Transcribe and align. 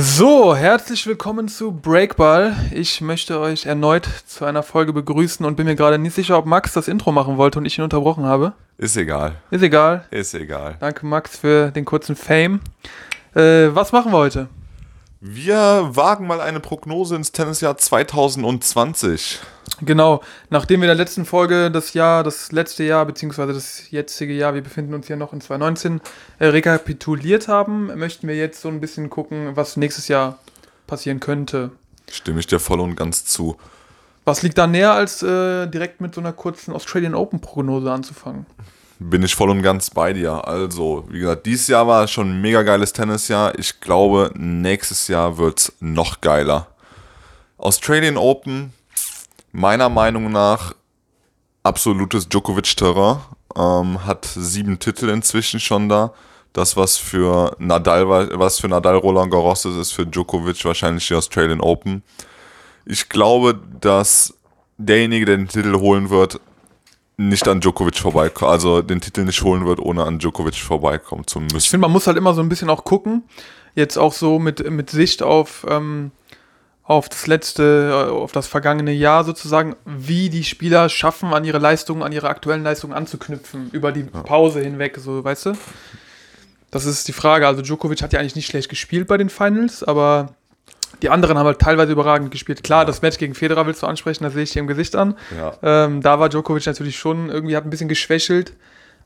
So, 0.00 0.54
herzlich 0.54 1.08
willkommen 1.08 1.48
zu 1.48 1.72
Breakball. 1.72 2.54
Ich 2.70 3.00
möchte 3.00 3.40
euch 3.40 3.66
erneut 3.66 4.06
zu 4.28 4.44
einer 4.44 4.62
Folge 4.62 4.92
begrüßen 4.92 5.44
und 5.44 5.56
bin 5.56 5.66
mir 5.66 5.74
gerade 5.74 5.98
nicht 5.98 6.14
sicher, 6.14 6.38
ob 6.38 6.46
Max 6.46 6.72
das 6.72 6.86
Intro 6.86 7.10
machen 7.10 7.36
wollte 7.36 7.58
und 7.58 7.64
ich 7.64 7.78
ihn 7.78 7.82
unterbrochen 7.82 8.24
habe. 8.24 8.52
Ist 8.76 8.96
egal. 8.96 9.34
Ist 9.50 9.64
egal. 9.64 10.04
Ist 10.12 10.34
egal. 10.34 10.76
Danke, 10.78 11.04
Max, 11.04 11.38
für 11.38 11.72
den 11.72 11.84
kurzen 11.84 12.14
Fame. 12.14 12.60
Äh, 13.34 13.74
was 13.74 13.90
machen 13.90 14.12
wir 14.12 14.18
heute? 14.18 14.46
Wir 15.20 15.90
wagen 15.96 16.28
mal 16.28 16.40
eine 16.40 16.60
Prognose 16.60 17.16
ins 17.16 17.32
Tennisjahr 17.32 17.76
2020. 17.76 19.40
Genau, 19.80 20.22
nachdem 20.48 20.80
wir 20.80 20.84
in 20.86 20.96
der 20.96 21.04
letzten 21.04 21.24
Folge 21.24 21.72
das 21.72 21.92
Jahr, 21.92 22.22
das 22.22 22.52
letzte 22.52 22.84
Jahr, 22.84 23.04
beziehungsweise 23.04 23.52
das 23.52 23.90
jetzige 23.90 24.32
Jahr, 24.32 24.54
wir 24.54 24.62
befinden 24.62 24.94
uns 24.94 25.08
hier 25.08 25.16
noch 25.16 25.32
in 25.32 25.40
2019, 25.40 26.00
äh, 26.38 26.46
rekapituliert 26.46 27.48
haben, 27.48 27.86
möchten 27.98 28.28
wir 28.28 28.36
jetzt 28.36 28.60
so 28.60 28.68
ein 28.68 28.80
bisschen 28.80 29.10
gucken, 29.10 29.56
was 29.56 29.76
nächstes 29.76 30.06
Jahr 30.06 30.38
passieren 30.86 31.18
könnte. 31.18 31.72
Stimme 32.08 32.38
ich 32.38 32.46
dir 32.46 32.60
voll 32.60 32.78
und 32.78 32.94
ganz 32.94 33.24
zu. 33.24 33.56
Was 34.24 34.42
liegt 34.42 34.56
da 34.56 34.68
näher, 34.68 34.92
als 34.92 35.22
äh, 35.24 35.66
direkt 35.66 36.00
mit 36.00 36.14
so 36.14 36.20
einer 36.20 36.32
kurzen 36.32 36.72
Australian 36.72 37.16
Open-Prognose 37.16 37.90
anzufangen? 37.90 38.46
Bin 39.00 39.22
ich 39.22 39.34
voll 39.34 39.50
und 39.50 39.62
ganz 39.62 39.90
bei 39.90 40.12
dir. 40.12 40.46
Also, 40.46 41.04
wie 41.08 41.20
gesagt, 41.20 41.46
dieses 41.46 41.68
Jahr 41.68 41.86
war 41.86 42.08
schon 42.08 42.30
ein 42.30 42.40
mega 42.40 42.62
geiles 42.62 42.92
Tennisjahr. 42.92 43.56
Ich 43.58 43.80
glaube, 43.80 44.32
nächstes 44.34 45.06
Jahr 45.06 45.38
wird 45.38 45.60
es 45.60 45.72
noch 45.78 46.20
geiler. 46.20 46.66
Australian 47.58 48.16
Open, 48.16 48.72
meiner 49.52 49.88
Meinung 49.88 50.32
nach, 50.32 50.74
absolutes 51.62 52.28
Djokovic-Terrain. 52.28 53.18
Ähm, 53.56 54.04
hat 54.04 54.24
sieben 54.24 54.78
Titel 54.78 55.08
inzwischen 55.08 55.60
schon 55.60 55.88
da. 55.88 56.12
Das, 56.52 56.76
was 56.76 56.96
für 56.96 57.54
Nadal, 57.58 58.30
was 58.38 58.58
für 58.58 58.68
Nadal 58.68 58.96
Roland 58.96 59.30
Garros 59.30 59.64
ist, 59.64 59.76
ist 59.76 59.92
für 59.92 60.06
Djokovic 60.06 60.64
wahrscheinlich 60.64 61.06
die 61.06 61.14
Australian 61.14 61.60
Open. 61.60 62.02
Ich 62.84 63.08
glaube, 63.08 63.60
dass 63.80 64.34
derjenige, 64.76 65.26
der 65.26 65.36
den 65.36 65.48
Titel 65.48 65.74
holen 65.74 66.10
wird, 66.10 66.40
nicht 67.18 67.48
an 67.48 67.60
Djokovic 67.60 67.98
vorbeikommen, 67.98 68.52
also 68.52 68.80
den 68.80 69.00
Titel 69.00 69.24
nicht 69.24 69.42
holen 69.42 69.66
wird, 69.66 69.80
ohne 69.80 70.04
an 70.04 70.20
Djokovic 70.20 70.54
vorbeikommen 70.54 71.26
zu 71.26 71.40
müssen. 71.40 71.56
Ich 71.58 71.68
finde, 71.68 71.82
man 71.82 71.92
muss 71.92 72.06
halt 72.06 72.16
immer 72.16 72.32
so 72.32 72.40
ein 72.40 72.48
bisschen 72.48 72.70
auch 72.70 72.84
gucken, 72.84 73.24
jetzt 73.74 73.98
auch 73.98 74.12
so 74.12 74.38
mit, 74.38 74.70
mit 74.70 74.88
Sicht 74.90 75.22
auf, 75.24 75.66
ähm, 75.68 76.12
auf 76.84 77.08
das 77.08 77.26
letzte, 77.26 77.90
äh, 78.08 78.10
auf 78.10 78.30
das 78.30 78.46
vergangene 78.46 78.92
Jahr 78.92 79.24
sozusagen, 79.24 79.74
wie 79.84 80.30
die 80.30 80.44
Spieler 80.44 80.88
schaffen, 80.88 81.34
an 81.34 81.44
ihre 81.44 81.58
Leistungen, 81.58 82.04
an 82.04 82.12
ihre 82.12 82.28
aktuellen 82.28 82.62
Leistungen 82.62 82.94
anzuknüpfen, 82.94 83.68
über 83.72 83.90
die 83.90 84.04
Pause 84.04 84.60
hinweg, 84.60 84.96
so, 84.98 85.24
weißt 85.24 85.46
du? 85.46 85.52
Das 86.70 86.84
ist 86.84 87.08
die 87.08 87.12
Frage. 87.12 87.48
Also 87.48 87.62
Djokovic 87.62 88.00
hat 88.00 88.12
ja 88.12 88.20
eigentlich 88.20 88.36
nicht 88.36 88.46
schlecht 88.46 88.68
gespielt 88.68 89.08
bei 89.08 89.16
den 89.16 89.28
Finals, 89.28 89.82
aber 89.82 90.34
die 91.02 91.10
anderen 91.10 91.38
haben 91.38 91.46
halt 91.46 91.58
teilweise 91.58 91.92
überragend 91.92 92.30
gespielt. 92.30 92.62
Klar, 92.62 92.84
das 92.84 93.02
Match 93.02 93.18
gegen 93.18 93.34
Federer 93.34 93.66
willst 93.66 93.82
du 93.82 93.86
ansprechen, 93.86 94.24
das 94.24 94.32
sehe 94.32 94.42
ich 94.42 94.52
dir 94.52 94.60
im 94.60 94.66
Gesicht 94.66 94.96
an. 94.96 95.14
Ja. 95.36 95.54
Ähm, 95.62 96.00
da 96.00 96.18
war 96.18 96.28
Djokovic 96.28 96.66
natürlich 96.66 96.98
schon 96.98 97.28
irgendwie 97.30 97.56
hat 97.56 97.64
ein 97.64 97.70
bisschen 97.70 97.88
geschwächelt. 97.88 98.52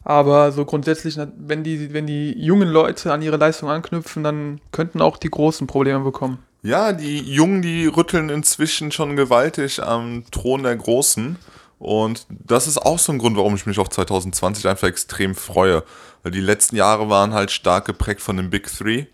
Aber 0.04 0.50
so 0.50 0.64
grundsätzlich, 0.64 1.16
wenn 1.36 1.62
die, 1.62 1.92
wenn 1.92 2.06
die 2.06 2.32
jungen 2.36 2.68
Leute 2.68 3.12
an 3.12 3.22
ihre 3.22 3.36
Leistung 3.36 3.70
anknüpfen, 3.70 4.24
dann 4.24 4.60
könnten 4.72 5.00
auch 5.00 5.16
die 5.16 5.30
großen 5.30 5.66
Probleme 5.66 6.00
bekommen. 6.00 6.38
Ja, 6.62 6.92
die 6.92 7.18
Jungen, 7.18 7.62
die 7.62 7.86
rütteln 7.86 8.28
inzwischen 8.28 8.92
schon 8.92 9.16
gewaltig 9.16 9.82
am 9.82 10.24
Thron 10.30 10.62
der 10.62 10.76
Großen. 10.76 11.36
Und 11.78 12.26
das 12.28 12.68
ist 12.68 12.78
auch 12.78 12.98
so 12.98 13.12
ein 13.12 13.18
Grund, 13.18 13.36
warum 13.36 13.56
ich 13.56 13.66
mich 13.66 13.78
auf 13.80 13.88
2020 13.90 14.68
einfach 14.68 14.86
extrem 14.86 15.34
freue. 15.34 15.82
Weil 16.22 16.30
die 16.32 16.40
letzten 16.40 16.76
Jahre 16.76 17.08
waren 17.08 17.34
halt 17.34 17.50
stark 17.50 17.84
geprägt 17.84 18.20
von 18.20 18.36
den 18.36 18.50
Big 18.50 18.66
Three. 18.66 19.06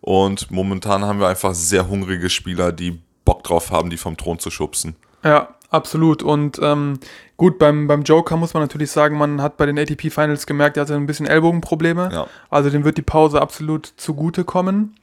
Und 0.00 0.50
momentan 0.50 1.04
haben 1.04 1.20
wir 1.20 1.28
einfach 1.28 1.54
sehr 1.54 1.88
hungrige 1.88 2.30
Spieler, 2.30 2.72
die 2.72 3.00
Bock 3.24 3.44
drauf 3.44 3.70
haben, 3.70 3.90
die 3.90 3.96
vom 3.96 4.16
Thron 4.16 4.38
zu 4.38 4.50
schubsen. 4.50 4.96
Ja, 5.22 5.54
absolut. 5.68 6.22
Und 6.22 6.58
ähm, 6.62 6.98
gut, 7.36 7.58
beim, 7.58 7.86
beim 7.86 8.02
Joker 8.02 8.36
muss 8.36 8.54
man 8.54 8.62
natürlich 8.62 8.90
sagen, 8.90 9.18
man 9.18 9.42
hat 9.42 9.56
bei 9.56 9.66
den 9.66 9.78
ATP 9.78 10.10
Finals 10.10 10.46
gemerkt, 10.46 10.76
er 10.76 10.82
hatte 10.82 10.94
ein 10.94 11.06
bisschen 11.06 11.26
Ellbogenprobleme. 11.26 12.10
Ja. 12.12 12.26
Also 12.48 12.70
dem 12.70 12.84
wird 12.84 12.96
die 12.96 13.02
Pause 13.02 13.40
absolut 13.40 13.92
zugutekommen. 13.96 14.96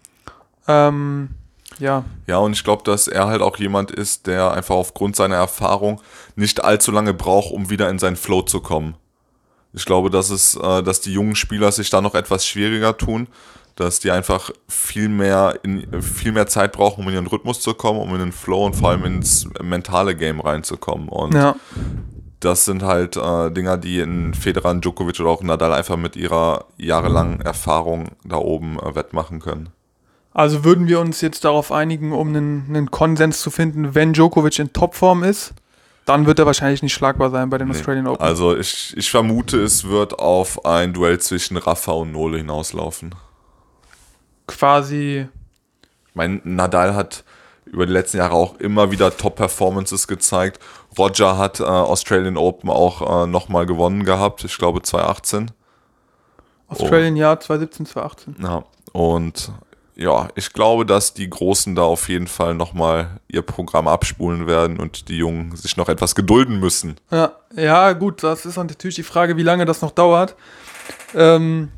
Ähm, 0.68 1.30
ja. 1.80 2.04
Ja, 2.26 2.38
und 2.40 2.54
ich 2.54 2.64
glaube, 2.64 2.84
dass 2.84 3.08
er 3.08 3.28
halt 3.28 3.42
auch 3.42 3.58
jemand 3.58 3.92
ist, 3.92 4.26
der 4.28 4.52
einfach 4.52 4.76
aufgrund 4.76 5.16
seiner 5.16 5.36
Erfahrung 5.36 6.02
nicht 6.36 6.64
allzu 6.64 6.92
lange 6.92 7.14
braucht, 7.14 7.52
um 7.52 7.70
wieder 7.70 7.90
in 7.90 8.00
seinen 8.00 8.16
Flow 8.16 8.42
zu 8.42 8.62
kommen. 8.62 8.96
Ich 9.74 9.86
glaube, 9.86 10.10
dass 10.10 10.30
es, 10.32 10.56
äh, 10.56 10.82
dass 10.82 11.02
die 11.02 11.14
jungen 11.14 11.36
Spieler 11.36 11.72
sich 11.72 11.90
da 11.90 12.02
noch 12.02 12.16
etwas 12.16 12.48
schwieriger 12.48 12.98
tun, 12.98 13.28
dass 13.78 14.00
die 14.00 14.12
einfach 14.12 14.50
viel 14.68 15.08
mehr 15.08 15.60
in 15.64 16.02
viel 16.02 16.32
mehr 16.32 16.48
Zeit 16.48 16.74
brauchen, 16.74 17.02
um 17.04 17.08
in 17.10 17.14
ihren 17.14 17.28
Rhythmus 17.28 17.62
zu 17.62 17.74
kommen, 17.76 18.00
um 18.00 18.12
in 18.14 18.20
den 18.20 18.32
Flow 18.32 18.66
und 18.66 18.76
vor 18.76 18.90
allem 18.90 19.06
ins 19.06 19.48
mentale 19.62 20.16
Game 20.16 20.40
reinzukommen. 20.42 21.08
Und 21.08 21.34
Ja. 21.36 21.56
das 22.40 22.66
sind 22.66 22.82
halt 22.84 23.16
äh, 23.18 23.52
Dinger, 23.52 23.78
die 23.78 24.00
in 24.00 24.34
Federer, 24.34 24.74
Djokovic 24.76 25.20
oder 25.20 25.30
auch 25.30 25.44
Nadal 25.44 25.74
einfach 25.74 25.96
mit 25.96 26.16
ihrer 26.16 26.66
jahrelangen 26.78 27.40
Erfahrung 27.42 28.10
da 28.26 28.38
oben 28.38 28.80
äh, 28.80 28.96
wettmachen 28.96 29.40
können. 29.40 29.70
Also 30.34 30.64
würden 30.64 30.88
wir 30.88 31.00
uns 31.00 31.22
jetzt 31.22 31.46
darauf 31.46 31.72
einigen, 31.72 32.14
um 32.14 32.30
einen, 32.30 32.66
einen 32.70 32.92
Konsens 32.92 33.42
zu 33.42 33.52
finden, 33.52 33.94
wenn 33.96 34.14
Djokovic 34.14 34.58
in 34.60 34.74
Topform 34.74 35.24
ist, 35.24 35.54
dann 36.06 36.26
wird 36.26 36.40
er 36.40 36.46
wahrscheinlich 36.48 36.82
nicht 36.82 36.94
schlagbar 36.94 37.30
sein 37.30 37.50
bei 37.50 37.58
den 37.58 37.70
Australian 37.70 38.08
Open. 38.08 38.24
Also 38.26 38.56
ich, 38.58 38.96
ich 38.98 39.12
vermute, 39.12 39.62
es 39.62 39.88
wird 39.88 40.18
auf 40.18 40.66
ein 40.66 40.94
Duell 40.94 41.20
zwischen 41.20 41.58
Rafa 41.58 41.92
und 41.92 42.12
Nole 42.12 42.38
hinauslaufen. 42.38 43.14
Quasi, 44.48 45.28
Mein 46.14 46.42
Nadal 46.44 46.96
hat 46.96 47.24
über 47.66 47.86
die 47.86 47.92
letzten 47.92 48.18
Jahre 48.18 48.34
auch 48.34 48.60
immer 48.60 48.92
wieder 48.92 49.16
Top-Performances 49.16 50.08
gezeigt. 50.08 50.60
Roger 50.98 51.38
hat 51.38 51.60
äh, 51.60 51.64
Australian 51.64 52.38
Open 52.38 52.70
auch 52.70 53.24
äh, 53.24 53.28
nochmal 53.28 53.66
gewonnen 53.66 54.04
gehabt, 54.04 54.44
ich 54.44 54.58
glaube 54.58 54.82
2018. 54.82 55.52
Australian 56.70 57.16
Jahr 57.16 57.40
2017, 57.40 57.86
2018. 57.86 58.36
Ja, 58.44 58.64
und 58.94 59.52
ja, 59.96 60.28
ich 60.36 60.54
glaube, 60.54 60.86
dass 60.86 61.14
die 61.14 61.30
Großen 61.30 61.76
da 61.76 61.82
auf 61.82 62.08
jeden 62.08 62.28
Fall 62.28 62.54
nochmal 62.54 63.20
ihr 63.28 63.42
Programm 63.42 63.88
abspulen 63.88 64.46
werden 64.46 64.80
und 64.80 65.10
die 65.10 65.18
Jungen 65.18 65.56
sich 65.56 65.76
noch 65.76 65.90
etwas 65.90 66.14
gedulden 66.14 66.60
müssen. 66.60 66.98
Ja, 67.10 67.32
ja, 67.56 67.94
gut, 67.94 68.22
das 68.22 68.46
ist 68.46 68.58
natürlich 68.58 68.96
die 68.96 69.04
Frage, 69.04 69.38
wie 69.38 69.44
lange 69.44 69.66
das 69.66 69.82
noch 69.82 69.92
dauert. 69.92 70.36
Ähm, 71.16 71.72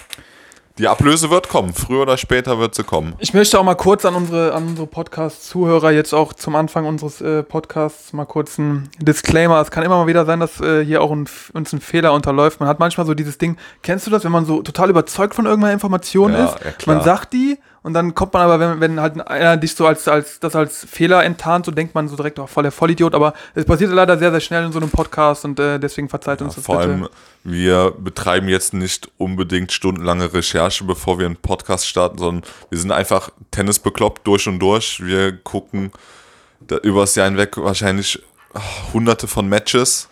Die 0.79 0.87
Ablöse 0.87 1.29
wird 1.29 1.49
kommen, 1.49 1.73
früher 1.73 2.03
oder 2.03 2.15
später 2.15 2.57
wird 2.57 2.73
sie 2.73 2.85
kommen. 2.85 3.13
ich 3.19 3.33
möchte 3.33 3.59
auch 3.59 3.63
mal 3.65 3.75
kurz 3.75 4.05
an 4.05 4.15
unsere, 4.15 4.53
an 4.53 4.65
unsere 4.65 4.87
Podcast-Zuhörer 4.87 5.91
jetzt 5.91 6.13
auch 6.13 6.31
zum 6.31 6.55
Anfang 6.55 6.85
unseres 6.85 7.19
äh, 7.19 7.43
Podcasts 7.43 8.13
mal 8.13 8.23
kurz 8.23 8.57
ein 8.57 8.87
Disclaimer. 8.97 9.59
Es 9.59 9.71
kann 9.71 9.83
immer 9.83 9.97
mal 9.97 10.07
wieder 10.07 10.25
sein, 10.25 10.39
dass 10.39 10.61
äh, 10.61 10.85
hier 10.85 11.01
auch 11.01 11.11
ein, 11.11 11.27
uns 11.51 11.73
ein 11.73 11.81
Fehler 11.81 12.13
unterläuft. 12.13 12.61
Man 12.61 12.69
hat 12.69 12.79
manchmal 12.79 13.05
so 13.05 13.13
dieses 13.13 13.37
Ding, 13.37 13.57
kennst 13.83 14.07
du 14.07 14.11
das, 14.11 14.23
wenn 14.23 14.31
man 14.31 14.45
so 14.45 14.61
total 14.61 14.89
überzeugt 14.89 15.35
von 15.35 15.45
irgendeiner 15.45 15.73
Information 15.73 16.31
Ja, 16.31 16.45
ist? 16.45 16.55
ja, 16.63 16.71
man 16.93 17.03
sagt 17.03 17.33
die 17.33 17.57
und 17.81 17.93
dann 17.93 18.13
kommt 18.13 18.33
man 18.33 18.41
aber, 18.41 18.59
wenn, 18.59 18.81
wenn 18.81 18.99
halt 18.99 19.25
einer 19.25 19.55
dich 19.55 19.73
so 19.73 19.87
als, 19.87 20.07
als 20.07 20.39
das 20.39 20.55
als 20.55 20.85
Fehler 20.85 21.23
enttarnt, 21.23 21.65
so 21.65 21.71
denkt 21.71 21.95
man 21.95 22.09
so 22.09 22.17
direkt, 22.17 22.37
oh, 22.37 22.47
voll 22.47 22.63
der 22.63 22.73
Vollidiot. 22.73 23.15
Aber 23.15 23.33
es 23.55 23.63
passiert 23.63 23.91
leider 23.91 24.17
sehr, 24.17 24.31
sehr 24.31 24.41
schnell 24.41 24.65
in 24.65 24.73
so 24.73 24.79
einem 24.79 24.89
Podcast 24.89 25.45
und 25.45 25.59
äh, 25.59 25.79
deswegen 25.79 26.09
verzeiht 26.09 26.41
uns 26.41 26.55
das 26.55 26.65
Vor 26.65 26.79
bitte. 26.79 26.89
allem, 26.89 27.09
wir 27.45 27.93
betreiben 27.97 28.49
jetzt 28.49 28.73
nicht 28.73 29.09
unbedingt 29.17 29.71
stundenlange 29.71 30.33
Recherche, 30.33 30.83
bevor 30.83 31.19
wir 31.19 31.25
einen 31.25 31.37
Podcast 31.37 31.87
starten, 31.87 32.17
sondern 32.17 32.43
wir 32.69 32.77
sind 32.77 32.91
einfach 32.91 33.29
Tennis 33.51 33.79
bekloppt 33.79 34.27
durch 34.27 34.47
und 34.47 34.59
durch. 34.59 34.99
Wir 35.01 35.37
gucken 35.37 35.91
da 36.59 36.77
übers 36.77 37.15
Jahr 37.15 37.27
hinweg 37.29 37.55
wahrscheinlich 37.55 38.21
ah, 38.53 38.61
hunderte 38.93 39.27
von 39.27 39.47
Matches. 39.47 40.08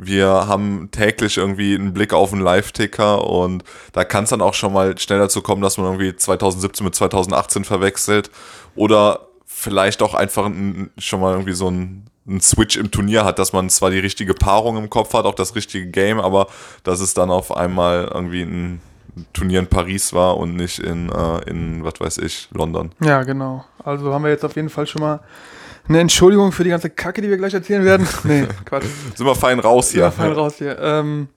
Wir 0.00 0.28
haben 0.28 0.90
täglich 0.92 1.38
irgendwie 1.38 1.74
einen 1.74 1.92
Blick 1.92 2.12
auf 2.12 2.32
einen 2.32 2.40
Live-Ticker 2.42 3.24
und 3.26 3.64
da 3.92 4.04
kann 4.04 4.24
es 4.24 4.30
dann 4.30 4.40
auch 4.40 4.54
schon 4.54 4.72
mal 4.72 4.96
schnell 4.96 5.18
dazu 5.18 5.42
kommen, 5.42 5.60
dass 5.60 5.76
man 5.76 5.86
irgendwie 5.86 6.14
2017 6.14 6.84
mit 6.84 6.94
2018 6.94 7.64
verwechselt 7.64 8.30
oder 8.76 9.26
vielleicht 9.44 10.02
auch 10.02 10.14
einfach 10.14 10.46
ein, 10.46 10.90
schon 10.98 11.20
mal 11.20 11.32
irgendwie 11.32 11.52
so 11.52 11.68
ein, 11.68 12.06
ein 12.28 12.40
Switch 12.40 12.76
im 12.76 12.92
Turnier 12.92 13.24
hat, 13.24 13.40
dass 13.40 13.52
man 13.52 13.68
zwar 13.70 13.90
die 13.90 13.98
richtige 13.98 14.34
Paarung 14.34 14.76
im 14.76 14.88
Kopf 14.88 15.14
hat, 15.14 15.24
auch 15.24 15.34
das 15.34 15.56
richtige 15.56 15.88
Game, 15.88 16.20
aber 16.20 16.46
dass 16.84 17.00
es 17.00 17.12
dann 17.14 17.30
auf 17.30 17.56
einmal 17.56 18.08
irgendwie 18.14 18.42
ein 18.42 18.80
Turnier 19.32 19.58
in 19.58 19.66
Paris 19.66 20.12
war 20.12 20.36
und 20.36 20.54
nicht 20.54 20.78
in, 20.78 21.10
äh, 21.10 21.50
in 21.50 21.82
was 21.82 21.94
weiß 21.98 22.18
ich, 22.18 22.48
London. 22.52 22.92
Ja, 23.00 23.24
genau. 23.24 23.64
Also 23.82 24.14
haben 24.14 24.22
wir 24.22 24.30
jetzt 24.30 24.44
auf 24.44 24.54
jeden 24.54 24.68
Fall 24.68 24.86
schon 24.86 25.02
mal 25.02 25.20
eine 25.88 26.00
Entschuldigung 26.00 26.52
für 26.52 26.64
die 26.64 26.70
ganze 26.70 26.90
Kacke, 26.90 27.22
die 27.22 27.28
wir 27.28 27.36
gleich 27.36 27.54
erzählen 27.54 27.84
werden. 27.84 28.06
Nee, 28.24 28.46
Quatsch. 28.64 28.84
Sind 29.14 29.26
wir 29.26 29.34
fein 29.34 29.58
raus 29.58 29.90
hier. 29.90 30.02
Ja, 30.02 30.10
fein 30.10 30.32
raus 30.32 30.56
hier. 30.58 30.78
Ähm, 30.80 31.28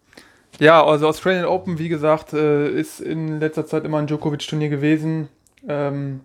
ja, 0.59 0.83
also 0.83 1.07
Australian 1.07 1.45
Open, 1.45 1.79
wie 1.79 1.89
gesagt, 1.89 2.33
äh, 2.33 2.69
ist 2.69 2.99
in 2.99 3.39
letzter 3.39 3.65
Zeit 3.65 3.85
immer 3.85 3.99
ein 3.99 4.07
Djokovic-Turnier 4.07 4.69
gewesen. 4.69 5.29
Ähm, 5.67 6.21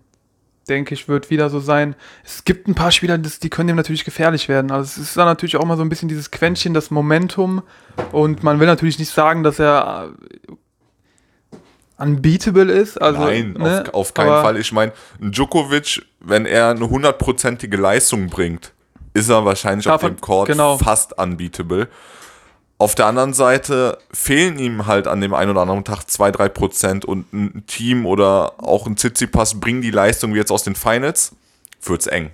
denke 0.67 0.93
ich, 0.93 1.07
wird 1.07 1.29
wieder 1.29 1.49
so 1.49 1.59
sein. 1.59 1.95
Es 2.23 2.43
gibt 2.43 2.67
ein 2.67 2.75
paar 2.75 2.91
Spieler, 2.91 3.17
das, 3.17 3.39
die 3.39 3.49
können 3.49 3.67
dem 3.67 3.77
natürlich 3.77 4.05
gefährlich 4.05 4.49
werden. 4.49 4.71
Also 4.71 4.83
es 4.83 4.97
ist 4.97 5.17
dann 5.17 5.25
natürlich 5.25 5.57
auch 5.57 5.65
mal 5.65 5.77
so 5.77 5.83
ein 5.83 5.89
bisschen 5.89 6.09
dieses 6.09 6.31
Quäntchen, 6.31 6.73
das 6.73 6.91
Momentum. 6.91 7.63
Und 8.11 8.43
man 8.43 8.59
will 8.59 8.67
natürlich 8.67 8.99
nicht 8.99 9.11
sagen, 9.11 9.43
dass 9.43 9.59
er 9.59 10.11
unbeatable 11.97 12.71
ist. 12.71 13.01
Also, 13.01 13.19
Nein, 13.21 13.53
ne? 13.53 13.83
auf, 13.87 13.93
auf 13.93 14.13
keinen 14.13 14.29
Aber- 14.29 14.41
Fall. 14.43 14.57
Ich 14.57 14.71
meine, 14.71 14.91
Djokovic, 15.19 16.05
wenn 16.19 16.45
er 16.45 16.69
eine 16.69 16.89
hundertprozentige 16.89 17.77
Leistung 17.77 18.27
bringt, 18.27 18.73
ist 19.13 19.29
er 19.29 19.45
wahrscheinlich 19.45 19.89
auf 19.89 20.01
dem 20.01 20.21
Court 20.21 20.47
genau. 20.47 20.77
fast 20.77 21.17
unbeatable. 21.17 21.87
Auf 22.79 22.93
der 22.93 23.07
anderen 23.07 23.33
Seite 23.33 23.97
fehlen 24.11 24.59
ihm 24.59 24.85
halt 24.85 25.07
an 25.07 25.19
dem 25.19 25.33
einen 25.33 25.49
oder 25.49 25.61
anderen 25.61 25.83
Tag 25.83 26.01
2-3 26.03 26.49
Prozent 26.49 27.05
und 27.05 27.33
ein 27.33 27.63
Team 27.65 28.05
oder 28.05 28.53
auch 28.63 28.85
ein 28.85 28.95
Tsitsipas 28.95 29.59
bringen 29.59 29.81
die 29.81 29.89
Leistung 29.89 30.35
wie 30.35 30.37
jetzt 30.37 30.51
aus 30.51 30.63
den 30.63 30.75
Finals, 30.75 31.35
wird's 31.81 32.05
eng. 32.05 32.29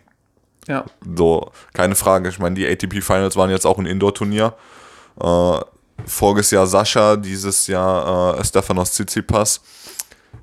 Ja. 0.67 0.83
So, 1.15 1.51
keine 1.73 1.95
Frage. 1.95 2.27
Ich 2.27 2.39
meine, 2.39 2.55
die 2.55 2.67
ATP 2.67 3.01
Finals 3.01 3.37
waren 3.37 3.49
jetzt 3.49 3.65
auch 3.65 3.77
ein 3.77 3.85
Indoor-Turnier. 3.85 4.53
Äh, 5.21 5.57
voriges 6.05 6.51
Jahr 6.51 6.67
Sascha, 6.67 7.15
dieses 7.15 7.67
Jahr 7.67 8.39
äh, 8.39 8.43
Stefanos 8.43 8.91
Tsitsipas. 8.91 9.61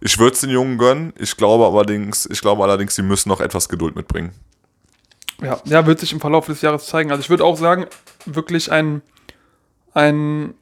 Ich 0.00 0.18
würde 0.18 0.34
es 0.34 0.40
den 0.40 0.50
Jungen 0.50 0.78
gönnen. 0.78 1.12
Ich 1.18 1.36
glaube 1.36 1.66
allerdings, 1.66 2.26
ich 2.26 2.40
glaube 2.40 2.62
allerdings, 2.62 2.94
sie 2.94 3.02
müssen 3.02 3.28
noch 3.28 3.40
etwas 3.40 3.68
Geduld 3.68 3.96
mitbringen. 3.96 4.32
Ja, 5.42 5.60
ja, 5.64 5.86
wird 5.86 6.00
sich 6.00 6.12
im 6.12 6.20
Verlauf 6.20 6.46
des 6.46 6.60
Jahres 6.62 6.86
zeigen. 6.86 7.10
Also 7.10 7.20
ich 7.20 7.30
würde 7.30 7.44
auch 7.44 7.56
sagen, 7.56 7.86
wirklich 8.26 8.70
ein, 8.70 9.02
ein 9.94 10.54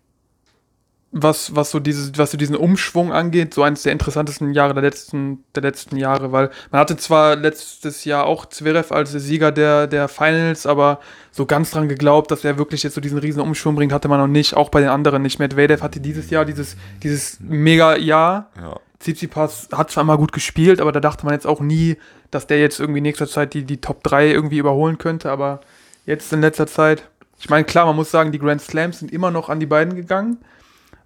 was, 1.11 1.57
was 1.57 1.71
so 1.71 1.81
dieses, 1.81 2.19
was 2.19 2.33
so 2.33 2.37
diesen 2.37 2.57
Umschwung 2.57 3.13
angeht, 3.13 3.55
so 3.55 3.63
eines 3.63 3.83
der 3.83 3.93
interessantesten 3.93 4.53
Jahre 4.53 4.75
der 4.75 4.83
letzten, 4.83 5.43
der 5.55 5.63
letzten 5.63 5.97
Jahre, 5.97 6.33
weil 6.33 6.51
man 6.71 6.81
hatte 6.81 6.97
zwar 6.99 7.35
letztes 7.35 8.05
Jahr 8.05 8.27
auch 8.27 8.47
Zverev 8.47 8.93
als 8.93 9.13
Sieger 9.13 9.51
der, 9.51 9.87
der 9.87 10.09
Finals, 10.09 10.67
aber 10.67 11.01
so 11.33 11.47
ganz 11.47 11.71
dran 11.71 11.89
geglaubt, 11.89 12.31
dass 12.31 12.45
er 12.45 12.59
wirklich 12.59 12.83
jetzt 12.83 12.95
so 12.95 13.01
diesen 13.01 13.19
riesen 13.19 13.41
Umschwung 13.41 13.75
bringt, 13.75 13.93
hatte 13.93 14.09
man 14.09 14.21
noch 14.21 14.27
nicht, 14.27 14.55
auch 14.55 14.69
bei 14.69 14.81
den 14.81 14.91
anderen 14.91 15.23
nicht. 15.23 15.39
Medvedev 15.39 15.83
hatte 15.83 16.01
dieses 16.01 16.29
Jahr 16.29 16.45
dieses, 16.45 16.77
dieses 17.03 17.39
mega 17.41 17.97
Jahr. 17.97 18.51
Ja. 18.61 18.77
Tsitsipas 18.99 19.69
hat 19.73 19.91
zwar 19.91 20.05
mal 20.05 20.17
gut 20.17 20.33
gespielt, 20.33 20.81
aber 20.81 20.93
da 20.93 21.01
dachte 21.01 21.25
man 21.25 21.33
jetzt 21.33 21.47
auch 21.47 21.61
nie, 21.61 21.97
dass 22.31 22.47
der 22.47 22.61
jetzt 22.61 22.81
irgendwie 22.81 22.99
in 22.99 23.05
nächster 23.05 23.29
Zeit 23.29 23.55
die, 23.55 23.65
die 23.65 23.81
Top 23.81 24.03
3 24.03 24.29
irgendwie 24.29 24.59
überholen 24.59 24.99
könnte, 24.99 25.31
aber 25.31 25.61
jetzt 26.05 26.33
in 26.33 26.41
letzter 26.41 26.67
Zeit, 26.67 27.09
ich 27.39 27.49
meine, 27.49 27.65
klar, 27.65 27.87
man 27.87 27.97
muss 27.97 28.11
sagen, 28.11 28.33
die 28.33 28.41
Grand 28.41 28.61
Slams 28.61 28.99
sind 28.99 29.13
immer 29.13 29.31
noch 29.31 29.49
an 29.49 29.61
die 29.61 29.67
beiden 29.67 29.95
gegangen, 29.95 30.39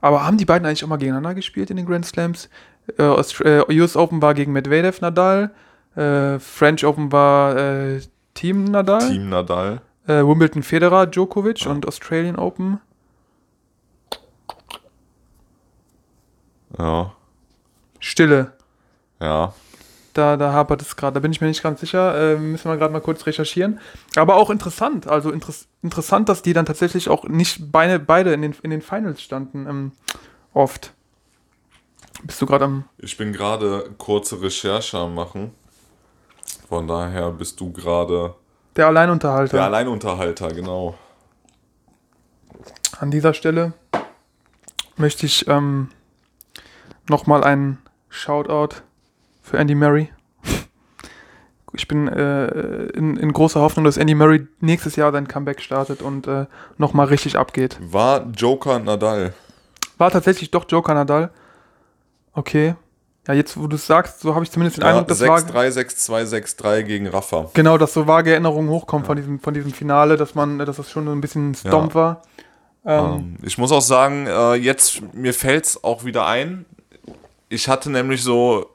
aber 0.03 0.27
haben 0.27 0.37
die 0.37 0.45
beiden 0.45 0.67
eigentlich 0.67 0.85
auch 0.85 0.89
mal 0.89 0.99
gegeneinander 0.99 1.35
gespielt 1.35 1.71
in 1.71 1.79
den 1.79 1.87
Grand 1.87 2.05
Slams? 2.05 2.51
Äh, 2.99 3.03
Aust- 3.05 3.41
äh, 3.41 3.63
US 3.81 3.97
Open 3.97 4.21
war 4.21 4.35
gegen 4.35 4.53
Medvedev 4.53 5.01
Nadal, 5.01 5.51
äh, 5.97 6.39
French 6.39 6.85
Open 6.85 7.11
war 7.13 7.57
äh, 7.57 8.01
Team 8.35 8.65
Nadal, 8.65 9.09
Team 9.11 9.31
Nadal. 9.31 9.81
Äh, 10.07 10.25
Wimbledon 10.27 10.63
Federer 10.63 11.07
Djokovic 11.07 11.65
und 11.67 11.87
Australian 11.87 12.37
Open. 12.37 12.81
Ja. 16.79 17.13
Stille. 18.01 18.53
Ja. 19.21 19.55
Da, 20.13 20.37
da 20.37 20.53
hapert 20.53 20.83
es 20.83 20.97
gerade, 20.97 21.15
da 21.15 21.21
bin 21.21 21.33
ich 21.33 21.41
mir 21.41 21.47
nicht 21.47 21.63
ganz 21.63 21.81
sicher. 21.81 22.35
Äh, 22.35 22.37
müssen 22.37 22.71
wir 22.71 22.77
gerade 22.77 22.93
mal 22.93 23.01
kurz 23.01 23.25
recherchieren. 23.27 23.81
Aber 24.17 24.37
auch 24.37 24.51
interessant, 24.51 25.07
also 25.07 25.31
interess 25.31 25.69
interessant, 25.83 26.29
dass 26.29 26.43
die 26.43 26.53
dann 26.53 26.67
tatsächlich 26.67 27.09
auch 27.09 27.25
nicht 27.25 27.73
beide, 27.73 27.99
beide 27.99 28.33
in, 28.33 28.43
den, 28.43 28.55
in 28.63 28.71
den 28.71 28.83
Finals 28.83 29.21
standen. 29.23 29.67
Ähm, 29.67 29.93
oft. 30.55 30.93
Bist 32.25 32.41
du 32.41 32.47
gerade 32.47 32.67
am. 32.67 32.85
Ich 32.99 33.17
bin 33.17 33.33
gerade 33.33 33.91
kurze 33.99 34.41
Recherche 34.41 34.99
am 34.99 35.15
machen. 35.15 35.53
Von 36.69 36.87
daher 36.87 37.31
bist 37.33 37.59
du 37.61 37.73
gerade 37.73 38.35
Der 38.77 38.87
Alleinunterhalter. 38.87 39.57
der 39.57 39.65
Alleinunterhalter, 39.67 40.49
genau. 40.49 40.95
An 43.01 43.11
dieser 43.11 43.35
Stelle 43.35 43.73
möchte 44.97 45.27
ich 45.27 45.49
ähm, 45.49 45.89
nochmal 47.09 47.43
einen 47.43 47.79
Shoutout 48.09 48.77
für 49.43 49.59
Andy 49.59 49.75
Murray. 49.75 50.09
Ich 51.75 51.89
bin 51.89 52.07
äh, 52.07 52.47
in, 52.91 53.17
in 53.17 53.33
großer 53.33 53.61
Hoffnung, 53.61 53.85
dass 53.87 53.97
Andy 53.97 54.15
Murray 54.15 54.47
nächstes 54.61 54.97
Jahr 54.97 55.11
sein 55.11 55.27
Comeback 55.27 55.63
startet 55.63 56.03
und 56.03 56.27
äh, 56.27 56.45
nochmal 56.77 57.07
richtig 57.07 57.39
abgeht. 57.39 57.79
War 57.81 58.27
Joker 58.37 58.79
Nadal. 58.79 59.33
War 59.97 60.11
tatsächlich 60.11 60.51
doch 60.51 60.67
Joker 60.69 60.93
Nadal. 60.93 61.31
Okay. 62.35 62.75
Ja, 63.27 63.35
jetzt 63.35 63.57
wo 63.57 63.67
du 63.69 63.77
es 63.77 63.87
sagst, 63.87 64.21
so 64.21 64.35
habe 64.35 64.45
ich 64.45 64.51
zumindest 64.51 64.77
den 64.79 64.83
Ja, 64.83 64.91
Eindruck, 64.91 65.09
das 65.09 65.21
war 65.27 65.39
6-3, 65.39 65.69
6-2, 66.27 66.57
6-3 66.59 66.83
gegen 66.83 67.07
Rafa. 67.07 67.51
genau, 67.55 67.79
dass 67.79 67.95
so 67.95 68.07
vage 68.07 68.33
Erinnerungen 68.33 68.69
hochkommen 68.69 69.07
von 69.07 69.17
diesem 69.17 69.39
von 69.39 69.55
diesem 69.55 69.73
Finale, 69.73 70.17
dass 70.17 70.35
man, 70.35 70.59
dass 70.59 70.77
das 70.77 70.91
schon 70.91 71.07
so 71.07 71.13
ein 71.13 71.21
bisschen 71.21 71.55
Stomp 71.55 71.95
Ja. 71.95 72.01
war. 72.01 72.23
Ähm, 72.85 73.05
Ähm, 73.15 73.37
ich 73.43 73.57
muss 73.59 73.71
auch 73.73 73.81
sagen, 73.81 74.27
äh, 74.27 74.55
jetzt 74.55 75.01
mir 75.15 75.33
fällt 75.33 75.65
es 75.67 75.85
auch 75.85 76.05
wieder 76.05 76.27
ein. 76.27 76.67
Ich 77.49 77.69
hatte 77.69 77.91
nämlich 77.91 78.23
so 78.25 78.67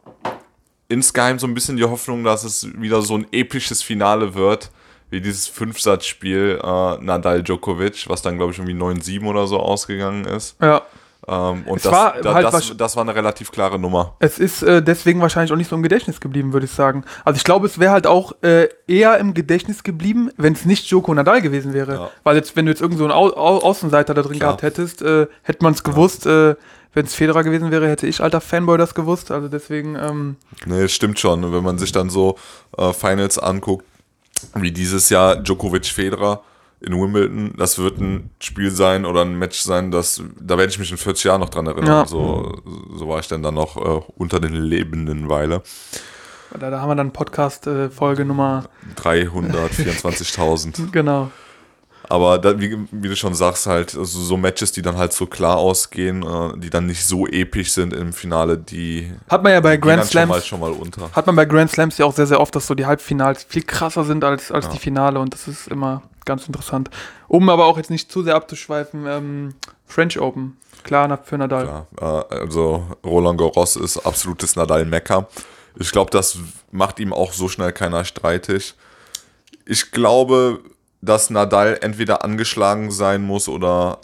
insgeheim 0.90 1.40
so 1.40 1.48
ein 1.48 1.54
bisschen 1.54 1.78
die 1.78 1.84
Hoffnung, 1.84 2.24
dass 2.24 2.44
es 2.44 2.68
wieder 2.80 3.02
so 3.02 3.16
ein 3.16 3.28
episches 3.32 3.84
Finale 3.84 4.34
wird, 4.36 4.72
wie 5.10 5.22
dieses 5.22 5.48
Fünfsatzspiel 5.48 6.60
äh, 6.62 6.98
Nadal-Djokovic, 7.04 8.10
was 8.10 8.22
dann, 8.22 8.38
glaube 8.38 8.52
ich, 8.52 8.60
irgendwie 8.60 8.76
9-7 8.78 9.26
oder 9.26 9.48
so 9.48 9.60
ausgegangen 9.60 10.26
ist. 10.26 10.56
ja. 10.62 10.82
Ähm, 11.30 11.64
und 11.66 11.84
das, 11.84 11.92
war 11.92 12.22
da, 12.22 12.34
halt 12.34 12.46
das, 12.46 12.78
das 12.78 12.96
war 12.96 13.04
eine 13.04 13.14
relativ 13.14 13.52
klare 13.52 13.78
Nummer. 13.78 14.16
Es 14.20 14.40
ist 14.40 14.64
äh, 14.64 14.82
deswegen 14.82 15.20
wahrscheinlich 15.20 15.52
auch 15.52 15.58
nicht 15.58 15.70
so 15.70 15.76
im 15.76 15.84
Gedächtnis 15.84 16.22
geblieben, 16.22 16.54
würde 16.54 16.68
ich 16.68 16.72
sagen. 16.72 17.04
Also 17.26 17.38
ich 17.38 17.44
glaube, 17.44 17.66
es 17.66 17.80
wäre 17.80 17.92
halt 17.92 18.08
auch 18.08 18.32
äh, 18.44 18.70
eher 18.88 19.18
im 19.18 19.34
Gedächtnis 19.34 19.84
geblieben, 19.84 20.32
wenn 20.38 20.54
es 20.54 20.64
nicht 20.64 20.86
Joko 20.86 21.14
Nadal 21.14 21.42
gewesen 21.42 21.74
wäre. 21.74 21.94
Ja. 21.94 22.10
Weil 22.24 22.38
jetzt, 22.38 22.56
wenn 22.56 22.66
du 22.66 22.72
jetzt 22.72 22.82
irgend 22.82 22.98
so 23.00 23.04
einen 23.04 23.12
Au 23.12 23.28
Au 23.36 23.58
Außenseiter 23.58 24.14
da 24.14 24.22
drin 24.22 24.38
Klar. 24.38 24.52
gehabt 24.52 24.62
hättest, 24.62 25.02
äh, 25.02 25.28
hätte 25.42 25.64
man 25.64 25.74
es 25.74 25.84
gewusst. 25.84 26.26
Äh, 26.26 26.56
wenn 26.98 27.06
es 27.06 27.14
Federer 27.14 27.44
gewesen 27.44 27.70
wäre, 27.70 27.88
hätte 27.88 28.08
ich 28.08 28.22
alter 28.22 28.42
Fanboy 28.42 28.80
das 28.80 28.96
gewusst. 28.96 29.30
Also 29.30 29.48
deswegen, 29.48 29.96
ähm, 29.96 30.36
Nee, 30.66 30.88
stimmt 30.88 31.20
schon. 31.20 31.54
Wenn 31.54 31.64
man 31.64 31.78
sich 31.78 31.92
dann 31.92 32.10
so 32.10 32.40
äh, 32.76 32.92
Finals 32.92 33.38
anguckt, 33.38 33.86
wie 34.56 34.72
dieses 34.72 35.10
Jahr 35.10 35.36
Djokovic-Federer 35.36 36.42
in 36.80 37.00
Wimbledon, 37.00 37.54
das 37.56 37.78
wird 37.78 38.00
ein 38.00 38.32
Spiel 38.40 38.72
sein 38.72 39.06
oder 39.06 39.22
ein 39.22 39.38
Match 39.38 39.60
sein, 39.60 39.92
das, 39.92 40.24
da 40.40 40.58
werde 40.58 40.72
ich 40.72 40.80
mich 40.80 40.90
in 40.90 40.98
40 40.98 41.26
Jahren 41.26 41.42
noch 41.42 41.50
dran 41.50 41.68
erinnern. 41.68 41.88
Ja. 41.88 42.06
So, 42.08 42.56
so 42.96 43.08
war 43.08 43.20
ich 43.20 43.28
dann, 43.28 43.44
dann 43.44 43.54
noch 43.54 43.78
äh, 43.78 44.02
unter 44.16 44.40
den 44.40 44.56
lebenden 44.56 45.30
Weile. 45.30 45.62
da, 46.60 46.72
da 46.72 46.82
haben 46.82 46.90
wir 46.90 46.96
dann 46.96 47.12
Podcast-Folge 47.12 48.26
Nummer, 48.26 48.70
324.000. 48.96 50.92
genau. 50.92 51.30
Aber 52.10 52.38
da, 52.38 52.60
wie, 52.60 52.78
wie 52.92 53.10
du 53.10 53.16
schon 53.16 53.34
sagst, 53.34 53.68
halt, 53.68 53.96
also 53.96 54.20
so 54.20 54.38
Matches, 54.38 54.72
die 54.72 54.82
dann 54.82 54.98
halt 54.98 55.12
so 55.12 55.26
klar 55.26 55.58
ausgehen, 55.58 56.24
äh, 56.24 56.58
die 56.58 56.70
dann 56.70 56.86
nicht 56.86 57.06
so 57.06 57.28
episch 57.28 57.74
sind 57.74 57.94
im 57.94 58.14
Finale, 58.14 58.58
die 58.58 59.12
Hat 59.30 59.44
man 59.44 59.52
ja 59.52 59.60
bei 59.60 59.78
Grand 59.78 60.02
dann 60.02 60.08
schon 60.08 60.30
mal, 60.30 60.36
Slams, 60.36 60.48
schon 60.48 60.60
mal 60.60 60.72
unter. 60.72 61.12
hat 61.12 61.26
man 61.26 61.36
bei 61.36 61.46
Grand 61.46 61.70
Slams 61.70 61.98
ja 61.98 62.06
auch 62.06 62.14
sehr, 62.14 62.28
sehr 62.28 62.40
oft, 62.40 62.56
dass 62.56 62.68
so 62.68 62.76
die 62.76 62.86
Halbfinals 62.86 63.44
viel 63.44 63.64
krasser 63.64 64.06
sind 64.06 64.24
als, 64.24 64.52
als 64.52 64.70
die 64.70 64.80
Finale 64.80 65.20
und 65.20 65.34
das 65.34 65.48
ist 65.48 65.68
immer 65.68 66.04
ganz 66.26 66.48
interessant. 66.48 66.90
Um 67.28 67.50
aber 67.50 67.66
auch 67.66 67.78
jetzt 67.78 67.90
nicht 67.90 68.12
zu 68.12 68.24
sehr 68.24 68.36
abzuschweifen, 68.36 69.06
ähm, 69.08 69.56
French 69.86 70.20
Open, 70.20 70.58
klar 70.84 71.20
für 71.24 71.38
Nadal. 71.38 71.66
Ja, 71.66 71.88
äh, 72.30 72.36
also 72.36 72.88
Roland 73.04 73.38
Garros 73.40 73.76
ist 73.76 73.98
absolutes 73.98 74.56
Nadal-Mecker. 74.56 75.28
Ich 75.80 75.92
glaube, 75.92 76.12
das 76.12 76.38
macht 76.72 77.00
ihm 77.00 77.14
auch 77.14 77.34
so 77.34 77.50
schnell 77.50 77.72
keiner 77.72 78.06
streitig. 78.06 78.76
Ich 79.66 79.92
glaube, 79.92 80.62
dass 81.02 81.30
Nadal 81.30 81.78
entweder 81.82 82.24
angeschlagen 82.24 82.92
sein 82.92 83.24
muss 83.24 83.48
oder 83.48 84.00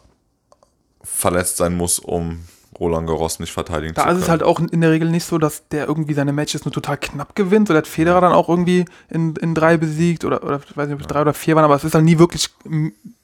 verletzt 1.04 1.58
sein 1.58 1.76
muss, 1.76 2.00
um 2.00 2.46
Roland 2.80 3.08
Garros 3.08 3.40
nicht 3.40 3.52
verteidigen 3.52 3.94
Da 3.94 4.02
zu 4.04 4.08
ist 4.08 4.12
können. 4.14 4.24
es 4.24 4.30
halt 4.30 4.44
auch 4.44 4.60
in 4.60 4.82
der 4.82 4.90
Regel 4.92 5.10
nicht 5.10 5.26
so, 5.26 5.38
dass 5.38 5.68
der 5.70 5.88
irgendwie 5.88 6.14
seine 6.16 6.34
Matches 6.34 6.66
nur 6.66 6.72
total 6.72 6.98
knapp 6.98 7.36
gewinnt. 7.36 7.68
So 7.68 7.74
der 7.74 7.80
hat 7.84 7.88
Federer 7.88 8.20
dann 8.22 8.32
auch 8.34 8.50
irgendwie 8.50 8.86
in, 9.10 9.36
in 9.36 9.54
drei 9.54 9.78
besiegt 9.78 10.26
oder, 10.26 10.44
oder 10.44 10.60
ich 10.68 10.76
weiß 10.76 10.88
nicht, 10.88 10.96
ob 10.96 11.02
es 11.02 11.08
drei 11.08 11.22
oder 11.22 11.34
vier 11.36 11.56
waren, 11.56 11.66
aber 11.66 11.76
es 11.76 11.84
ist 11.84 11.94
dann 11.94 12.04
nie 12.06 12.18
wirklich 12.18 12.50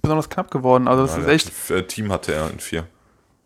besonders 0.01 0.29
knapp 0.29 0.51
geworden. 0.51 0.87
Also 0.87 1.03
das 1.03 1.15
Ja, 1.15 1.23
ist 1.23 1.27
echt, 1.29 1.71
äh, 1.71 1.83
Team 1.87 2.11
hatte 2.11 2.33
er 2.33 2.51
in 2.51 2.59
vier. 2.59 2.85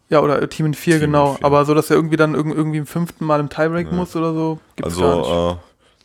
ja, 0.10 0.20
oder 0.20 0.42
äh, 0.42 0.48
Team 0.50 0.66
in 0.66 0.74
vier, 0.74 0.96
Team 0.96 1.04
in 1.06 1.12
genau. 1.12 1.36
vier. 1.36 1.46
Aber 1.46 1.64
so, 1.64 1.74
dass 1.74 1.90
er 1.90 1.96
irgendwie 1.96 2.18
dann 2.18 2.36
irg- 2.36 2.54
irgendwie 2.54 2.80
im 2.80 2.86
fünften 2.88 3.26
Mal 3.26 3.40
im 3.40 3.50
Tiebreak 3.50 3.92
muss 3.92 4.14
oder 4.16 4.34
so, 4.34 4.60
gibt's 4.76 4.98
gar 4.98 5.16
nicht. 5.18 5.28
Also 5.30 5.52
äh, 5.52 5.56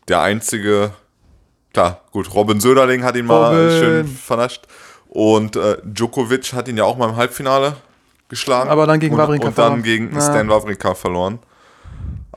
der 0.06 0.20
einzige, 0.20 0.90
klar, 1.72 2.02
gut, 2.10 2.32
Robin 2.34 2.60
Söderling 2.60 3.02
hat 3.04 3.16
ihn 3.16 3.26
mal 3.26 3.54
Robin. 3.54 3.78
schön 3.78 4.06
vernascht. 4.08 4.66
Und 5.08 5.56
äh, 5.56 5.78
Djokovic 5.84 6.52
hat 6.52 6.68
ihn 6.68 6.76
ja 6.76 6.84
auch 6.84 6.96
mal 6.96 7.08
im 7.08 7.16
Halbfinale 7.16 7.76
geschlagen. 8.28 8.68
Aber 8.68 8.86
dann 8.86 9.00
gegen 9.00 9.14
und, 9.14 9.20
Wawrinka 9.20 9.48
Und 9.48 9.58
dann 9.58 9.64
verloren. 9.64 9.82
gegen 9.82 10.14
Ja. 10.14 10.20
Stan 10.20 10.48
Wawrinka 10.48 10.94
verloren. 10.94 11.38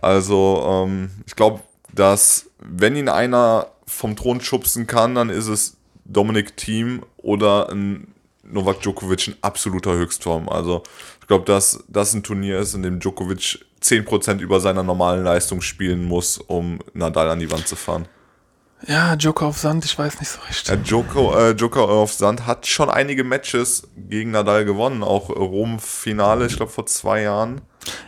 Also 0.02 0.64
ähm, 0.88 1.12
ich 1.28 1.36
glaube, 1.36 1.60
dass 1.94 2.48
wenn 2.60 2.96
ihn 2.96 3.10
einer 3.10 3.68
vom 3.86 4.16
Thron 4.16 4.42
schubsen 4.42 4.88
kann, 4.88 5.16
dann 5.16 5.30
ist 5.30 5.48
es 5.48 5.76
Dominik 6.06 6.56
Thiem 6.58 7.04
oder 7.18 7.70
ein 7.70 8.08
Novak 8.44 8.82
Djokovic 8.82 9.28
in 9.28 9.36
absoluter 9.42 9.92
Höchstform. 9.94 10.50
Also 10.50 10.84
ich 11.20 11.28
glaube, 11.28 11.46
dass 11.46 11.84
das 11.88 12.14
ein 12.14 12.24
Turnier 12.24 12.60
ist, 12.60 12.74
in 12.74 12.84
dem 12.84 13.00
Djokovic 13.00 13.66
10% 13.82 14.40
über 14.40 14.60
seiner 14.60 14.84
normalen 14.84 15.24
Leistung 15.24 15.62
spielen 15.62 16.06
muss, 16.06 16.38
um 16.38 16.80
Nadal 16.94 17.30
an 17.30 17.40
die 17.40 17.52
Wand 17.52 17.68
zu 17.68 17.76
fahren. 17.76 18.08
Ja, 18.88 19.14
Joker 19.16 19.46
auf 19.46 19.58
Sand, 19.58 19.86
ich 19.86 19.98
weiß 19.98 20.20
nicht 20.20 20.30
so 20.30 20.40
recht. 20.48 20.68
Ja, 20.68 20.76
Joko, 20.76 21.36
äh, 21.38 21.52
Joker 21.52 21.82
auf 21.82 22.14
Sand 22.14 22.48
hat 22.48 22.66
schon 22.68 22.90
einige 22.90 23.24
Matches 23.24 23.88
gegen 23.96 24.32
Nadal 24.32 24.66
gewonnen, 24.66 25.04
auch 25.04 25.30
Rom-Finale, 25.30 26.48
ich 26.48 26.56
glaube 26.58 26.72
vor 26.72 26.86
zwei 26.88 27.22
Jahren. 27.22 27.62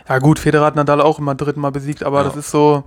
Ja, 0.08 0.18
gut, 0.18 0.38
Federer 0.38 0.66
hat 0.66 0.76
Nadal 0.76 1.00
auch 1.00 1.18
im 1.18 1.24
Madrid 1.26 1.56
mal 1.56 1.70
besiegt, 1.70 2.02
aber 2.02 2.18
Ja. 2.18 2.24
das 2.24 2.36
ist 2.36 2.50
so, 2.50 2.84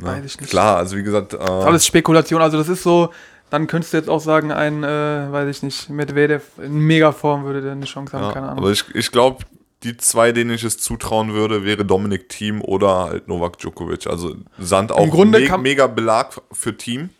Ne? 0.00 0.06
Weiß 0.10 0.24
ich 0.24 0.40
nicht. 0.40 0.50
Klar, 0.50 0.76
also 0.76 0.96
wie 0.96 1.02
gesagt, 1.02 1.34
äh, 1.34 1.38
alles 1.38 1.84
Spekulation. 1.84 2.40
Also, 2.40 2.56
das 2.56 2.68
ist 2.68 2.84
so, 2.84 3.12
dann 3.50 3.66
könntest 3.66 3.92
du 3.92 3.96
jetzt 3.96 4.08
auch 4.08 4.20
sagen, 4.20 4.52
ein, 4.52 4.84
äh, 4.84 4.86
weiß 5.32 5.48
ich 5.48 5.64
nicht, 5.64 5.90
Medvedev 5.90 6.42
in 6.62 6.78
Megaform 6.78 7.42
würde 7.44 7.62
der 7.62 7.72
eine 7.72 7.84
Chance 7.84 8.12
haben, 8.16 8.26
ja, 8.26 8.32
keine 8.32 8.46
Ahnung. 8.46 8.58
aber 8.58 8.70
ich, 8.70 8.84
ich 8.94 9.10
glaube, 9.10 9.44
die 9.84 9.96
zwei, 9.96 10.32
denen 10.32 10.50
ich 10.50 10.64
es 10.64 10.78
zutrauen 10.78 11.32
würde, 11.32 11.64
wäre 11.64 11.84
Dominik 11.84 12.28
Thiem 12.28 12.60
oder 12.62 13.04
halt 13.04 13.28
Novak 13.28 13.58
Djokovic. 13.58 14.06
Also 14.06 14.34
Sand 14.58 14.92
auch 14.92 15.12
me 15.24 15.58
mega 15.58 15.86
Belag 15.86 16.40
für 16.52 16.76
Team. 16.76 17.10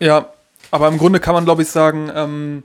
Ja, 0.00 0.32
aber 0.70 0.88
im 0.88 0.98
Grunde 0.98 1.20
kann 1.20 1.34
man, 1.34 1.44
glaube 1.44 1.62
ich, 1.62 1.68
sagen, 1.68 2.10
ähm, 2.14 2.62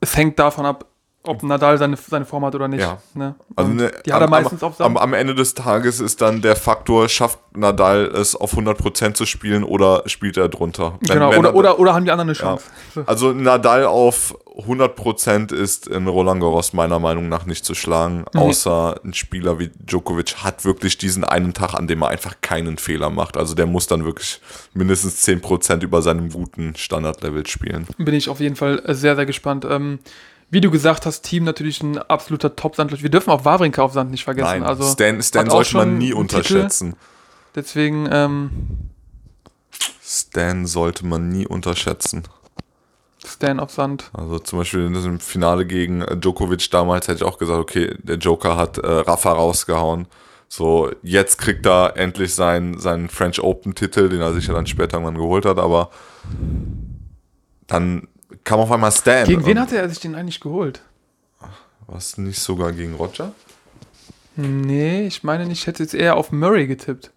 es 0.00 0.16
hängt 0.16 0.38
davon 0.38 0.64
ab, 0.64 0.86
ob 1.24 1.42
Nadal 1.42 1.76
seine, 1.78 1.96
seine 1.96 2.24
Form 2.24 2.44
hat 2.44 2.54
oder 2.54 2.68
nicht. 2.68 2.80
Ja. 2.80 2.98
Ne? 3.14 3.34
Also 3.56 3.70
ne, 3.72 3.90
die 4.06 4.12
hat 4.12 4.20
er 4.20 4.24
am- 4.24 4.30
meistens 4.30 4.62
am, 4.62 4.68
auf 4.70 4.76
Sand. 4.76 4.86
am, 4.90 4.96
am 4.96 5.12
Ende 5.14 5.34
des 5.34 5.52
Tages 5.54 6.00
ist 6.00 6.22
dann 6.22 6.40
der 6.40 6.56
Faktor, 6.56 7.08
schafft 7.08 7.38
Nadal 7.54 8.06
es 8.06 8.34
auf 8.34 8.54
100% 8.56 9.14
zu 9.14 9.26
spielen 9.26 9.62
oder 9.64 10.04
spielt 10.06 10.36
er 10.36 10.48
drunter? 10.48 10.96
Wenn- 11.00 11.14
genau, 11.14 11.30
wenn 11.32 11.38
oder, 11.40 11.48
er- 11.50 11.54
oder, 11.54 11.78
oder 11.80 11.94
haben 11.94 12.04
die 12.04 12.10
anderen 12.12 12.28
eine 12.30 12.36
Chance. 12.38 12.64
So. 12.94 13.02
Also 13.06 13.32
Nadal 13.32 13.84
auf 13.84 14.36
100% 14.56 15.52
ist 15.52 15.86
in 15.88 16.06
Roland 16.08 16.40
Garros 16.40 16.72
meiner 16.72 16.98
Meinung 16.98 17.28
nach 17.28 17.46
nicht 17.46 17.64
zu 17.64 17.74
schlagen, 17.74 18.24
Nee. 18.32 18.40
außer 18.40 19.00
ein 19.04 19.12
Spieler 19.14 19.58
wie 19.58 19.68
Djokovic 19.68 20.36
hat 20.42 20.64
wirklich 20.64 20.98
diesen 20.98 21.24
einen 21.24 21.52
Tag, 21.54 21.74
an 21.74 21.86
dem 21.88 22.02
er 22.02 22.08
einfach 22.08 22.36
keinen 22.40 22.78
Fehler 22.78 23.10
macht. 23.10 23.36
Also 23.36 23.54
der 23.54 23.66
muss 23.66 23.86
dann 23.86 24.04
wirklich 24.04 24.40
mindestens 24.74 25.22
10% 25.26 25.82
über 25.82 26.00
seinem 26.02 26.30
guten 26.30 26.74
Standardlevel 26.76 27.46
spielen. 27.46 27.86
Bin 27.98 28.14
ich 28.14 28.28
auf 28.28 28.40
jeden 28.40 28.56
Fall 28.56 28.82
sehr, 28.94 29.14
sehr 29.16 29.26
gespannt. 29.26 29.64
Ähm, 29.68 29.98
wie 30.50 30.60
du 30.60 30.70
gesagt 30.70 31.06
hast, 31.06 31.22
Team 31.22 31.44
natürlich 31.44 31.82
ein 31.82 31.98
absoluter 31.98 32.56
Top-Sand. 32.56 33.02
Wir 33.02 33.10
dürfen 33.10 33.30
auch 33.30 33.44
Wawrinka 33.44 33.82
auf 33.82 33.92
Sand 33.92 34.10
nicht 34.10 34.24
vergessen. 34.24 34.46
Nein, 34.46 34.62
also 34.62 34.84
Stan, 34.84 35.22
Stan 35.22 35.48
sollte 35.50 35.76
man 35.76 35.98
nie 35.98 36.06
Titel. 36.06 36.18
unterschätzen. 36.18 36.94
Deswegen, 37.54 38.08
ähm, 38.10 38.50
Stan 40.02 40.66
sollte 40.66 41.06
man 41.06 41.28
nie 41.28 41.46
unterschätzen. 41.46 42.24
Stan 43.26 43.60
auf 43.60 43.70
Sand. 43.70 44.10
Also 44.14 44.38
zum 44.38 44.60
Beispiel 44.60 44.86
in 44.86 44.94
diesem 44.94 45.20
Finale 45.20 45.66
gegen 45.66 46.00
äh, 46.00 46.16
Djokovic 46.16 46.70
damals 46.70 47.08
hätte 47.08 47.18
ich 47.18 47.24
auch 47.24 47.38
gesagt, 47.38 47.58
okay, 47.58 47.94
der 48.02 48.16
Joker 48.16 48.56
hat 48.56 48.78
äh, 48.78 48.86
Rafa 48.86 49.32
rausgehauen. 49.32 50.06
So, 50.48 50.90
jetzt 51.02 51.36
kriegt 51.36 51.66
er 51.66 51.96
endlich 51.98 52.34
seinen, 52.34 52.78
seinen 52.78 53.10
French 53.10 53.42
Open-Titel, 53.42 54.08
den 54.08 54.22
er 54.22 54.32
sich 54.32 54.46
ja 54.46 54.54
dann 54.54 54.66
später 54.66 54.94
irgendwann 54.94 55.18
geholt 55.18 55.44
hat, 55.44 55.58
aber 55.58 55.90
dann 57.66 58.08
kam 58.48 58.60
auf 58.60 58.72
einmal 58.72 58.90
Stan. 58.90 59.26
Gegen 59.26 59.44
wen 59.44 59.60
hatte 59.60 59.76
er 59.76 59.88
sich 59.88 60.00
den 60.00 60.14
eigentlich 60.14 60.40
geholt? 60.40 60.80
Was 61.86 62.16
nicht 62.16 62.40
sogar 62.40 62.72
gegen 62.72 62.94
Roger? 62.94 63.32
Nee, 64.36 65.06
ich 65.06 65.22
meine 65.22 65.46
nicht, 65.46 65.60
ich 65.60 65.66
hätte 65.66 65.82
jetzt 65.82 65.94
eher 65.94 66.16
auf 66.16 66.32
Murray 66.32 66.66
getippt. 66.66 67.10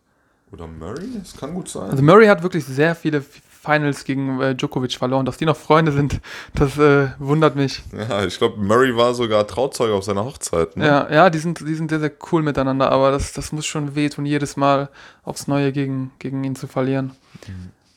Oder 0.51 0.67
Murray? 0.67 1.07
Das 1.17 1.37
kann 1.37 1.53
gut 1.53 1.69
sein. 1.69 1.89
Also 1.89 2.03
Murray 2.03 2.27
hat 2.27 2.43
wirklich 2.43 2.65
sehr 2.65 2.95
viele 2.95 3.21
Finals 3.21 4.03
gegen 4.03 4.41
äh, 4.41 4.55
Djokovic 4.55 4.93
verloren. 4.93 5.25
Dass 5.25 5.37
die 5.37 5.45
noch 5.45 5.55
Freunde 5.55 5.93
sind, 5.93 6.19
das 6.53 6.77
äh, 6.77 7.09
wundert 7.19 7.55
mich. 7.55 7.81
ja, 7.93 8.25
ich 8.25 8.37
glaube, 8.37 8.59
Murray 8.59 8.97
war 8.97 9.13
sogar 9.13 9.47
Trauzeuge 9.47 9.93
auf 9.93 10.03
seiner 10.03 10.25
Hochzeit. 10.25 10.75
Ne? 10.75 10.85
Ja, 10.85 11.11
ja, 11.11 11.29
die 11.29 11.39
sind, 11.39 11.61
die 11.61 11.75
sind 11.75 11.89
sehr, 11.89 12.01
sehr 12.01 12.11
cool 12.31 12.41
miteinander, 12.41 12.91
aber 12.91 13.11
das, 13.11 13.31
das 13.31 13.53
muss 13.53 13.65
schon 13.65 13.95
wehtun, 13.95 14.25
jedes 14.25 14.57
Mal 14.57 14.89
aufs 15.23 15.47
Neue 15.47 15.71
gegen, 15.71 16.11
gegen 16.19 16.43
ihn 16.43 16.55
zu 16.55 16.67
verlieren. 16.67 17.11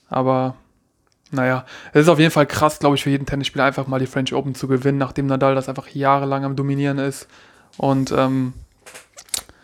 Aber 0.08 0.54
naja, 1.34 1.64
es 1.92 2.02
ist 2.02 2.08
auf 2.08 2.18
jeden 2.18 2.30
Fall 2.30 2.46
krass, 2.46 2.78
glaube 2.78 2.96
ich, 2.96 3.02
für 3.02 3.10
jeden 3.10 3.26
Tennisspieler 3.26 3.64
einfach 3.64 3.86
mal 3.86 3.98
die 3.98 4.06
French 4.06 4.32
Open 4.34 4.54
zu 4.54 4.68
gewinnen, 4.68 4.98
nachdem 4.98 5.26
Nadal 5.26 5.54
das 5.54 5.68
einfach 5.68 5.88
jahrelang 5.88 6.44
am 6.44 6.56
Dominieren 6.56 6.98
ist. 6.98 7.28
Und 7.76 8.12
ähm, 8.12 8.54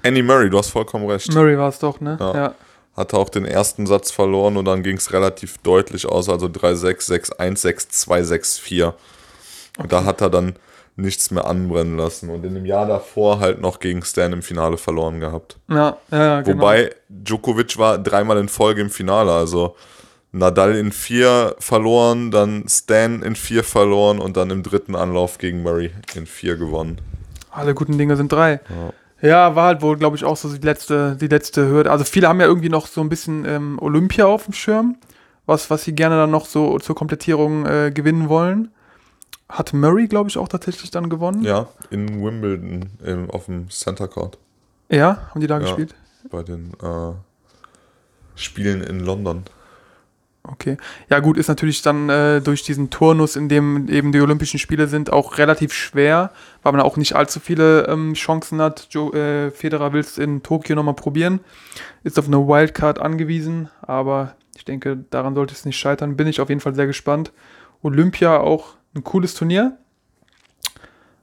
Andy 0.03 0.23
Murray, 0.23 0.51
du 0.51 0.59
hast 0.59 0.71
vollkommen 0.71 1.09
recht. 1.09 1.33
Murray 1.33 1.59
war 1.59 1.69
es 1.69 1.79
doch, 1.79 2.01
ne? 2.01 2.17
Ja. 2.21 2.35
ja. 2.35 2.55
hatte 2.97 3.17
auch 3.17 3.29
den 3.29 3.45
ersten 3.45 3.87
Satz 3.87 4.11
verloren 4.11 4.57
und 4.57 4.65
dann 4.65 4.83
ging 4.83 4.97
es 4.97 5.13
relativ 5.13 5.59
deutlich 5.59 6.07
aus, 6.07 6.29
also 6.29 6.47
3-6, 6.47 7.37
6-1, 7.37 8.07
6-2, 8.07 8.23
6-4. 8.23 8.95
Und 9.79 9.93
da 9.93 10.05
hat 10.05 10.21
er 10.21 10.31
dann 10.31 10.55
nichts 10.97 11.31
mehr 11.31 11.47
anbrennen 11.47 11.97
lassen 11.97 12.31
und 12.31 12.45
in 12.45 12.55
dem 12.55 12.67
Jahr 12.67 12.87
davor 12.87 13.41
halt 13.41 13.61
noch 13.61 13.81
gegen 13.81 14.03
Stan 14.03 14.33
im 14.33 14.43
Finale 14.43 14.77
verloren 14.77 15.21
gehabt. 15.21 15.57
Ja, 15.69 15.97
ja, 16.11 16.43
genau. 16.43 16.59
Wobei 16.59 16.95
Djokovic 17.09 17.79
war 17.79 17.99
dreimal 17.99 18.39
in 18.39 18.49
Folge 18.49 18.83
im 18.83 18.91
Finale, 18.91 19.33
also 19.33 19.77
Nadal 20.33 20.77
in 20.77 20.93
vier 20.93 21.57
verloren, 21.59 22.31
dann 22.31 22.65
Stan 22.69 23.23
in 23.23 23.35
vier 23.35 23.65
verloren 23.65 24.21
und 24.21 24.37
dann 24.37 24.51
im 24.51 24.63
dritten 24.63 24.95
Anlauf 24.95 25.39
gegen 25.39 25.63
Murray 25.63 25.91
in 26.15 26.27
vier 26.27 26.57
gewonnen. 26.57 27.01
Alle 27.51 27.75
guten 27.75 27.99
Dinge 27.99 28.17
sind 28.17 28.31
drei. 28.31 28.61
Ja, 29.23 29.55
war 29.57 29.67
halt 29.67 29.83
wohl, 29.83 29.97
glaube 29.99 30.17
ich, 30.17 30.25
auch 30.25 30.37
so 30.37 30.51
die 30.57 30.65
letzte, 30.65 31.17
die 31.17 31.27
letzte 31.27 31.67
Hürde. 31.69 31.91
Also 31.91 32.05
viele 32.05 32.29
haben 32.29 32.41
ja 32.41 32.47
irgendwie 32.47 32.69
noch 32.69 32.87
so 32.87 33.01
ein 33.01 33.09
bisschen 33.09 33.45
ähm, 33.45 33.79
Olympia 33.83 34.25
auf 34.27 34.45
dem 34.45 34.55
Schirm, 34.55 34.97
was, 35.47 35.69
was 35.69 35.83
sie 35.85 35.95
gerne 35.95 36.17
dann 36.17 36.31
noch 36.31 36.47
so 36.47 36.79
zur 36.79 36.95
Komplettierung 36.95 37.67
äh, 37.67 37.91
gewinnen 37.93 38.29
wollen. 38.29 38.71
Hat 39.49 39.73
Murray, 39.75 40.07
glaube 40.07 40.31
ich, 40.31 40.39
auch 40.39 40.47
tatsächlich 40.49 40.93
dann 40.93 41.11
gewonnen. 41.11 41.43
Ja, 41.43 41.67
in 41.91 42.25
Wimbledon 42.25 42.89
im, 43.05 43.29
auf 43.31 43.47
dem 43.47 43.69
Center 43.69 44.07
Court 44.07 44.39
Ja, 44.89 45.29
haben 45.31 45.41
die 45.41 45.49
da 45.49 45.57
Ja. 45.57 45.63
gespielt? 45.63 45.95
bei 46.31 46.43
den 46.45 46.73
äh, 46.83 47.13
Spielen 48.37 48.81
in 48.83 49.01
London. 49.01 49.43
Okay. 50.43 50.79
Ja, 51.11 51.21
gut, 51.21 51.37
ist 51.37 51.49
natürlich 51.49 51.83
dann 51.83 52.09
äh, 52.09 52.41
durch 52.41 52.63
diesen 52.63 52.89
Turnus, 52.89 53.37
in 53.37 53.49
dem 53.49 53.89
eben 53.89 54.11
die 54.11 54.21
Olympischen 54.21 54.59
Spiele 54.59 54.87
sind, 54.87 55.13
auch 55.13 55.37
relativ 55.37 55.73
schwer, 55.75 56.33
weil 56.63 56.73
man 56.73 56.81
auch 56.81 56.97
nicht 56.97 57.15
allzu 57.15 57.41
viele 57.41 57.87
ähm, 57.89 58.15
Chancen 58.15 58.61
hat. 58.61 58.89
Jo, 58.91 59.13
äh, 59.13 59.51
Federer 59.51 59.93
will 59.93 60.01
es 60.01 60.17
in 60.17 60.43
Tokio 60.43 60.75
nochmal 60.75 60.95
probieren, 60.95 61.41
ist 62.05 62.19
auf 62.19 62.27
eine 62.27 62.39
Wildcard 62.39 63.01
angewiesen, 63.01 63.69
aber 63.83 64.35
ich 64.57 64.65
denke, 64.65 65.05
daran 65.11 65.35
sollte 65.35 65.55
es 65.55 65.65
nicht 65.65 65.79
scheitern. 65.79 66.17
Bin 66.17 66.27
ich 66.27 66.41
auf 66.41 66.49
jeden 66.49 66.61
Fall 66.61 66.75
sehr 66.75 66.87
gespannt. 66.87 67.33
Olympia 67.83 68.39
auch 68.39 68.75
ein 68.95 69.05
cooles 69.05 69.35
Turnier. 69.35 69.77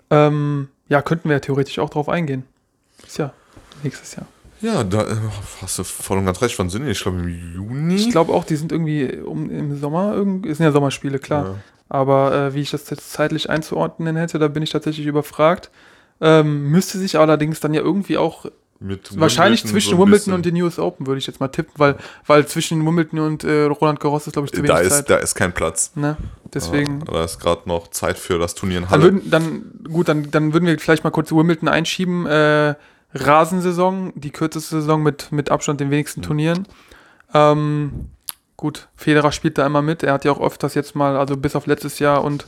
Ähm, 0.10 0.70
ja, 0.90 1.02
könnten 1.02 1.30
wir 1.30 1.36
ja 1.36 1.40
theoretisch 1.40 1.80
auch 1.80 1.90
drauf 1.90 2.08
eingehen. 2.08 2.44
Ist 3.06 3.18
ja 3.18 3.34
nächstes 3.84 4.16
Jahr. 4.16 4.28
Ja, 4.62 4.84
da 4.84 5.04
äh, 5.04 5.16
hast 5.62 5.80
du 5.80 5.84
voll 5.84 6.18
und 6.18 6.26
ganz 6.26 6.42
recht. 6.42 6.58
Wann 6.58 6.70
sind 6.70 6.86
die? 6.86 6.92
Ich 6.92 7.02
glaube 7.02 7.20
im 7.20 7.54
Juni. 7.56 7.96
Ich 7.96 8.10
glaube 8.10 8.34
auch, 8.34 8.44
die 8.44 8.56
sind 8.56 8.72
irgendwie 8.72 9.18
um, 9.18 9.50
im 9.50 9.80
Sommer, 9.80 10.14
irgendwie, 10.14 10.50
es 10.50 10.58
sind 10.58 10.66
ja 10.66 10.72
Sommerspiele, 10.72 11.20
klar. 11.20 11.46
Ja. 11.46 11.56
Aber 11.90 12.34
äh, 12.34 12.54
wie 12.54 12.62
ich 12.62 12.72
das 12.72 12.90
jetzt 12.90 13.12
zeitlich 13.14 13.50
einzuordnen 13.50 14.16
hätte, 14.16 14.40
da 14.40 14.48
bin 14.48 14.64
ich 14.64 14.72
tatsächlich 14.72 15.06
überfragt. 15.06 15.70
Ähm, 16.20 16.70
müsste 16.72 16.98
sich 16.98 17.18
allerdings 17.18 17.60
dann 17.60 17.74
ja 17.74 17.82
irgendwie 17.82 18.18
auch 18.18 18.46
Mit 18.80 19.18
wahrscheinlich 19.20 19.64
Wimbledon 19.64 19.72
zwischen 19.82 19.98
so 19.98 20.04
Wimbledon 20.04 20.34
und 20.34 20.46
den 20.46 20.62
US 20.64 20.80
Open, 20.80 21.06
würde 21.06 21.20
ich 21.20 21.28
jetzt 21.28 21.40
mal 21.40 21.48
tippen, 21.48 21.74
weil, 21.78 21.96
weil 22.26 22.48
zwischen 22.48 22.86
Wimbledon 22.86 23.20
und 23.20 23.44
äh, 23.44 23.64
Roland 23.66 24.00
Garros 24.00 24.26
ist, 24.26 24.34
glaube 24.34 24.48
ich, 24.48 24.52
zu 24.52 24.58
wenig 24.58 24.72
da 24.72 24.80
ist, 24.80 24.90
Zeit. 24.90 25.10
da 25.10 25.18
ist 25.18 25.36
kein 25.36 25.54
Platz. 25.54 25.92
Ne? 25.96 26.18
Deswegen. 26.54 27.06
Da 27.06 27.24
ist 27.24 27.40
gerade 27.40 27.62
noch 27.66 27.90
Zeit 27.90 28.18
für 28.18 28.40
das 28.40 28.56
Turnier 28.56 28.80
in 28.80 28.84
Dann 28.84 28.92
Halle. 28.92 29.04
würden, 29.04 29.30
dann, 29.30 29.72
gut, 29.92 30.10
dann, 30.10 30.32
dann 30.32 30.54
würden 30.54 30.66
wir 30.66 30.78
vielleicht 30.80 31.04
mal 31.04 31.12
kurz 31.12 31.32
Wimbledon 31.32 31.70
einschieben. 31.70 32.26
Äh, 32.26 32.76
Rasensaison, 33.14 34.14
die 34.16 34.32
kürzeste 34.32 34.82
Saison 34.82 35.02
mit, 35.02 35.32
mit 35.32 35.50
Abstand 35.50 35.80
den 35.80 35.92
wenigsten 35.92 36.22
Turnieren. 36.22 36.68
Ähm, 37.34 38.10
gut, 38.58 38.90
Federer 38.96 39.32
spielt 39.32 39.58
da 39.58 39.66
immer 39.66 39.82
mit. 39.82 40.04
Er 40.04 40.14
hat 40.14 40.26
ja 40.26 40.32
auch 40.32 40.42
öfters 40.42 40.74
jetzt 40.76 40.96
mal, 40.96 41.18
also 41.18 41.38
bis 41.38 41.56
auf 41.56 41.68
letztes 41.68 42.00
Jahr 42.00 42.24
und 42.24 42.46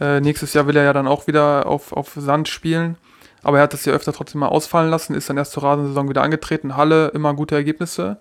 äh, 0.00 0.20
nächstes 0.20 0.52
Jahr 0.54 0.66
will 0.66 0.76
er 0.76 0.84
ja 0.84 0.92
dann 0.92 1.08
auch 1.08 1.26
wieder 1.26 1.66
auf, 1.66 1.92
auf 1.92 2.12
Sand 2.16 2.48
spielen. 2.48 2.96
Aber 3.42 3.58
er 3.58 3.64
hat 3.64 3.72
das 3.74 3.84
ja 3.84 3.92
öfter 3.92 4.12
trotzdem 4.12 4.40
mal 4.40 4.48
ausfallen 4.48 4.90
lassen, 4.90 5.14
ist 5.14 5.28
dann 5.28 5.36
erst 5.36 5.52
zur 5.52 5.62
Rasensaison 5.62 6.08
wieder 6.08 6.22
angetreten. 6.22 6.76
Halle 6.76 7.08
immer 7.08 7.34
gute 7.34 7.54
Ergebnisse. 7.54 8.16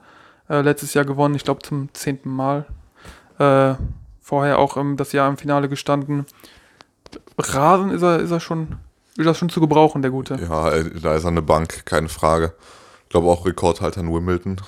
Äh, 0.49 0.61
letztes 0.61 0.93
Jahr 0.93 1.05
gewonnen, 1.05 1.35
ich 1.35 1.45
glaube 1.45 1.61
zum 1.61 1.93
zehnten 1.93 2.29
Mal. 2.29 2.65
Äh, 3.39 3.75
vorher 4.21 4.59
auch 4.59 4.77
ähm, 4.77 4.97
das 4.97 5.13
Jahr 5.13 5.29
im 5.29 5.37
Finale 5.37 5.69
gestanden. 5.69 6.25
Rasen 7.37 7.91
ist 7.91 8.01
er, 8.01 8.19
ist 8.19 8.31
er 8.31 8.39
schon, 8.39 8.77
ist 9.17 9.25
er 9.25 9.33
schon 9.33 9.49
zu 9.49 9.59
gebrauchen, 9.59 10.01
der 10.01 10.11
Gute. 10.11 10.35
ja, 10.35 10.71
da 11.01 11.15
ist 11.15 11.23
er 11.23 11.29
eine 11.29 11.41
Bank, 11.41 11.85
keine 11.85 12.09
Frage. 12.09 12.53
Ich 13.03 13.09
glaube 13.09 13.27
auch 13.27 13.45
Rekordhalter 13.45 14.01
in 14.01 14.11
Wimbledon. 14.11 14.59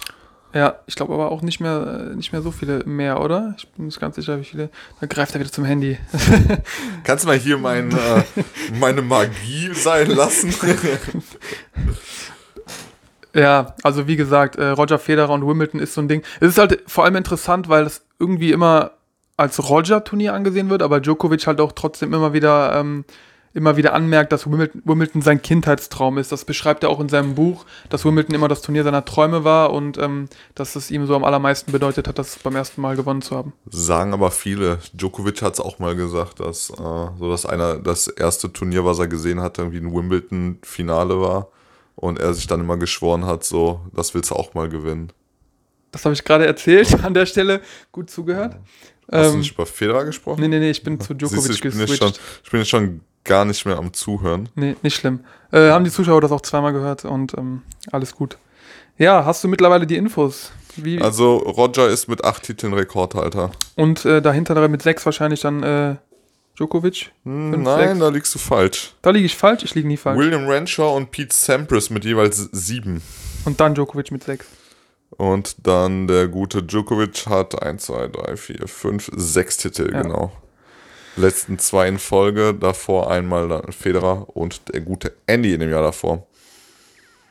Ja, 0.53 0.79
ich 0.85 0.95
glaube 0.95 1.13
aber 1.13 1.31
auch 1.31 1.41
nicht 1.41 1.59
mehr, 1.59 2.11
äh, 2.11 2.15
nicht 2.15 2.31
mehr 2.31 2.41
so 2.41 2.49
viele 2.51 2.85
mehr, 2.85 3.21
oder? 3.21 3.55
Ich 3.57 3.67
bin 3.71 3.87
nicht 3.87 3.99
ganz 3.99 4.15
sicher, 4.15 4.39
wie 4.39 4.45
viele. 4.45 4.69
Dann 5.01 5.09
greift 5.09 5.33
er 5.35 5.41
wieder 5.41 5.51
zum 5.51 5.65
Handy. 5.65 5.97
Kannst 7.03 7.25
du 7.25 7.27
mal 7.27 7.37
hier 7.37 7.57
mein, 7.57 7.91
äh, 7.91 8.23
meine 8.79 9.01
Magie 9.01 9.73
sein 9.73 10.09
lassen? 10.09 10.53
Ja, 13.33 13.75
also 13.83 14.07
wie 14.07 14.15
gesagt, 14.15 14.55
äh, 14.55 14.67
Roger 14.67 14.97
Federer 14.97 15.33
und 15.33 15.45
Wimbledon 15.45 15.81
ist 15.81 15.93
so 15.93 15.99
ein 15.99 16.07
Ding. 16.07 16.23
Es 16.39 16.47
ist 16.47 16.57
halt 16.57 16.81
vor 16.87 17.03
allem 17.03 17.17
interessant, 17.17 17.67
weil 17.67 17.85
es 17.85 18.05
irgendwie 18.17 18.53
immer 18.53 18.91
als 19.35 19.69
Roger-Turnier 19.69 20.33
angesehen 20.33 20.69
wird, 20.69 20.81
aber 20.81 21.01
Djokovic 21.01 21.45
halt 21.45 21.59
auch 21.59 21.73
trotzdem 21.73 22.13
immer 22.13 22.31
wieder, 22.31 22.79
ähm, 22.79 23.03
immer 23.55 23.77
wieder 23.77 23.93
anmerkt, 23.93 24.31
dass 24.31 24.45
Wimbledon, 24.45 25.21
sein 25.23 25.41
Kindheitstraum 25.41 26.17
ist. 26.19 26.31
Das 26.31 26.45
beschreibt 26.45 26.83
er 26.83 26.89
auch 26.89 26.99
in 26.99 27.09
seinem 27.09 27.33
Buch, 27.35 27.65
dass 27.89 28.05
Wimbledon 28.05 28.35
immer 28.35 28.47
das 28.47 28.61
Turnier 28.61 28.83
seiner 28.83 29.05
Träume 29.05 29.43
war 29.43 29.73
und 29.73 29.97
ähm, 29.97 30.27
dass 30.53 30.75
es 30.75 30.91
ihm 30.91 31.07
so 31.07 31.15
am 31.15 31.23
allermeisten 31.23 31.71
bedeutet 31.71 32.07
hat, 32.07 32.19
das 32.19 32.37
beim 32.39 32.55
ersten 32.55 32.81
Mal 32.81 32.95
gewonnen 32.95 33.21
zu 33.23 33.35
haben. 33.35 33.53
Sagen 33.71 34.13
aber 34.13 34.29
viele. 34.31 34.79
Djokovic 34.93 35.41
hat 35.41 35.53
es 35.55 35.59
auch 35.59 35.79
mal 35.79 35.95
gesagt, 35.95 36.39
dass 36.41 36.69
äh, 36.69 36.73
so 37.17 37.31
dass 37.31 37.45
einer 37.45 37.75
das 37.79 38.07
erste 38.07 38.53
Turnier, 38.53 38.85
was 38.85 38.99
er 38.99 39.07
gesehen 39.07 39.39
hat, 39.41 39.57
irgendwie 39.57 39.77
ein 39.79 39.93
Wimbledon-Finale 39.93 41.19
war. 41.19 41.47
und 41.95 42.19
er 42.19 42.33
sich 42.33 42.45
dann 42.47 42.59
immer 42.59 42.77
geschworen 42.77 43.25
hat, 43.25 43.45
so, 43.45 43.79
das 43.95 44.13
willst 44.13 44.29
du 44.31 44.35
auch 44.35 44.53
mal 44.53 44.67
gewinnen. 44.69 45.13
Das 45.91 46.03
habe 46.03 46.13
ich 46.13 46.25
gerade 46.25 46.45
erzählt 46.45 47.03
an 47.05 47.13
der 47.13 47.25
Stelle. 47.25 47.61
Gut 47.93 48.09
zugehört. 48.09 48.57
Hast 49.09 49.29
du 49.31 49.33
Ähm, 49.35 49.39
nicht 49.39 49.53
über 49.53 49.65
Federer 49.65 50.03
gesprochen? 50.03 50.41
nee, 50.41 50.49
nee, 50.49 50.59
nee, 50.59 50.71
ich 50.71 50.83
bin 50.83 50.99
zu 50.99 51.13
Siehst 51.29 51.47
du, 51.47 51.49
Djokovic 51.49 51.51
ich, 51.53 51.61
bin 51.71 51.79
jetzt 51.79 51.97
geswitcht. 51.97 52.03
schon, 52.03 52.11
ich 52.43 52.51
bin 52.51 52.59
jetzt 52.59 52.69
schon 52.69 53.01
gar 53.25 53.43
nicht 53.45 53.65
mehr 53.65 53.77
am 53.77 53.91
Zuhören. 53.93 54.49
Nee, 54.55 54.75
nicht 54.81 54.95
schlimm. 54.95 55.19
Äh, 55.51 55.69
haben 55.71 55.83
die 55.83 55.91
Zuschauer 55.91 56.21
das 56.21 56.31
auch 56.31 56.41
zweimal 56.41 56.71
gehört 56.73 57.03
und 57.05 57.33
ähm, 57.37 57.61
alles 57.91 58.15
gut. 58.15 58.37
Ja, 58.97 59.25
hast 59.25 59.43
du 59.43 59.47
mittlerweile 59.49 59.85
die 59.85 59.97
Infos? 59.97 60.51
Wie, 60.77 61.01
Also 61.01 61.37
Roger 61.37 61.87
ist 61.89 62.07
mit 62.07 62.23
acht 62.23 62.43
Titeln 62.43 62.73
Rekordhalter. 62.73 63.51
und 63.75 64.05
äh, 64.05 64.21
dahinter 64.21 64.65
mit 64.67 64.81
sechs 64.81 65.05
wahrscheinlich 65.05 65.41
dann 65.41 65.63
äh, 65.63 65.95
Djokovic? 66.57 67.11
Hm, 67.23 67.51
Fünf, 67.53 67.63
Nein, 67.65 67.87
sechs. 67.89 67.99
da 67.99 68.09
liegst 68.09 68.35
du 68.35 68.39
falsch. 68.39 68.93
Da 69.01 69.09
liege 69.09 69.25
ich 69.25 69.35
falsch, 69.35 69.63
ich 69.63 69.75
liege 69.75 69.87
nie 69.87 69.97
falsch. 69.97 70.17
William 70.17 70.47
Renshaw 70.47 70.95
und 70.95 71.11
Pete 71.11 71.33
Sampras 71.35 71.89
mit 71.89 72.05
jeweils 72.05 72.37
sieben. 72.51 73.01
Und 73.45 73.59
dann 73.59 73.73
Djokovic 73.75 74.11
mit 74.11 74.23
sechs. 74.23 74.45
Und 75.17 75.55
dann 75.67 76.07
der 76.07 76.27
gute 76.27 76.63
Djokovic 76.63 77.25
hat 77.27 77.61
1, 77.61 77.85
2, 77.85 78.07
3, 78.07 78.35
4, 78.37 78.67
5, 78.67 79.11
6 79.15 79.57
Titel, 79.57 79.91
Ja. 79.93 80.01
genau. 80.01 80.31
Letzten 81.17 81.57
zwei 81.59 81.87
in 81.87 81.97
Folge, 81.99 82.53
davor 82.53 83.09
einmal 83.09 83.63
Federer 83.71 84.27
und 84.35 84.73
der 84.73 84.81
gute 84.81 85.13
Andy 85.27 85.53
in 85.53 85.59
dem 85.61 85.69
Jahr 85.69 85.83
davor. 85.83 86.27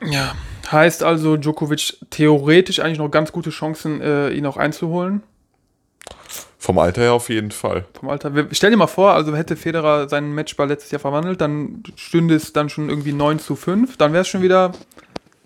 Ja. 0.03 0.35
Heißt 0.71 1.03
also, 1.03 1.37
Djokovic 1.37 1.99
theoretisch 2.11 2.81
eigentlich 2.81 2.99
noch 2.99 3.11
ganz 3.11 3.33
gute 3.33 3.51
Chancen, 3.51 4.01
äh, 4.01 4.31
ihn 4.31 4.47
auch 4.47 4.57
einzuholen. 4.57 5.23
Vom 6.59 6.79
Alter 6.79 7.03
her 7.03 7.13
auf 7.13 7.29
jeden 7.29 7.51
Fall. 7.51 7.85
Vom 7.99 8.09
Alter. 8.09 8.35
Wir- 8.35 8.49
Stell 8.53 8.71
dir 8.71 8.79
mal 8.79 8.87
vor, 8.87 9.13
also 9.13 9.37
hätte 9.37 9.55
Federer 9.57 10.09
seinen 10.09 10.35
Matchball 10.35 10.69
letztes 10.69 10.91
Jahr 10.91 10.99
verwandelt, 11.01 11.41
dann 11.43 11.83
stünde 11.97 12.35
es 12.35 12.55
dann 12.55 12.71
schon 12.71 12.89
irgendwie 12.89 13.13
9 13.13 13.39
zu 13.39 13.55
5. 13.55 13.99
Dann 13.99 14.13
wäre 14.15 14.23
es 14.23 14.29
schon 14.29 14.41
wieder 14.41 14.73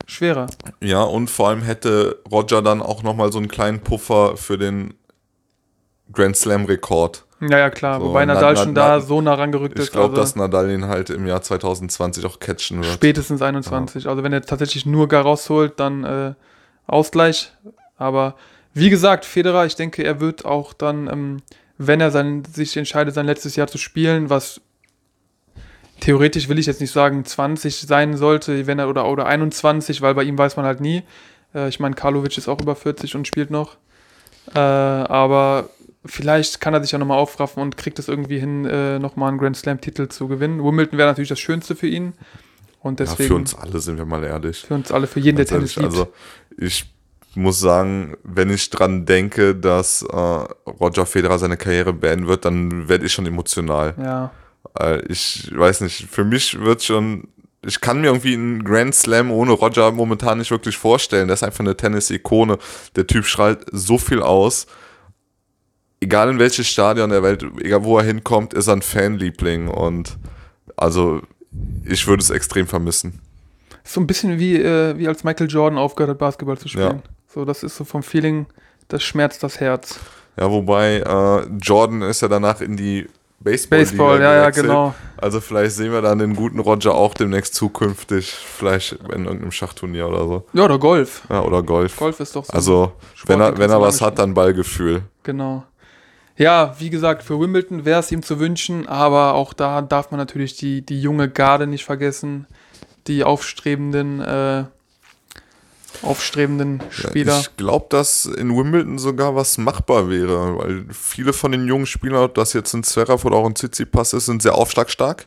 schwerer. 0.07 0.47
Ja, 0.81 1.03
und 1.03 1.29
vor 1.29 1.49
allem 1.49 1.63
hätte 1.63 2.21
Roger 2.31 2.63
dann 2.63 2.81
auch 2.81 3.03
nochmal 3.03 3.33
so 3.33 3.39
einen 3.39 3.49
kleinen 3.49 3.81
Puffer 3.81 4.37
für 4.37 4.59
den 4.59 4.95
Grand 6.13 6.37
Slam-Rekord. 6.37 7.25
Ja, 7.41 7.59
ja, 7.59 7.71
klar. 7.71 8.01
So, 8.01 8.07
Wobei 8.07 8.25
na- 8.27 8.35
Nadal 8.35 8.55
na- 8.55 8.63
schon 8.65 8.75
da 8.75 8.89
na- 8.89 9.01
so 9.01 9.21
nah 9.21 9.35
rangerückt 9.35 9.79
Ich 9.79 9.85
ist. 9.87 9.93
glaube, 9.93 10.11
also 10.11 10.21
dass 10.23 10.35
Nadal 10.37 10.71
ihn 10.71 10.87
halt 10.89 11.11
im 11.11 11.27
Jahr 11.27 11.41
2020 11.43 12.25
auch 12.27 12.41
catchen 12.41 12.79
wird. 12.83 12.93
spätestens 12.93 13.41
21. 13.43 14.09
Also 14.09 14.23
wenn 14.25 14.33
er 14.33 14.43
tatsächlich 14.43 14.87
nur 14.87 15.07
gar 15.09 15.23
rausholt, 15.23 15.79
dann 15.79 16.05
äh, 16.05 16.35
Ausgleich. 16.89 17.53
Aber 17.97 18.35
wie 18.75 18.91
gesagt, 18.91 19.25
Federer, 19.25 19.67
ich 19.67 19.77
denke, 19.77 20.03
er 20.03 20.21
wird 20.21 20.45
auch 20.45 20.73
dann, 20.73 21.07
ähm, 21.09 21.37
wenn 21.79 22.01
er 22.01 22.11
sein, 22.11 22.43
sich 22.45 22.77
entscheidet, 22.77 23.15
sein 23.15 23.27
letztes 23.27 23.55
Jahr 23.57 23.67
zu 23.69 23.79
spielen, 23.79 24.31
was 24.31 24.61
theoretisch 26.01 26.49
will 26.49 26.59
ich 26.59 26.67
jetzt 26.67 26.81
nicht 26.81 26.93
sagen 26.93 27.25
20 27.25 27.81
sein 27.83 28.17
sollte, 28.17 28.67
wenn 28.67 28.79
er 28.79 28.89
oder, 28.89 29.07
oder 29.09 29.27
21, 29.27 30.01
weil 30.03 30.15
bei 30.15 30.23
ihm 30.25 30.39
weiß 30.39 30.57
man 30.57 30.65
halt 30.67 30.81
nie. 30.81 31.03
Äh, 31.55 31.69
ich 31.69 31.81
meine, 31.81 31.95
Karlovic 31.95 32.37
ist 32.39 32.49
auch 32.49 32.61
über 32.61 32.75
40 32.77 33.15
und 33.15 33.27
spielt 33.27 33.51
noch. 33.51 33.77
Äh, 34.55 34.59
aber 34.59 35.69
vielleicht 36.05 36.61
kann 36.61 36.75
er 36.75 36.83
sich 36.83 36.93
ja 36.93 36.99
nochmal 36.99 37.19
aufraffen 37.19 37.63
und 37.63 37.77
kriegt 37.77 37.99
es 37.99 38.09
irgendwie 38.09 38.39
hin, 38.39 38.65
äh, 38.65 38.99
nochmal 38.99 39.29
einen 39.31 39.39
Grand 39.39 39.57
Slam-Titel 39.57 40.09
zu 40.09 40.29
gewinnen. 40.29 40.63
Wimbledon 40.63 40.99
wäre 40.99 41.09
natürlich 41.09 41.29
das 41.29 41.41
Schönste 41.41 41.75
für 41.77 41.89
ihn. 41.89 42.15
Und 42.81 43.01
Ja, 43.01 43.07
deswegen 43.07 43.29
für 43.29 43.35
uns 43.35 43.55
alle, 43.55 43.81
sind 43.81 43.99
wir 43.99 44.05
mal 44.05 44.23
ehrlich. 44.25 44.65
für 44.67 44.75
uns 44.75 44.93
alle, 44.93 45.07
für 45.07 45.21
jeden, 45.21 45.37
der 45.37 45.45
Ganz 45.47 45.75
Tennis 45.75 45.77
ehrlich, 45.77 45.93
liebt. 45.97 46.07
also 46.09 46.13
ich 46.57 46.87
muss 47.35 47.61
sagen, 47.61 48.17
wenn 48.25 48.51
ich 48.51 48.71
dran 48.71 49.05
denke, 49.05 49.55
dass 49.55 50.03
äh, 50.03 50.17
Roger 50.17 51.05
Federer 51.07 51.39
seine 51.39 51.57
Karriere 51.57 51.93
beenden 51.93 52.27
wird, 52.29 52.45
dann 52.45 52.89
werde 52.89 53.05
ich 53.07 53.13
schon 53.13 53.27
emotional. 53.27 53.95
ja, 54.01 54.31
Äh, 54.79 55.03
ich 55.09 55.51
weiß 55.55 55.81
nicht, 55.83 56.07
für 56.11 56.25
mich 56.25 56.59
wird 56.61 56.83
schon, 56.85 57.29
ich 57.67 57.81
kann 57.81 58.01
mir 58.01 58.09
irgendwie 58.09 58.35
einen 58.35 58.65
Grand 58.65 58.95
Slam 58.95 59.31
ohne 59.31 59.53
Roger 59.53 59.91
momentan 59.93 60.39
nicht 60.39 60.51
wirklich 60.53 60.77
vorstellen. 60.77 61.27
Der 61.29 61.35
ist 61.35 61.43
einfach 61.43 61.61
eine 61.61 61.77
Tennis-Ikone. 61.77 62.59
Der 62.97 63.07
Typ 63.07 63.25
strahlt 63.27 63.67
so 63.73 63.99
viel 63.99 64.23
aus. 64.23 64.67
Egal 66.01 66.31
in 66.31 66.39
welches 66.39 66.69
Stadion 66.69 67.11
der 67.11 67.23
Welt, 67.23 67.45
egal 67.61 67.85
wo 67.85 67.99
er 67.99 68.05
hinkommt, 68.05 68.55
ist 68.55 68.69
er 68.69 68.75
ein 68.75 68.83
Fanliebling 68.83 69.69
und 69.69 70.17
also 70.77 71.23
ich 71.85 72.07
würde 72.07 72.23
es 72.23 72.31
extrem 72.31 72.67
vermissen. 72.67 73.21
ist 73.85 73.95
so 73.95 74.01
ein 74.01 74.07
bisschen 74.07 74.39
wie, 74.39 74.57
äh, 74.57 74.97
wie 74.97 75.09
als 75.09 75.25
Michael 75.25 75.51
Jordan 75.51 75.79
aufgehört 75.79 76.11
hat, 76.11 76.19
Basketball 76.19 76.59
zu 76.59 76.69
spielen. 76.69 77.03
Ja. 77.05 77.13
So, 77.27 77.45
das 77.45 77.63
ist 77.63 77.77
so 77.77 77.85
vom 77.85 78.03
Feeling, 78.03 78.47
das 78.89 79.03
schmerzt 79.03 79.43
das 79.43 79.61
Herz. 79.61 79.99
Ja, 80.39 80.51
wobei 80.51 80.99
äh, 80.99 81.47
Jordan 81.61 82.03
ist 82.03 82.23
ja 82.23 82.29
danach 82.29 82.61
in 82.61 82.77
die 82.77 83.09
Baseball, 83.41 83.79
Baseball, 83.79 84.21
ja, 84.21 84.35
ja, 84.35 84.51
genau. 84.51 84.95
Also 85.17 85.41
vielleicht 85.41 85.77
sehen 85.77 85.93
wir 85.93 86.03
dann 86.03 86.19
den 86.19 86.35
guten 86.35 86.59
Roger 86.59 86.95
auch 86.95 87.15
demnächst 87.15 87.55
zukünftig, 87.55 88.33
vielleicht 88.33 88.93
in 88.93 89.25
irgendeinem 89.25 89.53
Schachturnier 89.53 90.09
oder 90.09 90.27
so. 90.27 90.47
Ja, 90.53 90.65
oder 90.65 90.79
Golf. 90.79 91.23
Ja, 91.29 91.43
oder 91.43 91.63
Golf. 91.63 91.97
Golf 91.97 92.19
ist 92.19 92.35
doch 92.35 92.45
so. 92.45 92.53
Also, 92.53 92.93
wenn 93.27 93.41
er, 93.41 93.57
wenn 93.57 93.71
er 93.71 93.81
was 93.81 94.01
hat, 94.01 94.19
dann 94.19 94.35
Ballgefühl. 94.35 95.03
Genau. 95.23 95.65
Ja, 96.39 96.77
wie 96.79 96.89
gesagt, 96.89 97.25
für 97.25 97.41
Wimbledon 97.41 97.85
wäre 97.85 97.99
es 97.99 98.13
ihm 98.13 98.23
zu 98.23 98.39
wünschen, 98.39 98.87
aber 98.87 99.35
auch 99.35 99.53
da 99.53 99.83
darf 99.83 100.13
man 100.13 100.19
natürlich 100.19 100.57
die, 100.57 100.87
die 100.87 101.03
junge 101.03 101.29
Garde 101.29 101.67
nicht 101.67 101.85
vergessen, 101.85 102.47
die 103.09 103.25
aufstrebenden, 103.25 104.21
äh, 104.21 104.65
aufstrebenden 106.03 106.81
Spieler. 106.91 107.33
Ja, 107.35 107.41
ich 107.41 107.57
glaube, 107.57 107.87
dass 107.91 108.25
in 108.25 108.57
Wimbledon 108.57 108.99
sogar 108.99 109.35
was 109.35 109.59
machbar 109.59 110.09
wäre, 110.09 110.59
weil 110.59 110.87
viele 110.93 111.33
von 111.33 111.51
den 111.51 111.67
jungen 111.67 111.87
Spielern, 111.87 112.23
ob 112.23 112.37
das 112.37 112.53
jetzt 112.53 112.73
ein 112.73 112.85
Zverev 112.85 113.27
oder 113.27 113.37
auch 113.37 113.47
ein 113.47 113.57
Tsitsipas 113.57 114.13
ist, 114.13 114.27
sind 114.27 114.41
sehr 114.41 114.55
aufschlagstark. 114.55 115.27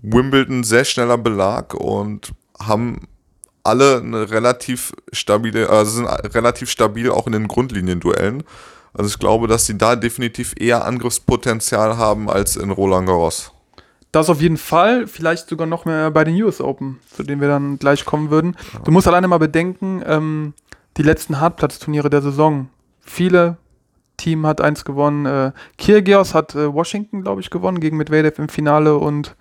Wimbledon 0.00 0.62
sehr 0.62 0.84
schneller 0.84 1.18
Belag 1.18 1.74
und 1.74 2.34
haben 2.60 3.08
alle 3.64 3.98
eine 3.98 4.30
relativ 4.30 4.92
stabile, 5.12 5.68
also 5.68 5.90
sind 5.90 6.06
relativ 6.06 6.70
stabil 6.70 7.10
auch 7.10 7.26
in 7.26 7.32
den 7.32 7.48
Grundlinienduellen. 7.48 8.44
Also 8.98 9.10
ich 9.10 9.18
glaube, 9.20 9.46
dass 9.46 9.64
sie 9.64 9.78
da 9.78 9.94
definitiv 9.94 10.54
eher 10.58 10.84
Angriffspotenzial 10.84 11.96
haben 11.96 12.28
als 12.28 12.56
in 12.56 12.72
Roland 12.72 13.06
Garros. 13.06 13.52
Das 14.10 14.28
auf 14.28 14.40
jeden 14.40 14.56
Fall, 14.56 15.06
vielleicht 15.06 15.48
sogar 15.48 15.68
noch 15.68 15.84
mehr 15.84 16.10
bei 16.10 16.24
den 16.24 16.42
US 16.42 16.60
Open, 16.60 16.98
zu 17.14 17.22
denen 17.22 17.40
wir 17.40 17.46
dann 17.46 17.78
gleich 17.78 18.04
kommen 18.04 18.30
würden. 18.30 18.56
Du 18.84 18.90
musst 18.90 19.06
alleine 19.06 19.28
mal 19.28 19.38
bedenken, 19.38 20.02
ähm, 20.04 20.54
die 20.96 21.04
letzten 21.04 21.38
Hartplatzturniere 21.38 22.10
der 22.10 22.22
Saison. 22.22 22.70
Viele 23.00 23.56
Team 24.16 24.44
hat 24.44 24.60
eins 24.60 24.84
gewonnen. 24.84 25.26
Äh, 25.26 25.52
Kyrgios 25.78 26.34
hat 26.34 26.56
äh, 26.56 26.72
Washington, 26.72 27.22
glaube 27.22 27.40
ich, 27.40 27.50
gewonnen 27.50 27.78
gegen 27.78 27.98
Medvedev 27.98 28.40
im 28.40 28.48
Finale 28.48 28.96
und 28.96 29.36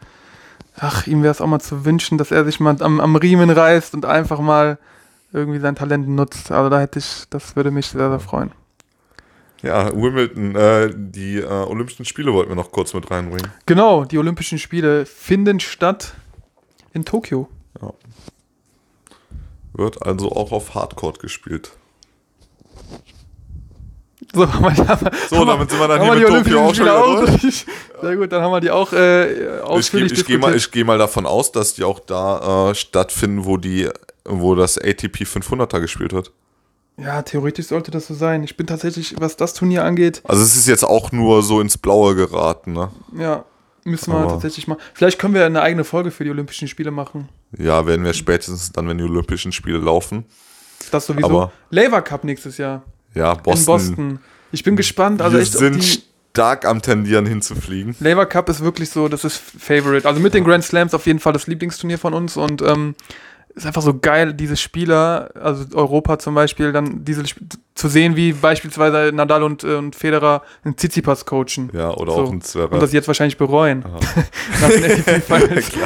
ach, 0.76 1.08
ihm 1.08 1.24
wäre 1.24 1.32
es 1.32 1.42
auch 1.42 1.48
mal 1.48 1.60
zu 1.60 1.84
wünschen, 1.84 2.20
dass 2.20 2.30
er 2.30 2.46
sich 2.46 2.60
mal 2.60 2.76
am, 2.82 3.00
am 3.00 3.16
Riemen 3.16 3.50
reißt 3.50 3.96
und 3.96 4.06
einfach 4.06 4.40
mal 4.40 4.78
irgendwie 5.34 5.60
sein 5.60 5.76
Talent 5.76 6.08
nutzt. 6.08 6.52
Also 6.52 6.70
da 6.70 6.80
hätte 6.80 7.00
ich, 7.00 7.24
das 7.32 7.56
würde 7.56 7.72
mich 7.72 7.88
sehr, 7.88 8.10
sehr 8.10 8.20
freuen. 8.20 8.52
Ja, 9.64 9.92
Wimbledon, 9.94 10.56
äh, 10.56 10.92
die 10.94 11.38
äh, 11.38 11.46
Olympischen 11.46 12.06
Spiele 12.06 12.34
wollten 12.34 12.52
wir 12.52 12.56
noch 12.56 12.72
kurz 12.72 12.94
mit 12.94 13.10
reinbringen. 13.10 13.52
Genau, 13.66 14.06
die 14.06 14.18
Olympischen 14.18 14.60
Spiele 14.60 15.06
finden 15.06 15.60
statt 15.60 16.14
in 16.94 17.06
Tokio. 17.06 17.50
Wird 19.74 20.04
also 20.04 20.32
auch 20.32 20.52
auf 20.52 20.74
Hardcourt 20.74 21.20
gespielt. 21.20 21.72
So, 24.34 24.52
haben 24.54 25.10
So, 25.30 25.46
damit 25.46 25.70
sind 25.70 25.80
wir 25.80 25.88
dann 25.88 26.02
hier 26.02 26.14
mit 26.14 26.28
Tokio 26.28 26.62
auch 26.62 26.76
schon 26.76 26.90
auch 26.90 27.26
durch. 27.26 27.66
Sehr 28.02 28.16
gut, 28.16 28.32
dann 28.32 28.42
haben 28.42 28.52
wir 28.52 28.60
die 28.60 28.72
auch 28.72 28.92
äh, 28.92 29.32
Ich, 29.32 29.62
ausführlich 29.62 30.14
ich 30.14 30.26
gehe 30.26 30.38
mal, 30.38 30.56
ich 30.56 30.72
geh 30.72 30.84
mal 30.84 30.98
davon 30.98 31.26
aus, 31.26 31.52
dass 31.52 31.76
die 31.76 31.84
auch 31.84 32.00
da 32.00 32.72
äh, 32.72 32.76
stattfinden, 32.76 33.46
wo 33.46 33.58
die, 33.58 33.90
wo 34.26 34.56
das 34.56 34.78
ATP 34.78 35.24
500er 35.24 35.80
gespielt 35.80 36.14
wird. 36.14 36.32
Ja, 37.00 37.22
theoretisch 37.22 37.68
sollte 37.68 37.92
das 37.92 38.08
so 38.08 38.14
sein. 38.14 38.44
Ich 38.44 38.58
bin 38.58 38.66
tatsächlich, 38.68 39.16
was 39.20 39.38
das 39.38 39.54
Turnier 39.54 39.84
angeht, 39.84 40.22
Also 40.24 40.42
es 40.44 40.56
ist 40.56 40.68
jetzt 40.68 40.84
auch 40.84 41.12
nur 41.12 41.44
so 41.44 41.62
ins 41.62 41.78
Blaue 41.78 42.16
geraten, 42.16 42.74
ne? 42.74 42.90
ja, 43.18 43.46
müssen 43.84 44.12
wir 44.12 44.20
Aber- 44.20 44.32
tatsächlich 44.32 44.68
mal. 44.68 44.78
Vielleicht 44.94 45.20
können 45.20 45.34
wir 45.34 45.46
eine 45.46 45.62
eigene 45.62 45.84
Folge 45.84 46.12
für 46.12 46.24
die 46.24 46.30
Olympischen 46.32 46.68
Spiele 46.68 46.92
machen. 46.92 47.30
Ja, 47.58 47.86
werden 47.86 48.04
wir 48.04 48.14
spätestens 48.14 48.72
dann, 48.72 48.88
wenn 48.88 48.98
die 48.98 49.04
Olympischen 49.04 49.52
Spiele 49.52 49.78
laufen. 49.78 50.26
Das 50.92 51.06
sowieso. 51.06 51.28
Aber- 51.28 51.52
Laver 51.70 52.02
Cup 52.02 52.24
nächstes 52.24 52.58
Jahr 52.58 52.84
Ja, 53.14 53.34
Boston. 53.36 53.60
in 53.60 53.66
Boston. 53.66 54.20
Ich 54.52 54.64
bin 54.64 54.76
gespannt. 54.76 55.22
Also 55.22 55.38
wir 55.38 55.42
echt, 55.44 55.54
sind 55.54 56.02
stark 56.32 56.66
am 56.66 56.82
tendieren 56.82 57.26
hinzufliegen. 57.26 57.96
Laver 58.00 58.26
Cup 58.26 58.48
ist 58.50 58.62
wirklich 58.64 58.90
so, 58.90 59.08
das 59.08 59.24
ist 59.26 59.38
Favorite. 59.38 60.08
Also 60.08 60.20
mit 60.22 60.34
den 60.34 60.44
Grand 60.44 60.64
Slams 60.64 60.94
auf 60.94 61.06
jeden 61.06 61.20
Fall 61.20 61.34
das 61.34 61.48
Lieblingsturnier 61.48 61.98
von 61.98 62.14
uns 62.14 62.38
und 62.38 62.62
ähm, 62.62 62.96
ist 63.58 63.66
einfach 63.66 63.82
so 63.82 63.98
geil, 63.98 64.34
diese 64.34 64.56
Spieler, 64.56 65.30
also 65.36 65.66
Europa 65.74 66.20
zum 66.20 66.36
Beispiel, 66.36 66.72
dann 66.72 67.04
diese 67.04 67.24
zu 67.76 67.88
sehen, 67.90 68.16
wie 68.16 68.34
beispielsweise 68.34 69.12
Nadal 69.14 69.44
und, 69.44 69.64
äh, 69.64 69.76
und 69.76 69.96
Federer 69.96 70.42
einen 70.64 70.78
Tsitsipas 70.78 71.26
coachen. 71.26 71.70
Ja, 71.74 71.92
oder 71.92 72.14
So. 72.14 72.20
auch 72.22 72.28
ein 72.28 72.34
Und 72.36 72.44
Zverev. 72.46 72.80
das 72.80 72.92
jetzt 72.94 73.08
wahrscheinlich 73.08 73.38
bereuen. 73.38 73.84
Nach 74.62 74.70
den 74.70 74.84
ATP 74.86 75.22
Finals. 75.22 75.72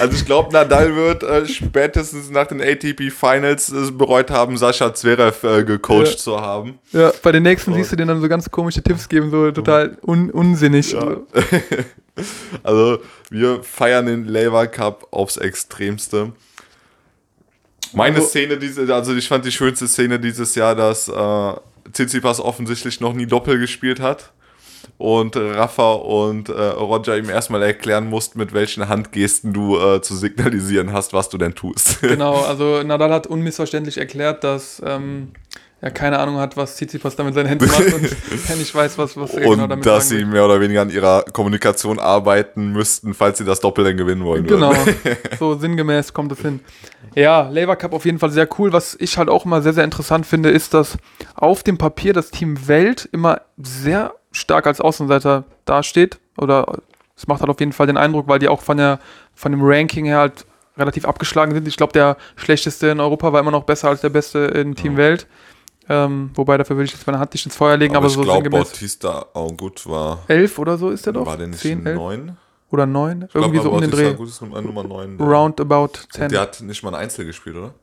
Also 0.00 0.14
ich 0.16 0.26
glaube, 0.26 0.52
Nadal 0.52 0.94
wird 0.96 1.22
äh, 1.22 1.46
spätestens 1.46 2.28
nach 2.30 2.46
den 2.48 2.60
ATP 2.60 3.10
Finals 3.10 3.72
äh, 3.72 3.90
bereut 3.92 4.30
haben, 4.30 4.56
Sascha 4.58 4.92
Zverev 4.92 5.44
äh, 5.46 5.62
gecoacht 5.64 6.08
Ja. 6.10 6.16
zu 6.16 6.40
haben. 6.40 6.78
Ja, 6.92 7.12
bei 7.22 7.30
den 7.32 7.44
nächsten 7.44 7.72
siehst 7.74 7.92
du 7.92 7.96
denen 7.96 8.08
dann 8.08 8.20
so 8.20 8.28
ganz 8.28 8.50
komische 8.50 8.82
Tipps 8.82 9.08
geben, 9.08 9.30
so 9.30 9.50
total 9.52 9.96
un 10.04 10.30
unsinnig. 10.30 10.92
Ja. 10.92 11.16
Also 12.62 12.98
wir 13.30 13.62
feiern 13.62 14.04
den 14.06 14.24
Labour 14.26 14.66
Cup 14.66 15.06
aufs 15.10 15.36
Extremste. 15.38 16.32
Meine 17.92 18.20
Szene, 18.20 18.58
diese, 18.58 18.92
also 18.94 19.14
ich 19.14 19.28
fand 19.28 19.44
die 19.44 19.52
schönste 19.52 19.88
Szene 19.88 20.18
dieses 20.18 20.54
Jahr, 20.54 20.74
dass 20.74 21.08
äh, 21.08 21.52
Tsitsipas 21.92 22.40
offensichtlich 22.40 23.00
noch 23.00 23.12
nie 23.12 23.26
Doppel 23.26 23.58
gespielt 23.58 24.00
hat 24.00 24.32
und 24.98 25.36
Rafa 25.36 25.92
und 25.92 26.48
äh, 26.48 26.52
Roger 26.52 27.16
ihm 27.16 27.30
erstmal 27.30 27.62
erklären 27.62 28.06
mussten, 28.06 28.38
mit 28.38 28.52
welchen 28.52 28.88
Handgesten 28.88 29.52
du 29.52 29.78
äh, 29.78 30.02
zu 30.02 30.14
signalisieren 30.14 30.92
hast, 30.92 31.12
was 31.12 31.28
du 31.28 31.38
denn 31.38 31.54
tust. 31.54 32.00
Genau, 32.00 32.34
also 32.44 32.82
Nadal 32.82 33.12
hat 33.12 33.26
unmissverständlich 33.26 33.98
erklärt, 33.98 34.44
dass 34.44 34.82
ähm, 34.84 35.32
er 35.82 35.90
keine 35.90 36.18
Ahnung 36.18 36.36
hat, 36.36 36.56
was 36.56 36.76
Tsitsipas 36.76 37.16
da 37.16 37.24
mit 37.24 37.34
seinen 37.34 37.46
Händen 37.46 37.66
macht 37.66 37.92
und 37.92 38.16
er 38.48 38.56
nicht 38.56 38.74
weiß, 38.74 38.98
was, 38.98 39.16
was 39.16 39.34
er 39.34 39.46
und 39.46 39.54
genau 39.54 39.66
damit 39.66 39.86
dass 39.86 40.10
sie 40.10 40.24
mehr 40.24 40.44
oder 40.44 40.60
weniger 40.60 40.82
an 40.82 40.90
ihrer 40.90 41.22
Kommunikation 41.32 41.98
arbeiten 41.98 42.72
müssten, 42.72 43.14
falls 43.14 43.38
sie 43.38 43.44
das 43.44 43.60
Doppel 43.60 43.84
denn 43.84 43.96
gewinnen 43.96 44.24
wollen 44.24 44.46
Genau, 44.46 44.74
so 45.38 45.58
sinngemäß 45.58 46.12
kommt 46.12 46.32
es 46.32 46.40
hin. 46.40 46.60
Ja, 47.14 47.48
Labour 47.48 47.76
Cup 47.76 47.92
auf 47.92 48.04
jeden 48.04 48.18
Fall 48.18 48.30
sehr 48.30 48.48
cool. 48.58 48.72
Was 48.72 48.96
ich 49.00 49.16
halt 49.16 49.28
auch 49.28 49.44
immer 49.44 49.62
sehr, 49.62 49.72
sehr 49.72 49.84
interessant 49.84 50.26
finde, 50.26 50.50
ist, 50.50 50.74
dass 50.74 50.98
auf 51.34 51.62
dem 51.62 51.78
Papier 51.78 52.12
das 52.12 52.30
Team 52.30 52.68
Welt 52.68 53.08
immer 53.12 53.40
sehr 53.56 54.14
stark 54.32 54.66
als 54.66 54.80
Außenseiter 54.80 55.44
dasteht. 55.64 56.20
Oder 56.36 56.78
es 57.16 57.26
macht 57.26 57.40
halt 57.40 57.50
auf 57.50 57.58
jeden 57.58 57.72
Fall 57.72 57.86
den 57.86 57.96
Eindruck, 57.96 58.28
weil 58.28 58.38
die 58.38 58.48
auch 58.48 58.62
von, 58.62 58.76
der, 58.76 59.00
von 59.34 59.50
dem 59.50 59.62
Ranking 59.62 60.04
her 60.04 60.18
halt 60.18 60.46
relativ 60.76 61.04
abgeschlagen 61.04 61.52
sind. 61.52 61.66
Ich 61.66 61.76
glaube, 61.76 61.92
der 61.92 62.16
schlechteste 62.36 62.88
in 62.88 63.00
Europa 63.00 63.32
war 63.32 63.40
immer 63.40 63.50
noch 63.50 63.64
besser 63.64 63.88
als 63.88 64.00
der 64.00 64.08
beste 64.10 64.38
in 64.38 64.74
Team 64.74 64.96
Welt. 64.96 65.26
Ähm, 65.90 66.30
wobei, 66.34 66.56
dafür 66.56 66.76
würde 66.76 66.84
ich 66.84 66.92
jetzt 66.92 67.04
meine 67.06 67.18
Hand 67.18 67.32
nicht 67.34 67.44
ins 67.44 67.56
Feuer 67.56 67.76
legen, 67.76 67.96
aber, 67.96 68.06
Aber, 68.06 68.14
so 68.14 68.20
ich 68.20 68.26
glaube, 68.26 68.44
sinngemäß. 68.44 68.68
Bautista 68.68 69.26
Agut 69.34 69.86
war, 69.88 70.20
Elf 70.28 70.58
oder 70.58 70.78
so 70.78 70.90
ist 70.90 71.04
der 71.04 71.12
doch? 71.12 71.26
war 71.26 71.36
der 71.36 71.48
nicht 71.48 71.58
10, 71.60 71.84
11 71.84 71.96
neun? 71.98 72.36
oder 72.70 72.86
9? 72.86 73.22
Ich 73.26 73.32
glaub, 73.32 73.44
Irgendwie 73.44 73.60
so 73.60 73.70
um 73.70 73.80
den 73.80 73.90
Dreh. 73.90 74.10
Agut 74.10 74.28
ist 74.28 74.40
Nummer, 74.40 74.84
neun. 74.84 75.18
Roundabout 75.20 75.90
10. 76.12 76.28
Der 76.28 76.40
hat 76.42 76.60
nicht 76.60 76.82
mal 76.84 76.90
ein 76.94 77.00
Einzel 77.02 77.24
gespielt, 77.26 77.56
oder? 77.56 77.74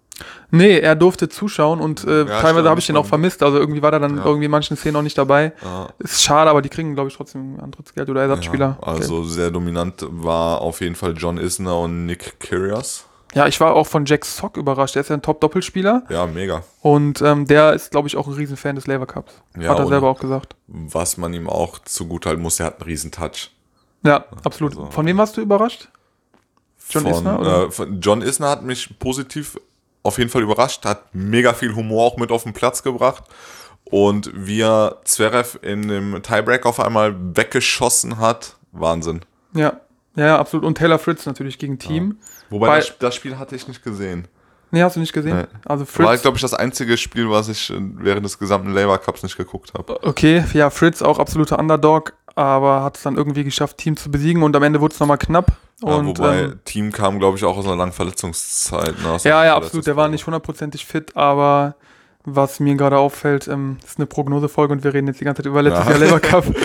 Nee, 0.49 0.79
er 0.79 0.95
durfte 0.95 1.29
zuschauen 1.29 1.79
und 1.79 2.03
äh, 2.05 2.25
teilweise 2.25 2.53
stimmt, 2.53 2.67
habe 2.69 2.79
ich 2.79 2.87
den 2.87 2.97
auch 2.97 3.05
vermisst. 3.05 3.43
Also 3.43 3.57
irgendwie 3.59 3.81
war 3.81 3.91
er 3.93 3.99
dann 3.99 4.17
Ja. 4.17 4.25
irgendwie 4.25 4.45
in 4.45 4.51
manchen 4.51 4.75
Szenen 4.77 4.95
auch 4.95 5.01
nicht 5.03 5.17
dabei. 5.17 5.51
Ja. 5.63 5.89
Ist 5.99 6.23
schade, 6.23 6.49
aber 6.49 6.61
die 6.63 6.69
kriegen, 6.69 6.95
glaube 6.95 7.09
ich, 7.09 7.15
trotzdem 7.17 7.59
Antrittsgeld 7.59 8.09
oder 8.09 8.21
Ersatzspieler. 8.21 8.77
Ja, 8.81 8.87
also 8.87 9.23
sehr 9.25 9.51
dominant 9.51 10.03
war 10.09 10.61
auf 10.61 10.81
jeden 10.81 10.95
Fall 10.95 11.13
John 11.17 11.37
Isner 11.37 11.77
und 11.79 12.05
Nick 12.07 12.39
Kyrgios. 12.39 13.05
Ja, 13.33 13.47
ich 13.47 13.59
war 13.59 13.75
auch 13.75 13.85
von 13.87 14.05
Jack 14.05 14.25
Sock 14.25 14.57
überrascht. 14.57 14.95
Der 14.95 15.01
ist 15.01 15.09
ja 15.09 15.15
ein 15.15 15.21
Top-Doppelspieler 15.21 16.03
Ja, 16.09 16.25
mega. 16.27 16.63
und 16.81 17.21
ähm, 17.21 17.45
der 17.45 17.73
ist, 17.73 17.91
glaube 17.91 18.07
ich, 18.07 18.15
auch 18.17 18.27
ein 18.27 18.33
Riesenfan 18.33 18.75
des 18.75 18.87
Labour 18.87 19.07
Cups. 19.07 19.33
Ja, 19.59 19.69
Hat 19.69 19.79
er 19.79 19.87
selber 19.87 20.09
auch 20.09 20.19
gesagt. 20.19 20.55
Was 20.67 21.17
man 21.17 21.33
ihm 21.33 21.49
auch 21.49 21.79
zugutehalten 21.79 22.41
muss, 22.41 22.59
er 22.59 22.67
hat 22.67 22.81
einen 22.81 22.89
riesen 22.89 23.11
Touch. 23.11 23.51
Ja, 24.03 24.25
absolut. 24.43 24.73
also- 24.77 24.91
Von 24.91 25.05
wem 25.05 25.17
warst 25.17 25.35
du 25.37 25.41
überrascht? 25.41 25.89
John 26.89 27.03
von, 27.03 27.11
Isner, 27.11 27.39
oder? 27.39 27.63
Äh, 27.65 27.83
John 27.99 28.21
Isner 28.21 28.49
hat 28.49 28.63
mich 28.63 28.97
positiv 28.99 29.59
auf 30.03 30.17
jeden 30.17 30.29
Fall 30.29 30.41
überrascht, 30.43 30.85
hat 30.85 31.13
mega 31.13 31.53
viel 31.53 31.75
Humor 31.75 32.05
auch 32.05 32.17
mit 32.17 32.31
auf 32.31 32.43
den 32.43 32.53
Platz 32.53 32.81
gebracht. 32.81 33.23
Und 33.83 34.31
wie 34.33 34.61
er 34.61 34.97
Zverev 35.03 35.59
in 35.61 35.87
dem 35.87 36.21
Tiebreak 36.23 36.65
auf 36.65 36.79
einmal 36.79 37.15
weggeschossen 37.35 38.17
hat, 38.19 38.55
Wahnsinn. 38.71 39.21
Ja. 39.53 39.79
ja, 40.15 40.25
ja, 40.25 40.39
absolut. 40.39 40.65
Und 40.65 40.77
Taylor 40.77 40.99
Fritz 40.99 41.25
natürlich 41.25 41.57
gegen 41.57 41.79
Team. 41.79 42.17
Wobei 42.49 42.67
Bei- 42.67 42.77
das, 42.77 42.97
das 42.99 43.15
Spiel 43.15 43.37
hatte 43.37 43.55
ich 43.55 43.67
nicht 43.67 43.83
gesehen. 43.83 44.27
Nee, 44.71 44.83
hast 44.83 44.97
du 44.97 44.99
nicht 44.99 45.13
gesehen? 45.13 45.37
Nee. 45.37 45.45
Also 45.65 45.85
War, 45.97 46.07
Fritz. 46.09 46.21
glaube 46.21 46.35
ich, 46.37 46.41
das 46.41 46.53
einzige 46.53 46.97
Spiel, 46.97 47.29
was 47.29 47.47
ich 47.47 47.69
äh, 47.69 47.75
während 47.79 48.25
des 48.25 48.37
gesamten 48.37 48.71
Labour 48.71 48.97
Cups 48.97 49.23
nicht 49.23 49.37
geguckt 49.37 49.73
habe. 49.77 50.03
Okay, 50.03 50.43
ja, 50.53 50.69
Fritz 50.69 51.01
auch 51.01 51.19
absoluter 51.19 51.57
Underdog, 51.57 52.13
aber 52.35 52.83
hat 52.83 52.97
es 52.97 53.03
dann 53.03 53.15
irgendwie 53.15 53.45
geschafft, 53.45 53.77
Team 53.77 53.95
zu 53.95 54.11
besiegen 54.11 54.43
und 54.43 54.55
am 54.55 54.63
Ende 54.63 54.81
wurde 54.81 54.93
es 54.93 54.99
nochmal 54.99 55.17
knapp. 55.17 55.53
Ja, 55.81 55.93
Und, 55.95 56.07
wobei 56.07 56.39
ähm, 56.41 56.59
Team 56.65 56.91
kam, 56.91 57.17
glaube 57.19 57.37
ich, 57.37 57.45
auch 57.45 57.55
aus 57.55 57.65
einer 57.65 57.75
langen 57.77 57.93
Verletzungszeit. 57.93 59.01
Ne, 59.01 59.17
ja, 59.23 59.45
ja, 59.45 59.55
absolut. 59.55 59.87
Der 59.87 59.95
war 59.95 60.09
nicht 60.09 60.25
hundertprozentig 60.25 60.85
fit, 60.85 61.15
aber 61.15 61.75
was 62.29 62.59
mir 62.59 62.75
gerade 62.75 62.97
auffällt, 62.97 63.47
ähm, 63.47 63.77
ist 63.85 63.97
eine 63.99 64.05
Prognosefolge 64.05 64.73
und 64.73 64.83
wir 64.83 64.93
reden 64.93 65.07
jetzt 65.07 65.21
die 65.21 65.23
ganze 65.23 65.41
Zeit 65.41 65.45
über 65.49 65.61
letztes 65.61 65.85
Ja. 65.85 65.91
Jahr 65.91 65.99
Labour 65.99 66.19
Cup. 66.19 66.45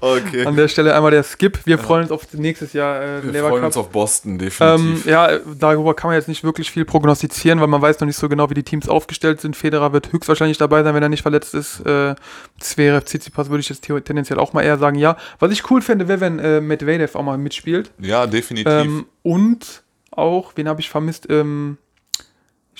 Okay. 0.00 0.46
An 0.46 0.56
der 0.56 0.68
Stelle 0.68 0.94
einmal 0.94 1.10
der 1.10 1.22
Skip. 1.22 1.60
Wir 1.66 1.76
freuen 1.78 2.02
uns 2.04 2.10
auf 2.10 2.32
nächstes 2.32 2.72
Jahr 2.72 3.02
äh, 3.02 3.22
Wir 3.22 3.32
Labour 3.32 3.48
freuen 3.50 3.60
Cup. 3.62 3.66
uns 3.68 3.76
auf 3.76 3.90
Boston, 3.90 4.32
Ähm, 4.32 4.38
definitiv. 4.38 5.04
ja, 5.06 5.28
darüber 5.58 5.92
kann 5.94 6.08
man 6.08 6.16
jetzt 6.16 6.28
nicht 6.28 6.42
wirklich 6.42 6.70
viel 6.70 6.84
prognostizieren, 6.86 7.60
weil 7.60 7.66
man 7.68 7.82
weiß 7.82 8.00
noch 8.00 8.06
nicht 8.06 8.16
so 8.16 8.28
genau, 8.30 8.48
wie 8.48 8.54
die 8.54 8.62
Teams 8.62 8.88
aufgestellt 8.88 9.40
sind. 9.42 9.56
Federer 9.56 9.92
wird 9.92 10.10
höchstwahrscheinlich 10.12 10.56
dabei 10.58 10.82
sein, 10.82 10.94
wenn 10.94 11.02
er 11.02 11.08
nicht 11.10 11.22
verletzt 11.22 11.52
ist. 11.54 11.80
Äh, 11.86 12.14
Zverev, 12.58 13.04
Tsitsipas 13.04 13.50
würde 13.50 13.60
ich 13.60 13.68
jetzt 13.68 13.82
tendenziell 13.82 14.38
auch 14.38 14.54
mal 14.54 14.62
eher 14.62 14.78
sagen, 14.78 14.96
ja. 14.96 15.16
Was 15.38 15.52
ich 15.52 15.70
cool 15.70 15.82
fände, 15.82 16.08
wäre, 16.08 16.20
wenn 16.20 16.38
äh, 16.38 16.60
Medvedev 16.62 17.14
auch 17.14 17.22
mal 17.22 17.36
mitspielt. 17.38 17.90
ja, 17.98 18.26
definitiv. 18.26 18.72
Ähm, 18.72 19.06
und 19.22 19.82
auch, 20.10 20.52
wen 20.56 20.66
habe 20.68 20.80
ich 20.80 20.88
vermisst? 20.90 21.26
Ähm, 21.30 21.76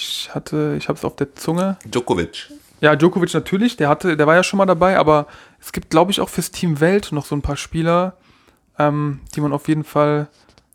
ich 0.00 0.30
hatte, 0.34 0.74
ich 0.78 0.88
habe 0.88 0.98
es 0.98 1.04
auf 1.04 1.16
der 1.16 1.34
Zunge. 1.34 1.76
Djokovic. 1.84 2.50
Ja, 2.80 2.96
Djokovic 2.96 3.34
natürlich, 3.34 3.76
der 3.76 3.88
hatte, 3.88 4.16
der 4.16 4.26
war 4.26 4.34
ja 4.36 4.42
schon 4.42 4.56
mal 4.58 4.66
dabei, 4.66 4.96
aber 4.98 5.26
es 5.60 5.72
gibt, 5.72 5.90
glaube 5.90 6.10
ich, 6.12 6.20
auch 6.20 6.28
fürs 6.30 6.50
Team 6.50 6.80
Welt 6.80 7.12
noch 7.12 7.26
so 7.26 7.34
ein 7.36 7.42
paar 7.42 7.56
Spieler, 7.56 8.14
ähm, 8.78 9.20
die 9.34 9.40
man 9.42 9.52
auf 9.52 9.68
jeden 9.68 9.84
Fall 9.84 10.28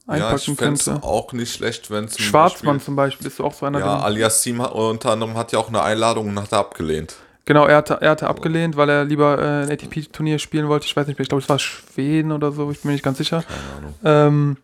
Ja, 0.08 0.16
ich 0.18 0.24
einpacken 0.24 0.56
fände 0.56 0.74
es 0.76 0.86
könnte. 0.86 1.04
auch 1.04 1.34
nicht 1.34 1.52
schlecht, 1.54 1.90
wenn 1.90 2.06
es 2.06 2.20
Schwarzmann 2.20 2.80
zum 2.80 2.96
Beispiel 2.96 3.26
ist 3.26 3.42
auch 3.42 3.54
so 3.54 3.66
einer. 3.66 3.80
Ja, 3.80 4.00
Aliassim 4.02 4.62
hat- 4.62 4.74
unter 4.74 5.12
anderem 5.12 5.36
hat 5.36 5.52
ja 5.52 5.58
auch 5.60 5.70
eine 5.70 5.82
Einladung 5.82 6.30
und 6.30 6.40
hat 6.40 6.52
er 6.52 6.60
abgelehnt. 6.60 7.16
genau, 7.46 7.66
er 7.66 7.78
hatte, 7.78 7.98
er 8.02 8.12
hatte 8.12 8.28
abgelehnt, 8.28 8.78
weil 8.78 8.90
er 8.90 9.04
lieber 9.06 9.40
äh, 9.40 9.64
ein 9.64 9.72
ATP-Turnier 9.72 10.38
spielen 10.38 10.68
wollte. 10.68 10.86
Ich 10.86 10.96
weiß 10.96 11.08
nicht 11.08 11.18
mehr, 11.18 11.24
ich 11.24 11.30
glaube, 11.30 11.42
es 11.42 11.50
war 11.50 11.58
Schweden 11.58 12.32
oder 12.32 12.52
so, 12.52 12.70
ich 12.70 12.82
bin 12.82 12.90
mir 12.90 12.94
nicht 12.94 13.04
ganz 13.04 13.18
sicher. 13.18 13.44
Keine 13.44 13.78
Ahnung. 13.78 13.96
Ähm, 14.04 14.58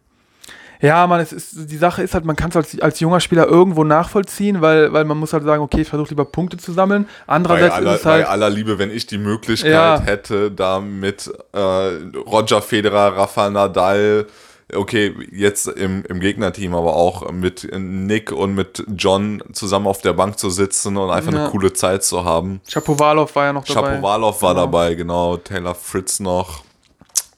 ja, 0.82 1.06
man, 1.08 1.20
es 1.20 1.32
ist, 1.32 1.70
die 1.72 1.78
Sache 1.78 2.02
ist 2.04 2.14
halt, 2.14 2.26
man 2.26 2.36
kann 2.36 2.50
es 2.50 2.56
als, 2.56 2.80
als 2.82 3.00
junger 3.00 3.20
Spieler 3.20 3.48
irgendwo 3.48 3.84
nachvollziehen, 3.84 4.62
weil, 4.62 4.92
weil 4.94 5.06
man 5.06 5.18
muss 5.18 5.32
halt 5.34 5.44
sagen, 5.44 5.62
okay, 5.62 5.82
ich 5.82 5.88
versuche 5.90 6.10
lieber 6.10 6.26
Punkte 6.26 6.58
zu 6.58 6.72
sammeln. 6.74 7.08
Andererseits 7.28 7.76
aller, 7.76 7.94
ist 7.94 8.00
es 8.02 8.06
halt, 8.06 8.24
bei 8.26 8.30
aller 8.30 8.50
Liebe, 8.50 8.80
wenn 8.80 8.92
ich 8.92 9.06
die 9.06 9.18
Möglichkeit 9.18 9.72
Ja. 9.72 10.02
hätte, 10.02 10.52
da 10.52 10.80
mit 10.80 11.32
äh, 11.54 11.58
Roger 11.60 12.62
Federer, 12.62 13.16
Rafa 13.18 13.50
Nadal, 13.50 14.26
okay, 14.74 15.14
jetzt 15.32 15.68
im, 15.68 16.04
im 16.08 16.20
Gegnerteam, 16.22 16.74
aber 16.74 16.96
auch 16.96 17.30
mit 17.32 17.68
Nick 17.78 18.32
und 18.32 18.56
mit 18.56 18.84
John 18.96 19.44
zusammen 19.52 19.86
auf 19.88 20.02
der 20.02 20.14
Bank 20.14 20.40
zu 20.40 20.50
sitzen 20.50 20.96
und 20.98 21.10
einfach 21.12 21.32
Ja. 21.34 21.40
eine 21.42 21.50
coole 21.50 21.74
Zeit 21.74 22.04
zu 22.04 22.24
haben. 22.24 22.62
Chapovalov 22.72 23.36
war 23.36 23.46
ja 23.46 23.54
noch 23.54 23.66
dabei. 23.66 23.96
Shapovalov 23.96 24.42
war 24.42 24.54
Genau. 24.54 24.66
dabei, 24.66 24.94
genau, 24.96 25.38
Taylor 25.38 25.76
Fritz 25.76 26.20
noch. 26.22 26.64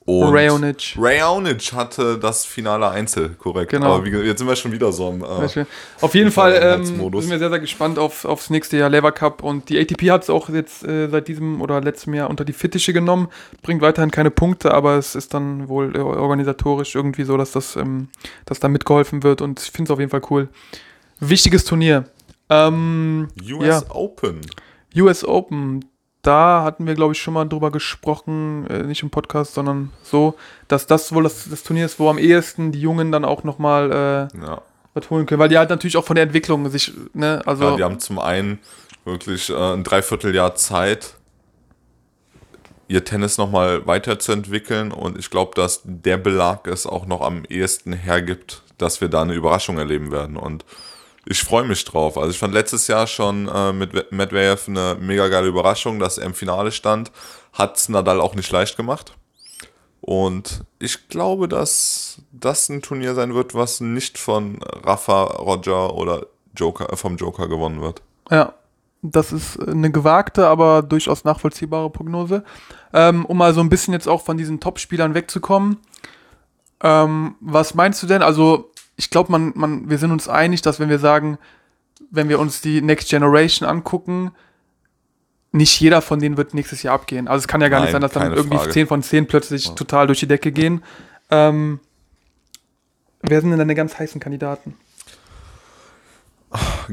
Und 0.06 0.36
Raonic. 0.36 0.96
Raonic 0.98 1.72
hatte 1.72 2.18
das 2.18 2.44
finale 2.44 2.90
Einzel, 2.90 3.30
korrekt. 3.30 3.72
Genau. 3.72 3.96
Aber 3.96 4.06
wie, 4.06 4.10
jetzt 4.10 4.40
sind 4.40 4.48
wir 4.48 4.56
schon 4.58 4.74
wieder 4.74 4.92
so 4.92 5.08
am. 5.08 5.22
Äh. 5.22 5.66
Auf 6.02 6.14
jeden 6.14 6.28
im 6.28 6.34
Fall 6.34 6.60
ähm, 6.62 6.86
sind 6.86 7.30
wir 7.30 7.40
sehr, 7.40 7.50
sehr 7.50 7.60
gespannt 7.60 7.98
auf, 7.98 8.26
aufs 8.26 8.50
nächste 8.50 8.76
Jahr 8.76 8.90
Lever 8.90 9.14
Cup 9.14 9.44
und 9.44 9.70
die 9.70 9.80
ATP 9.80 10.12
hat 10.12 10.24
es 10.24 10.30
auch 10.30 10.50
jetzt 10.50 10.84
äh, 10.84 11.08
seit 11.08 11.30
diesem 11.30 11.62
oder 11.62 11.80
letztem 11.80 12.14
Jahr 12.14 12.30
unter 12.30 12.44
die 12.44 12.52
Fittiche 12.52 12.92
genommen, 12.92 13.30
bringt 13.62 13.82
weiterhin 13.82 14.12
keine 14.12 14.30
Punkte, 14.30 14.74
aber 14.74 14.98
es 14.98 15.16
ist 15.16 15.34
dann 15.34 15.70
wohl 15.70 15.96
äh, 15.96 16.00
organisatorisch 16.00 16.96
irgendwie 16.96 17.24
so, 17.24 17.38
dass 17.38 17.54
das 17.54 17.78
ähm, 17.78 18.10
dass 18.46 18.60
da 18.60 18.68
mitgeholfen 18.68 19.24
wird 19.24 19.42
und 19.42 19.62
ich 19.62 19.72
finde 19.72 19.88
es 19.90 19.92
auf 19.92 20.00
jeden 20.00 20.12
Fall 20.12 20.24
cool. 20.30 20.50
Wichtiges 21.22 21.64
Turnier. 21.64 22.04
Ähm, 22.50 23.30
US 23.50 23.66
ja. 23.66 23.84
Open. 23.90 24.42
US 24.98 25.24
Open, 25.24 25.86
da 26.24 26.64
hatten 26.64 26.88
wir, 26.88 26.96
glaube 26.96 27.14
ich, 27.14 27.22
schon 27.22 27.34
mal 27.36 27.46
drüber 27.46 27.70
gesprochen, 27.70 28.66
äh, 28.70 28.84
nicht 28.84 29.04
im 29.04 29.10
Podcast, 29.12 29.54
sondern 29.54 29.92
so, 30.04 30.34
dass 30.68 30.88
das 30.88 31.14
wohl 31.14 31.24
das, 31.24 31.48
das 31.50 31.64
Turnier 31.64 31.86
ist, 31.86 32.00
wo 32.00 32.10
am 32.10 32.18
ehesten 32.18 32.72
die 32.72 32.82
Jungen 32.82 33.12
dann 33.12 33.26
auch 33.26 33.44
nochmal 33.44 33.92
äh, 34.34 34.38
Ja. 34.44 34.62
was 34.94 35.10
holen 35.10 35.26
können, 35.26 35.40
weil 35.40 35.50
die 35.50 35.58
halt 35.58 35.70
natürlich 35.70 35.98
auch 35.98 36.06
von 36.06 36.16
der 36.16 36.24
Entwicklung 36.24 36.68
sich, 36.70 36.94
ne, 37.14 37.42
also 37.46 37.66
ja, 37.66 37.76
die 37.76 37.84
haben 37.84 38.00
zum 38.00 38.20
einen 38.20 38.60
wirklich 39.06 39.50
äh, 39.50 39.54
ein 39.74 39.84
Dreivierteljahr 39.84 40.56
Zeit, 40.56 41.16
ihr 42.88 43.04
Tennis 43.04 43.38
nochmal 43.38 43.86
weiterzuentwickeln 43.86 44.92
und 44.92 45.18
ich 45.18 45.30
glaube, 45.30 45.52
dass 45.56 45.82
der 45.84 46.18
Belag 46.18 46.68
es 46.68 46.86
auch 46.86 47.06
noch 47.06 47.22
am 47.22 47.44
ehesten 47.46 47.92
hergibt, 47.94 48.62
dass 48.78 49.02
wir 49.02 49.10
da 49.10 49.22
eine 49.24 49.34
Überraschung 49.34 49.78
erleben 49.78 50.12
werden 50.12 50.38
und 50.38 50.64
ich 51.26 51.44
freue 51.44 51.64
mich 51.64 51.84
drauf. 51.86 52.18
Also 52.18 52.32
ich 52.32 52.40
fand 52.40 52.54
letztes 52.54 52.88
Jahr 52.88 53.08
schon 53.08 53.48
äh, 53.48 53.74
mit 53.74 54.12
Medvedev 54.12 54.68
eine 54.68 54.98
mega 55.00 55.28
geile 55.28 55.48
Überraschung, 55.48 56.00
dass 56.00 56.18
er 56.18 56.26
im 56.26 56.34
Finale 56.34 56.72
stand. 56.72 57.12
Hat 57.54 57.88
Nadal 57.90 58.20
auch 58.20 58.36
nicht 58.36 58.52
leicht 58.52 58.78
gemacht. 58.78 59.14
Und 60.02 60.66
ich 60.80 61.08
glaube, 61.08 61.48
dass 61.48 62.22
das 62.32 62.68
ein 62.68 62.82
Turnier 62.82 63.16
sein 63.16 63.34
wird, 63.34 63.56
was 63.56 63.80
nicht 63.80 64.18
von 64.18 64.60
Rafa, 64.62 65.24
Roger 65.24 65.96
oder 65.96 66.26
Joker, 66.56 66.92
äh, 66.92 66.96
vom 66.98 67.16
Joker 67.16 67.48
gewonnen 67.48 67.82
wird. 67.82 68.02
ja, 68.30 68.54
das 69.04 69.34
ist 69.34 69.60
eine 69.60 69.92
gewagte, 69.92 70.48
aber 70.48 70.82
durchaus 70.82 71.26
nachvollziehbare 71.26 71.90
Prognose. 71.90 72.44
Ähm, 72.94 73.26
um 73.26 73.38
mal 73.38 73.54
so 73.54 73.60
ein 73.60 73.70
bisschen 73.70 73.94
jetzt 73.94 74.08
auch 74.08 74.22
von 74.22 74.38
diesen 74.38 74.62
Top-Spielern 74.62 75.14
wegzukommen. 75.14 75.78
Ähm, 76.82 77.36
was 77.42 77.74
meinst 77.74 78.02
du 78.02 78.08
denn? 78.08 78.22
Also, 78.22 78.72
ich 78.96 79.10
glaube, 79.10 79.32
man, 79.32 79.54
man, 79.56 79.90
wir 79.90 79.98
sind 79.98 80.12
uns 80.12 80.28
einig, 80.28 80.62
dass 80.62 80.80
wenn 80.80 80.90
wir 80.90 81.00
sagen, 81.00 81.38
wenn 82.12 82.30
wir 82.30 82.40
uns 82.40 82.62
die 82.62 82.82
Next 82.82 83.10
Generation 83.10 83.68
angucken, 83.68 84.32
nicht 85.52 85.80
jeder 85.80 86.02
von 86.02 86.20
denen 86.20 86.38
wird 86.38 86.54
nächstes 86.54 86.84
Jahr 86.84 86.96
abgehen. 86.96 87.28
Also 87.28 87.44
es 87.44 87.48
kann 87.48 87.62
ja 87.62 87.70
gar 87.70 87.80
nicht 87.80 87.94
Nein, 87.94 87.94
sein, 87.94 88.02
dass 88.02 88.12
dann 88.14 88.34
irgendwie 88.34 88.58
Frage. 88.58 88.72
10 88.72 88.88
von 88.88 89.04
10 89.04 89.28
plötzlich 89.28 89.72
total 89.76 90.08
durch 90.08 90.20
die 90.20 90.28
Decke 90.28 90.52
gehen. 90.52 90.84
Ähm, 91.30 91.80
wer 93.22 93.40
sind 93.40 93.52
denn 93.52 93.60
deine 93.60 93.76
ganz 93.76 93.98
heißen 93.98 94.20
Kandidaten? 94.20 94.76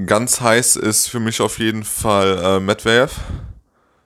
ganz 0.07 0.41
heiß 0.41 0.77
ist 0.77 1.09
für 1.09 1.21
mich 1.21 1.41
auf 1.41 1.59
jeden 1.59 1.85
Fall 1.85 2.39
äh, 2.43 2.61
Medvedev. 2.61 3.21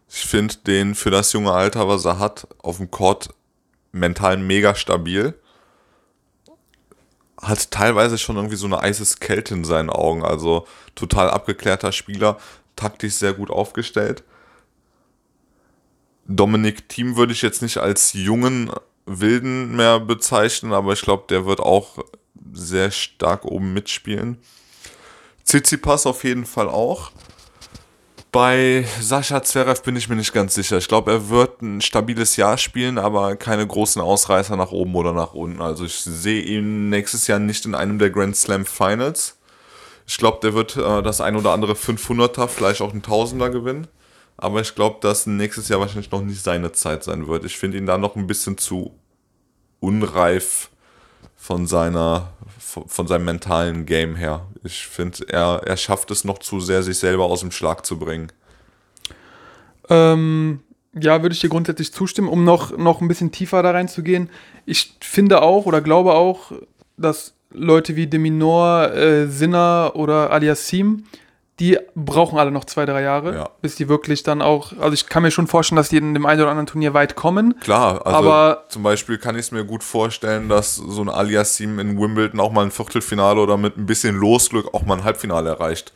Ich 0.09 0.27
finde 0.27 0.55
den 0.67 0.95
für 0.95 1.11
das 1.11 1.33
junge 1.33 1.53
Alter, 1.53 1.89
was 1.89 2.05
er 2.05 2.19
hat, 2.19 2.47
auf 2.63 2.77
dem 2.79 2.91
Court 2.91 3.31
mental 3.93 4.37
mega 4.37 4.75
stabil. 4.75 5.35
Hat 7.45 7.71
teilweise 7.71 8.19
schon 8.19 8.37
irgendwie 8.37 8.57
so 8.57 8.67
eine 8.67 8.81
eises 8.81 9.21
Kälte 9.21 9.55
in 9.55 9.65
seinen 9.65 9.91
Augen. 9.91 10.25
Also 10.25 10.67
total 10.95 11.31
abgeklärter 11.31 11.93
Spieler, 11.93 12.39
taktisch 12.77 13.15
sehr 13.15 13.33
gut 13.33 13.51
aufgestellt. 13.51 14.25
Dominik 16.27 16.89
Thiem 16.89 17.17
würde 17.17 17.33
ich 17.33 17.43
jetzt 17.43 17.63
nicht 17.63 17.79
als 17.79 18.15
jungen 18.15 18.71
Wilden 19.07 19.77
mehr 19.77 20.01
bezeichnen, 20.01 20.73
aber 20.73 20.95
ich 20.95 21.03
glaube, 21.03 21.25
der 21.29 21.45
wird 21.45 21.61
auch 21.61 21.99
sehr 22.53 22.91
stark 22.91 23.45
oben 23.45 23.73
mitspielen. 23.75 24.39
Tsitsipas 25.45 26.07
auf 26.07 26.25
jeden 26.25 26.47
Fall 26.47 26.69
auch. 26.69 27.13
Bei 28.35 28.85
Sascha 29.01 29.45
Zverev 29.45 29.85
bin 29.85 29.95
ich 29.95 30.09
mir 30.09 30.17
nicht 30.17 30.33
ganz 30.33 30.55
sicher. 30.55 30.79
Ich 30.79 30.89
glaube, 30.89 31.13
er 31.13 31.29
wird 31.29 31.63
ein 31.63 31.81
stabiles 31.81 32.35
Jahr 32.35 32.59
spielen, 32.59 32.99
aber 32.99 33.37
keine 33.37 33.65
großen 33.65 34.03
Ausreißer 34.03 34.57
nach 34.57 34.73
oben 34.73 34.97
oder 34.97 35.13
nach 35.13 35.35
unten. 35.35 35.63
Also 35.63 35.85
ich 35.85 35.95
sehe 35.95 36.43
ihn 36.43 36.89
nächstes 36.89 37.29
Jahr 37.29 37.39
nicht 37.39 37.65
in 37.65 37.77
einem 37.77 38.01
der 38.01 38.11
Grand 38.11 38.35
Slam 38.35 38.67
Finals. 38.67 39.39
Ich 40.09 40.19
glaube, 40.19 40.41
der 40.43 40.53
wird 40.53 40.77
äh, 40.77 41.01
das 41.01 41.21
ein 41.21 41.37
oder 41.37 41.53
andere 41.53 41.75
500er, 41.75 42.49
vielleicht 42.49 42.81
auch 42.81 42.93
ein 42.93 43.03
Tausender 43.03 43.51
gewinnen. 43.51 43.87
Aber 44.37 44.61
ich 44.61 44.75
glaube, 44.75 44.99
dass 45.01 45.29
nächstes 45.29 45.69
Jahr 45.69 45.79
wahrscheinlich 45.79 46.11
noch 46.11 46.23
nicht 46.23 46.43
seine 46.43 46.73
Zeit 46.73 47.05
sein 47.05 47.29
wird. 47.29 47.45
Ich 47.45 47.57
finde 47.57 47.79
ihn 47.79 47.87
da 47.87 47.99
noch 47.99 48.17
ein 48.17 48.27
bisschen 48.27 48.59
zu 48.59 48.99
unreif 49.79 50.71
von 51.45 51.67
seiner 51.67 52.31
von 52.59 53.07
seinem 53.07 53.27
mentalen 53.27 53.85
Game 53.85 54.17
her. 54.17 54.47
Ich 54.65 54.87
finde, 54.87 55.29
er, 55.29 55.61
er 55.65 55.77
schafft 55.77 56.11
es 56.11 56.25
noch 56.25 56.39
zu 56.39 56.59
sehr, 56.59 56.83
sich 56.83 56.99
selber 56.99 57.27
aus 57.27 57.41
dem 57.41 57.51
Schlag 57.51 57.85
zu 57.85 57.99
bringen. 57.99 58.33
Ähm, 59.91 60.61
ja, 60.99 61.21
würde 61.21 61.35
ich 61.35 61.41
dir 61.43 61.51
grundsätzlich 61.51 61.93
zustimmen, 61.93 62.29
um 62.29 62.45
noch, 62.45 62.77
noch 62.79 63.03
ein 63.03 63.09
bisschen 63.09 63.31
tiefer 63.31 63.63
da 63.63 63.73
reinzugehen. 63.73 64.31
Ich 64.65 64.97
finde 65.03 65.43
auch 65.43 65.67
oder 65.67 65.83
glaube 65.83 66.15
auch, 66.15 66.53
dass 66.97 67.35
Leute 67.51 67.95
wie 67.95 68.07
Deminor, 68.07 68.93
äh, 68.93 69.27
Sinner 69.29 69.93
oder 69.95 70.31
Aliassim 70.31 71.05
die 71.61 71.79
brauchen 71.95 72.39
alle 72.39 72.51
noch 72.51 72.65
zwei, 72.65 72.85
drei 72.85 73.03
Jahre, 73.03 73.35
ja. 73.35 73.51
bis 73.63 73.77
die 73.77 73.89
wirklich 73.89 74.25
dann 74.25 74.43
auch, 74.43 74.73
also 74.81 74.93
ich 74.93 75.07
kann 75.07 75.23
mir 75.23 75.31
schon 75.31 75.47
vorstellen, 75.47 75.77
dass 75.77 75.89
die 75.89 75.99
in 75.99 76.13
dem 76.13 76.27
einen 76.27 76.41
oder 76.41 76.51
anderen 76.51 76.67
Turnier 76.67 76.95
weit 76.95 77.15
kommen. 77.15 77.59
Klar, 77.61 78.05
also 78.05 78.19
aber 78.19 78.65
zum 78.69 78.83
Beispiel 78.83 79.19
kann 79.19 79.37
ich 79.37 79.43
es 79.43 79.53
mir 79.53 79.65
gut 79.65 79.85
vorstellen, 79.85 80.49
dass 80.49 80.75
so 80.75 81.01
ein 81.01 81.09
Aliassim 81.09 81.79
in 81.79 81.99
Wimbledon 81.99 82.41
auch 82.41 82.51
mal 82.51 82.65
ein 82.65 82.73
Viertelfinale 82.73 83.41
oder 83.41 83.57
mit 83.57 83.77
ein 83.77 83.87
bisschen 83.87 84.17
Losglück 84.17 84.75
auch 84.75 84.85
mal 84.85 84.99
ein 84.99 85.05
Halbfinale 85.05 85.49
erreicht. 85.49 85.93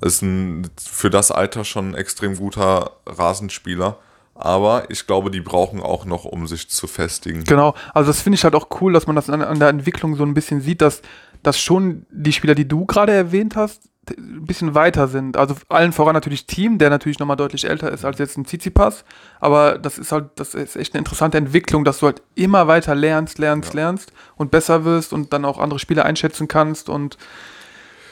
Ist 0.00 0.22
ein, 0.22 0.68
für 0.82 1.10
das 1.10 1.30
Alter 1.30 1.64
schon 1.64 1.90
ein 1.90 1.94
extrem 1.94 2.36
guter 2.36 2.92
Rasenspieler. 3.06 3.98
Aber 4.34 4.90
ich 4.90 5.06
glaube, 5.06 5.30
die 5.30 5.40
brauchen 5.40 5.80
auch 5.80 6.06
noch, 6.06 6.24
um 6.24 6.46
sich 6.46 6.68
zu 6.68 6.86
festigen. 6.86 7.44
Genau, 7.44 7.74
also 7.92 8.08
das 8.08 8.22
finde 8.22 8.36
ich 8.36 8.44
halt 8.44 8.54
auch 8.54 8.68
cool, 8.80 8.92
dass 8.94 9.06
man 9.06 9.14
das 9.14 9.28
an, 9.28 9.42
an 9.42 9.60
der 9.60 9.68
Entwicklung 9.68 10.16
so 10.16 10.24
ein 10.24 10.34
bisschen 10.34 10.62
sieht, 10.62 10.80
dass, 10.80 11.02
dass 11.42 11.60
schon 11.60 12.06
die 12.10 12.32
Spieler, 12.32 12.54
die 12.54 12.66
du 12.66 12.86
gerade 12.86 13.12
erwähnt 13.12 13.56
hast, 13.56 13.91
ein 14.10 14.44
bisschen 14.44 14.74
weiter 14.74 15.06
sind. 15.06 15.36
Also 15.36 15.54
allen 15.68 15.92
voran 15.92 16.14
natürlich 16.14 16.46
Team, 16.46 16.78
der 16.78 16.90
natürlich 16.90 17.18
nochmal 17.18 17.36
deutlich 17.36 17.68
älter 17.68 17.90
ist 17.92 18.04
als 18.04 18.18
jetzt 18.18 18.36
ein 18.36 18.44
Tsitsipas. 18.44 19.04
Aber 19.40 19.78
das 19.78 19.98
ist 19.98 20.10
halt, 20.10 20.30
das 20.36 20.54
ist 20.54 20.76
echt 20.76 20.94
eine 20.94 20.98
interessante 20.98 21.38
Entwicklung, 21.38 21.84
dass 21.84 22.00
du 22.00 22.06
halt 22.06 22.22
immer 22.34 22.66
weiter 22.66 22.94
lernst, 22.94 23.38
lernst, 23.38 23.74
ja. 23.74 23.80
lernst 23.80 24.12
und 24.36 24.50
besser 24.50 24.84
wirst 24.84 25.12
und 25.12 25.32
dann 25.32 25.44
auch 25.44 25.58
andere 25.58 25.78
Spieler 25.78 26.04
einschätzen 26.04 26.48
kannst 26.48 26.88
und 26.88 27.16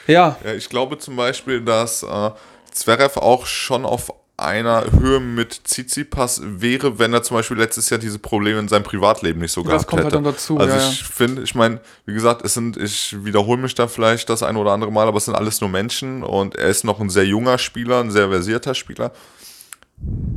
ja. 0.07 0.37
Ja, 0.43 0.53
ich 0.53 0.69
glaube 0.69 0.97
zum 0.97 1.15
Beispiel, 1.15 1.61
dass 1.61 2.03
äh, 2.03 2.31
Zverev 2.71 3.19
auch 3.19 3.45
schon 3.45 3.85
auf 3.85 4.13
einer 4.41 4.91
Höhe 4.91 5.19
mit 5.19 5.65
Tsitsipas 5.65 6.41
wäre, 6.43 6.99
wenn 6.99 7.13
er 7.13 7.23
zum 7.23 7.37
Beispiel 7.37 7.57
letztes 7.57 7.89
Jahr 7.89 7.99
diese 7.99 8.19
Probleme 8.19 8.59
in 8.59 8.67
seinem 8.67 8.83
Privatleben 8.83 9.39
nicht 9.39 9.51
so 9.51 9.61
das 9.61 9.69
gehabt 9.69 9.87
kommt 9.87 10.03
hätte. 10.03 10.15
Halt 10.15 10.25
dann 10.25 10.33
dazu. 10.33 10.57
Also 10.57 10.75
ja, 10.75 10.89
ich 10.89 11.03
finde, 11.03 11.41
ich 11.43 11.55
meine, 11.55 11.79
wie 12.05 12.13
gesagt, 12.13 12.43
es 12.43 12.53
sind, 12.53 12.77
ich 12.77 13.15
wiederhole 13.23 13.61
mich 13.61 13.75
da 13.75 13.87
vielleicht 13.87 14.29
das 14.29 14.43
eine 14.43 14.59
oder 14.59 14.71
andere 14.71 14.91
Mal, 14.91 15.07
aber 15.07 15.17
es 15.17 15.25
sind 15.25 15.35
alles 15.35 15.61
nur 15.61 15.69
Menschen 15.69 16.23
und 16.23 16.55
er 16.55 16.67
ist 16.67 16.83
noch 16.83 16.99
ein 16.99 17.09
sehr 17.09 17.25
junger 17.25 17.57
Spieler, 17.57 17.99
ein 17.99 18.11
sehr 18.11 18.29
versierter 18.29 18.75
Spieler. 18.75 19.11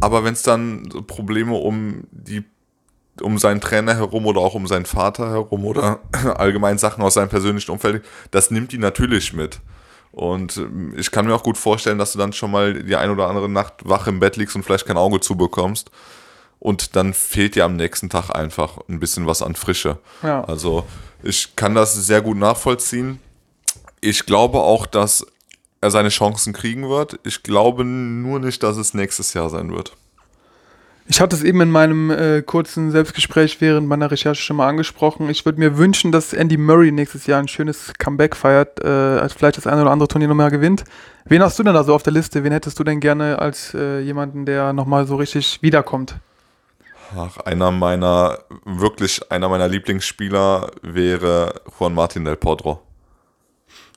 Aber 0.00 0.24
wenn 0.24 0.34
es 0.34 0.42
dann 0.42 0.88
Probleme 1.06 1.54
um 1.54 2.04
die 2.10 2.44
um 3.20 3.38
seinen 3.38 3.60
Trainer 3.60 3.94
herum 3.94 4.26
oder 4.26 4.40
auch 4.40 4.54
um 4.54 4.66
seinen 4.66 4.86
Vater 4.86 5.30
herum 5.30 5.64
oder 5.64 6.00
allgemein 6.36 6.78
Sachen 6.78 7.02
aus 7.02 7.14
seinem 7.14 7.28
persönlichen 7.28 7.70
Umfeld, 7.70 8.04
das 8.32 8.50
nimmt 8.50 8.72
ihn 8.72 8.80
natürlich 8.80 9.32
mit. 9.32 9.60
Und 10.14 10.58
ähm, 10.58 10.94
ich 10.96 11.10
kann 11.10 11.26
mir 11.26 11.34
auch 11.34 11.42
gut 11.42 11.58
vorstellen, 11.58 11.98
dass 11.98 12.12
du 12.12 12.18
dann 12.18 12.32
schon 12.32 12.52
mal 12.52 12.82
die 12.84 12.94
ein 12.94 13.10
oder 13.10 13.28
andere 13.28 13.48
Nacht 13.48 13.74
wach 13.84 14.06
im 14.06 14.20
Bett 14.20 14.36
liegst 14.36 14.54
und 14.54 14.62
vielleicht 14.62 14.86
kein 14.86 14.96
Auge 14.96 15.18
zubekommst. 15.20 15.90
Und 16.60 16.94
dann 16.94 17.12
fehlt 17.14 17.56
dir 17.56 17.64
am 17.64 17.74
nächsten 17.74 18.08
Tag 18.10 18.30
einfach 18.30 18.78
ein 18.88 19.00
bisschen 19.00 19.26
was 19.26 19.42
an 19.42 19.56
Frische. 19.56 19.98
Ja. 20.22 20.44
Also 20.44 20.84
ich 21.22 21.56
kann 21.56 21.74
das 21.74 21.94
sehr 21.94 22.22
gut 22.22 22.36
nachvollziehen. 22.36 23.18
Ich 24.00 24.24
glaube 24.24 24.58
auch, 24.58 24.86
dass 24.86 25.26
er 25.80 25.90
seine 25.90 26.10
Chancen 26.10 26.52
kriegen 26.52 26.88
wird. 26.88 27.18
Ich 27.24 27.42
glaube 27.42 27.84
nur 27.84 28.38
nicht, 28.38 28.62
dass 28.62 28.76
es 28.76 28.94
nächstes 28.94 29.34
Jahr 29.34 29.50
sein 29.50 29.72
wird. 29.72 29.96
Ich 31.06 31.20
hatte 31.20 31.36
es 31.36 31.42
eben 31.42 31.60
in 31.60 31.70
meinem 31.70 32.10
äh, 32.10 32.40
kurzen 32.40 32.90
Selbstgespräch 32.90 33.60
während 33.60 33.86
meiner 33.86 34.10
Recherche 34.10 34.42
schon 34.42 34.56
mal 34.56 34.68
angesprochen. 34.68 35.28
Ich 35.28 35.44
würde 35.44 35.58
mir 35.58 35.76
wünschen, 35.76 36.12
dass 36.12 36.32
Andy 36.32 36.56
Murray 36.56 36.92
nächstes 36.92 37.26
Jahr 37.26 37.40
ein 37.40 37.48
schönes 37.48 37.92
Comeback 37.98 38.34
feiert, 38.34 38.82
äh, 38.82 38.88
als 38.88 39.34
vielleicht 39.34 39.58
das 39.58 39.66
eine 39.66 39.82
oder 39.82 39.90
andere 39.90 40.08
Turnier 40.08 40.28
nochmal 40.28 40.50
gewinnt. 40.50 40.84
Wen 41.26 41.42
hast 41.42 41.58
du 41.58 41.62
denn 41.62 41.74
da 41.74 41.84
so 41.84 41.94
auf 41.94 42.02
der 42.02 42.14
Liste? 42.14 42.42
Wen 42.42 42.52
hättest 42.52 42.78
du 42.78 42.84
denn 42.84 43.00
gerne 43.00 43.38
als 43.38 43.74
äh, 43.74 44.00
jemanden, 44.00 44.46
der 44.46 44.72
nochmal 44.72 45.06
so 45.06 45.16
richtig 45.16 45.60
wiederkommt? 45.60 46.16
Ach, 47.16 47.36
einer 47.44 47.70
meiner, 47.70 48.38
wirklich 48.64 49.30
einer 49.30 49.50
meiner 49.50 49.68
Lieblingsspieler 49.68 50.70
wäre 50.80 51.60
Juan 51.78 51.94
Martin 51.94 52.24
del 52.24 52.36
Potro. 52.36 52.80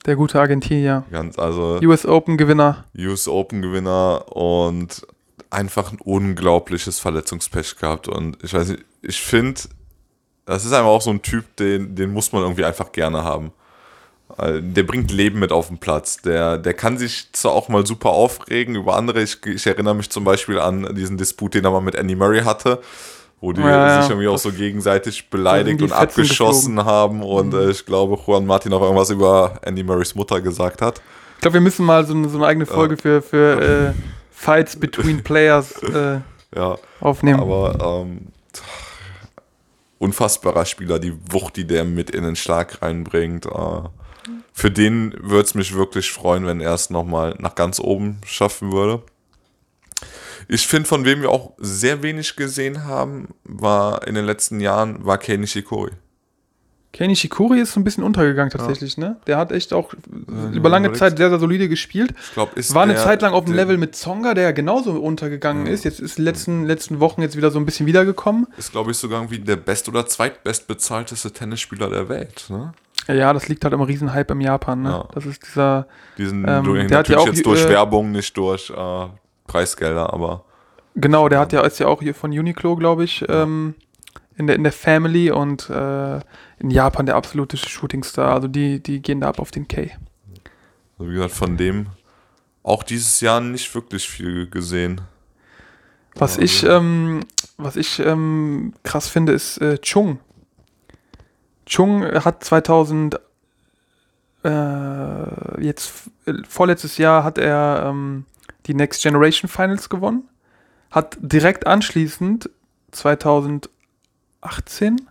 Der 0.06 0.16
gute 0.18 0.40
Argentinier. 0.40 1.04
Ganz, 1.10 1.40
also. 1.40 1.80
US 1.82 2.06
Open 2.06 2.38
Gewinner. 2.38 2.86
US 2.98 3.28
Open 3.28 3.62
Gewinner 3.62 4.26
und 4.36 5.08
einfach 5.50 5.92
ein 5.92 6.00
unglaubliches 6.00 7.00
Verletzungspech 7.00 7.78
gehabt. 7.78 8.08
Und 8.08 8.38
ich 8.44 8.54
weiß 8.54 8.70
nicht, 8.70 8.86
ich 9.02 9.22
finde, 9.22 9.62
das 10.46 10.66
ist 10.66 10.74
einfach 10.74 10.90
auch 10.90 11.02
so 11.02 11.12
ein 11.12 11.22
Typ, 11.22 11.56
den, 11.58 11.96
den 11.96 12.12
muss 12.12 12.32
man 12.32 12.42
irgendwie 12.42 12.66
einfach 12.66 12.92
gerne 12.92 13.24
haben. 13.24 13.52
Der 14.40 14.84
bringt 14.84 15.10
Leben 15.12 15.40
mit 15.40 15.52
auf 15.54 15.70
den 15.70 15.78
Platz. 15.78 16.18
Der, 16.18 16.58
der 16.58 16.74
kann 16.74 16.98
sich 16.98 17.30
zwar 17.32 17.54
auch 17.54 17.70
mal 17.70 17.86
super 17.86 18.10
aufregen 18.10 18.76
über 18.76 18.96
andere. 18.96 19.22
Ich, 19.22 19.46
ich 19.46 19.66
erinnere 19.66 19.96
mich 19.96 20.10
zum 20.10 20.26
Beispiel 20.26 20.60
an 20.60 20.96
diesen 20.96 21.18
Disput, 21.18 21.54
den 21.54 21.64
er 21.64 21.72
mal 21.72 21.82
mit 21.82 21.96
Andy 21.96 22.16
Murray 22.16 22.42
hatte, 22.42 22.82
wo 23.40 23.54
die 23.54 23.62
ja, 23.62 24.02
sich 24.02 24.10
irgendwie 24.10 24.28
auch 24.28 24.38
so 24.38 24.52
gegenseitig 24.52 25.30
beleidigt 25.30 25.82
und 25.82 25.94
abgeschossen 25.94 26.76
geflogen. 26.76 26.92
haben. 26.92 27.24
Und 27.24 27.54
mhm. 27.54 27.60
äh, 27.60 27.70
ich 27.72 27.86
glaube, 27.86 28.20
Juan 28.26 28.46
Martin 28.46 28.74
auch 28.74 28.82
irgendwas 28.82 29.10
über 29.10 29.60
Andy 29.64 29.84
Murrays 29.84 30.14
Mutter 30.14 30.42
gesagt 30.42 30.82
hat. 30.82 31.02
Ich 31.36 31.42
glaube, 31.42 31.56
wir 31.56 31.62
müssen 31.62 31.86
mal 31.86 32.06
so 32.06 32.14
eine, 32.14 32.28
so 32.28 32.38
eine 32.38 32.48
eigene 32.48 32.66
Folge 32.66 32.96
ja. 32.96 33.02
für, 33.02 33.22
für 33.22 33.62
äh, 33.62 34.17
Fights 34.38 34.76
between 34.76 35.24
Players 35.24 35.72
äh, 35.82 36.20
ja, 36.56 36.78
aufnehmen. 37.02 37.40
Aber 37.40 38.04
ähm, 38.06 38.28
unfassbarer 39.98 40.66
Spieler, 40.66 41.00
die 41.00 41.18
Wucht, 41.32 41.56
die 41.56 41.66
der 41.66 41.84
mit 41.84 42.12
in 42.12 42.24
den 42.24 42.36
Schlag 42.36 42.84
reinbringt. 42.84 43.48
Äh, 43.48 43.82
für 44.54 44.70
den 44.70 45.16
würde 45.20 45.44
es 45.44 45.56
mich 45.56 45.74
wirklich 45.74 46.12
freuen, 46.12 46.46
wenn 46.46 46.62
er 46.62 46.76
es 46.76 46.92
nochmal 46.92 47.36
nach 47.40 47.56
ganz 47.56 47.80
oben 47.80 48.22
schaffen 48.26 48.72
würde. 48.72 49.02
Ich 50.48 50.68
finde, 50.68 50.88
von 50.88 51.04
wem 51.04 51.24
wir 51.24 51.32
auch 51.32 51.54
sehr 51.58 52.04
wenig 52.04 52.36
gesehen 52.36 52.86
haben, 52.86 53.30
war 53.44 54.08
in 54.08 54.14
den 54.14 54.26
letzten 54.26 54.60
Jahren, 54.60 55.04
war 55.04 55.18
Kei 55.18 55.38
Nishikori. 55.38 55.92
Kenny 56.94 57.16
Shikori 57.16 57.60
ist 57.60 57.74
so 57.74 57.80
ein 57.80 57.84
bisschen 57.84 58.04
untergegangen 58.04 58.50
tatsächlich, 58.50 58.98
ja. 58.98 59.10
ne? 59.10 59.18
Der 59.28 59.38
hat 59.38 59.52
echt 59.52 59.74
auch 59.74 59.94
ja, 59.94 60.50
über 60.52 60.70
lange 60.70 60.94
Zeit 60.94 61.18
sehr, 61.18 61.30
sehr 61.30 61.38
solide 61.38 61.70
gespielt. 61.70 62.14
Ich 62.24 62.34
glaube, 62.34 62.54
ist 62.56 62.74
War 62.74 62.84
eine 62.84 62.96
Zeit 62.96 63.22
lang 63.22 63.34
auf 63.34 63.46
dem 63.46 63.54
Level 63.54 63.78
mit 63.78 63.96
Zonga, 63.96 64.34
der 64.34 64.54
genauso 64.54 64.94
untergegangen 64.94 65.68
ja. 65.68 65.74
ist. 65.74 65.84
Jetzt 65.84 66.00
ist 66.00 66.18
in 66.18 66.24
den 66.24 66.26
letzten, 66.26 66.66
letzten 66.66 67.00
Wochen 67.00 67.22
jetzt 67.22 67.36
wieder 67.36 67.52
so 67.52 67.60
ein 67.60 67.66
bisschen 67.66 67.86
wiedergekommen. 67.86 68.48
Ist, 68.58 68.72
glaube 68.72 68.92
ich, 68.92 68.98
sogar 68.98 69.20
irgendwie 69.20 69.40
der 69.40 69.58
best- 69.58 69.90
oder 69.90 70.08
zweitbestbezahlteste 70.08 71.32
Tennisspieler 71.32 71.90
der 71.90 72.10
Welt, 72.10 72.46
ne? 72.50 72.74
Ja, 73.08 73.32
das 73.32 73.48
liegt 73.48 73.64
halt 73.64 73.74
im 73.74 73.82
Riesenhype 73.82 74.34
im 74.34 74.42
Japan, 74.42 74.82
ne? 74.82 74.90
Ja. 74.90 75.08
Das 75.14 75.26
ist 75.26 75.46
dieser. 75.46 75.88
Diesen, 76.18 76.46
ähm, 76.48 76.64
durch, 76.64 76.88
der 76.88 76.98
hat 76.98 77.10
ja 77.10 77.20
auch 77.20 77.28
jetzt 77.28 77.46
durch 77.46 77.64
äh, 77.64 77.70
Werbung, 77.70 78.12
nicht 78.12 78.36
durch 78.36 78.70
äh, 78.70 79.08
Preisgelder, 79.46 80.14
aber. 80.14 80.44
Genau, 80.96 81.30
der 81.30 81.40
hat 81.40 81.54
ja, 81.54 81.62
ist 81.62 81.80
ja 81.80 81.88
auch 81.88 82.02
hier 82.02 82.16
von 82.16 82.32
Uniqlo, 82.32 82.76
glaube 82.76 83.04
ich, 83.04 83.24
ähm, 83.30 83.76
in, 84.38 84.48
der, 84.48 84.56
in 84.56 84.64
der 84.64 84.72
Family 84.72 85.32
und 85.32 85.70
äh, 85.70 86.20
in 86.60 86.70
Japan 86.70 87.06
der 87.06 87.16
absolute 87.16 87.58
Shootingstar. 87.58 88.34
Also 88.34 88.48
die, 88.48 88.82
die 88.82 89.02
gehen 89.02 89.22
da 89.22 89.30
ab 89.30 89.40
auf 89.40 89.52
den 89.52 89.68
K. 89.68 89.90
Also 90.98 91.12
wie 91.12 91.16
gesagt, 91.16 91.34
von 91.34 91.58
dem 91.58 91.88
auch 92.64 92.84
dieses 92.84 93.22
Jahr 93.22 93.42
nicht 93.42 93.74
wirklich 93.74 94.08
viel 94.08 94.50
gesehen. 94.50 95.02
Was 96.16 96.34
also. 96.34 96.42
ich, 96.42 96.64
ähm, 96.64 97.22
was 97.58 97.76
ich 97.76 98.00
ähm, 98.00 98.74
krass 98.84 99.08
finde, 99.08 99.34
ist 99.34 99.58
äh, 99.60 99.78
Chung. 99.80 100.20
Chung 101.66 102.04
hat 102.04 102.44
2000, 102.44 103.20
äh, 104.44 105.64
jetzt 105.64 106.10
vorletztes 106.48 106.98
Jahr 106.98 107.24
hat 107.24 107.38
er 107.38 107.86
ähm, 107.88 108.26
die 108.66 108.74
Next 108.74 109.02
Generation 109.02 109.50
Finals 109.50 109.90
gewonnen, 109.90 110.28
hat 110.92 111.18
direkt 111.22 111.68
anschließend 111.68 112.50
2018 114.42 115.02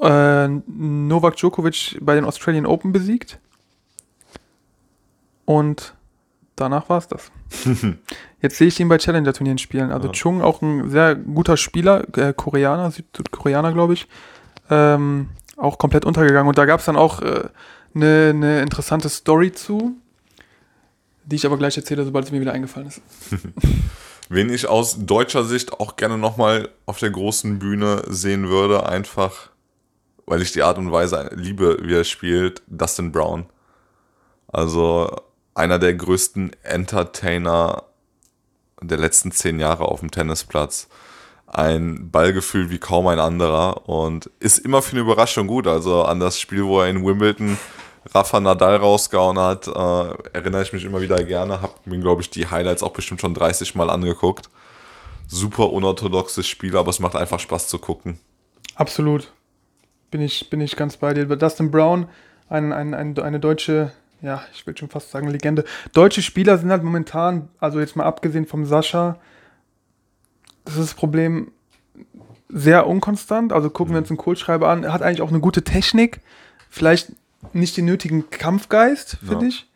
äh, 0.00 0.48
Novak 0.66 1.36
Djokovic 1.36 1.98
bei 2.00 2.14
den 2.14 2.24
Australian 2.24 2.66
Open 2.66 2.92
besiegt 2.92 3.38
und 5.44 5.94
danach 6.56 6.88
war 6.88 6.98
es 6.98 7.08
das. 7.08 7.30
Jetzt 8.42 8.56
sehe 8.56 8.68
ich 8.68 8.78
ihn 8.80 8.88
bei 8.88 8.98
Challenger-Turnieren 8.98 9.58
spielen. 9.58 9.90
Also 9.90 10.08
Ja. 10.08 10.12
Chung 10.12 10.40
auch 10.42 10.62
ein 10.62 10.88
sehr 10.90 11.14
guter 11.16 11.56
Spieler, 11.56 12.06
äh, 12.16 12.32
Koreaner, 12.34 12.90
Südkoreaner, 12.90 13.72
glaube 13.72 13.94
ich. 13.94 14.06
Ähm, 14.70 15.30
auch 15.56 15.76
komplett 15.78 16.04
untergegangen. 16.04 16.48
Und 16.48 16.56
da 16.56 16.64
gab 16.64 16.80
es 16.80 16.86
dann 16.86 16.96
auch 16.96 17.20
eine 17.20 17.40
äh, 17.42 17.48
ne- 17.94 18.34
ne 18.34 18.62
interessante 18.62 19.08
Story 19.08 19.52
zu, 19.52 19.96
die 21.24 21.36
ich 21.36 21.44
aber 21.44 21.58
gleich 21.58 21.76
erzähle, 21.76 22.04
sobald 22.04 22.24
es 22.26 22.32
mir 22.32 22.40
wieder 22.40 22.52
eingefallen 22.52 22.88
ist. 22.88 23.02
Wen 24.32 24.48
ich 24.48 24.68
aus 24.68 24.96
deutscher 25.04 25.42
Sicht 25.42 25.72
auch 25.72 25.96
gerne 25.96 26.16
nochmal 26.16 26.68
auf 26.86 27.00
der 27.00 27.10
großen 27.10 27.58
Bühne 27.58 28.04
sehen 28.06 28.48
würde, 28.48 28.86
einfach 28.86 29.50
weil 30.24 30.40
ich 30.40 30.52
die 30.52 30.62
Art 30.62 30.78
und 30.78 30.92
Weise 30.92 31.30
liebe, 31.34 31.78
wie 31.82 31.94
er 31.94 32.04
spielt, 32.04 32.62
Dustin 32.68 33.10
Brown. 33.10 33.46
Also 34.46 35.10
einer 35.54 35.80
der 35.80 35.94
größten 35.94 36.52
Entertainer 36.62 37.82
der 38.80 38.98
letzten 38.98 39.32
zehn 39.32 39.58
Jahre 39.58 39.86
auf 39.86 39.98
dem 39.98 40.12
Tennisplatz. 40.12 40.88
Ein 41.48 42.12
Ballgefühl 42.12 42.70
wie 42.70 42.78
kaum 42.78 43.08
ein 43.08 43.18
anderer 43.18 43.88
und 43.88 44.30
ist 44.38 44.58
immer 44.58 44.80
für 44.80 44.92
eine 44.92 45.00
Überraschung 45.00 45.48
gut. 45.48 45.66
Also 45.66 46.04
an 46.04 46.20
das 46.20 46.38
Spiel, 46.38 46.64
wo 46.64 46.80
er 46.80 46.88
in 46.88 47.04
Wimbledon 47.04 47.58
Rafa 48.06 48.40
Nadal 48.40 48.76
rausgehauen 48.76 49.38
hat, 49.38 49.66
äh, 49.68 50.28
erinnere 50.32 50.62
ich 50.62 50.72
mich 50.72 50.84
immer 50.84 51.00
wieder 51.00 51.22
gerne. 51.24 51.60
Hab 51.60 51.86
mir, 51.86 51.98
glaube 51.98 52.22
ich, 52.22 52.30
die 52.30 52.46
Highlights 52.46 52.82
auch 52.82 52.92
bestimmt 52.92 53.20
schon 53.20 53.34
30 53.34 53.74
Mal 53.74 53.90
angeguckt. 53.90 54.48
Super 55.28 55.70
unorthodoxes 55.70 56.48
Spiel, 56.48 56.76
aber 56.76 56.90
es 56.90 56.98
macht 56.98 57.14
einfach 57.14 57.38
Spaß 57.38 57.68
zu 57.68 57.78
gucken. 57.78 58.18
Absolut. 58.74 59.32
Bin 60.10 60.20
ich, 60.20 60.50
bin 60.50 60.60
ich 60.60 60.76
ganz 60.76 60.96
bei 60.96 61.14
dir. 61.14 61.26
Dustin 61.26 61.70
Brown, 61.70 62.08
ein, 62.48 62.72
ein, 62.72 62.94
ein, 62.94 63.16
eine 63.18 63.38
deutsche, 63.38 63.92
ja, 64.22 64.42
ich 64.52 64.66
will 64.66 64.76
schon 64.76 64.88
fast 64.88 65.10
sagen 65.10 65.28
Legende. 65.28 65.64
Deutsche 65.92 66.22
Spieler 66.22 66.58
sind 66.58 66.70
halt 66.70 66.82
momentan, 66.82 67.48
also 67.60 67.78
jetzt 67.78 67.96
mal 67.96 68.04
abgesehen 68.04 68.46
vom 68.46 68.64
Sascha, 68.64 69.18
das 70.64 70.74
ist 70.74 70.90
das 70.90 70.94
Problem, 70.94 71.52
sehr 72.48 72.86
unkonstant. 72.86 73.52
Also 73.52 73.70
gucken 73.70 73.94
wir 73.94 73.98
uns 73.98 74.10
einen 74.10 74.16
Kohlschreiber 74.18 74.68
an. 74.68 74.84
Er 74.84 74.92
hat 74.92 75.02
eigentlich 75.02 75.22
auch 75.22 75.30
eine 75.30 75.40
gute 75.40 75.62
Technik. 75.62 76.20
Vielleicht 76.68 77.12
nicht 77.52 77.76
den 77.76 77.84
nötigen 77.86 78.30
Kampfgeist, 78.30 79.16
finde 79.24 79.46
Ja. 79.46 79.48
ich. 79.48 79.66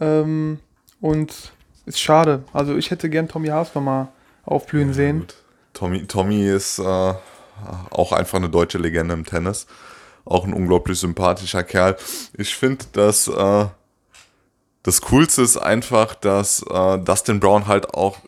Ähm, 0.00 0.58
und 1.00 1.52
ist 1.86 2.00
schade. 2.00 2.44
Also 2.52 2.76
ich 2.76 2.90
hätte 2.90 3.08
gern 3.10 3.28
Tommy 3.28 3.48
Haas 3.48 3.74
noch 3.74 3.82
mal 3.82 4.08
aufblühen 4.44 4.92
sehen. 4.92 5.20
Gut. 5.20 5.34
Tommy, 5.72 6.06
Tommy 6.06 6.46
ist 6.46 6.78
äh, 6.78 6.82
auch 7.90 8.12
einfach 8.12 8.38
eine 8.38 8.48
deutsche 8.50 8.78
Legende 8.78 9.14
im 9.14 9.24
Tennis. 9.24 9.66
Auch 10.24 10.44
ein 10.44 10.52
unglaublich 10.52 10.98
sympathischer 10.98 11.62
Kerl. 11.64 11.96
Ich 12.34 12.54
finde, 12.54 12.84
dass 12.92 13.28
äh, 13.28 13.66
das 14.82 15.00
Coolste 15.02 15.42
ist 15.42 15.56
einfach, 15.56 16.14
dass 16.14 16.62
äh, 16.62 16.98
Dustin 16.98 17.40
Brown 17.40 17.66
halt 17.66 17.94
auch 17.94 18.18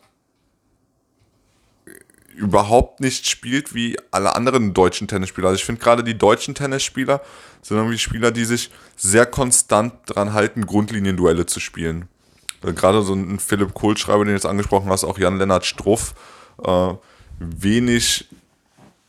überhaupt 2.35 2.99
nicht 2.99 3.29
spielt 3.29 3.73
wie 3.73 3.97
alle 4.11 4.35
anderen 4.35 4.73
deutschen 4.73 5.07
Tennisspieler. 5.07 5.49
Also 5.49 5.59
ich 5.59 5.65
finde 5.65 5.81
gerade 5.81 6.03
die 6.03 6.17
deutschen 6.17 6.55
Tennisspieler 6.55 7.21
sind 7.61 7.77
irgendwie 7.77 7.97
Spieler, 7.97 8.31
die 8.31 8.45
sich 8.45 8.71
sehr 8.95 9.25
konstant 9.25 9.93
dran 10.05 10.33
halten, 10.33 10.65
Grundlinienduelle 10.65 11.45
zu 11.45 11.59
spielen. 11.59 12.07
Äh, 12.63 12.73
Gerade 12.73 13.01
so 13.03 13.13
ein 13.13 13.39
Philipp 13.39 13.73
Kohlschreiber, 13.73 14.23
den 14.23 14.29
du 14.29 14.33
jetzt 14.33 14.45
angesprochen 14.45 14.89
hast, 14.89 15.03
auch 15.03 15.17
Jan-Lennart 15.17 15.65
Struff, 15.65 16.13
äh, 16.63 16.93
wenig 17.39 18.27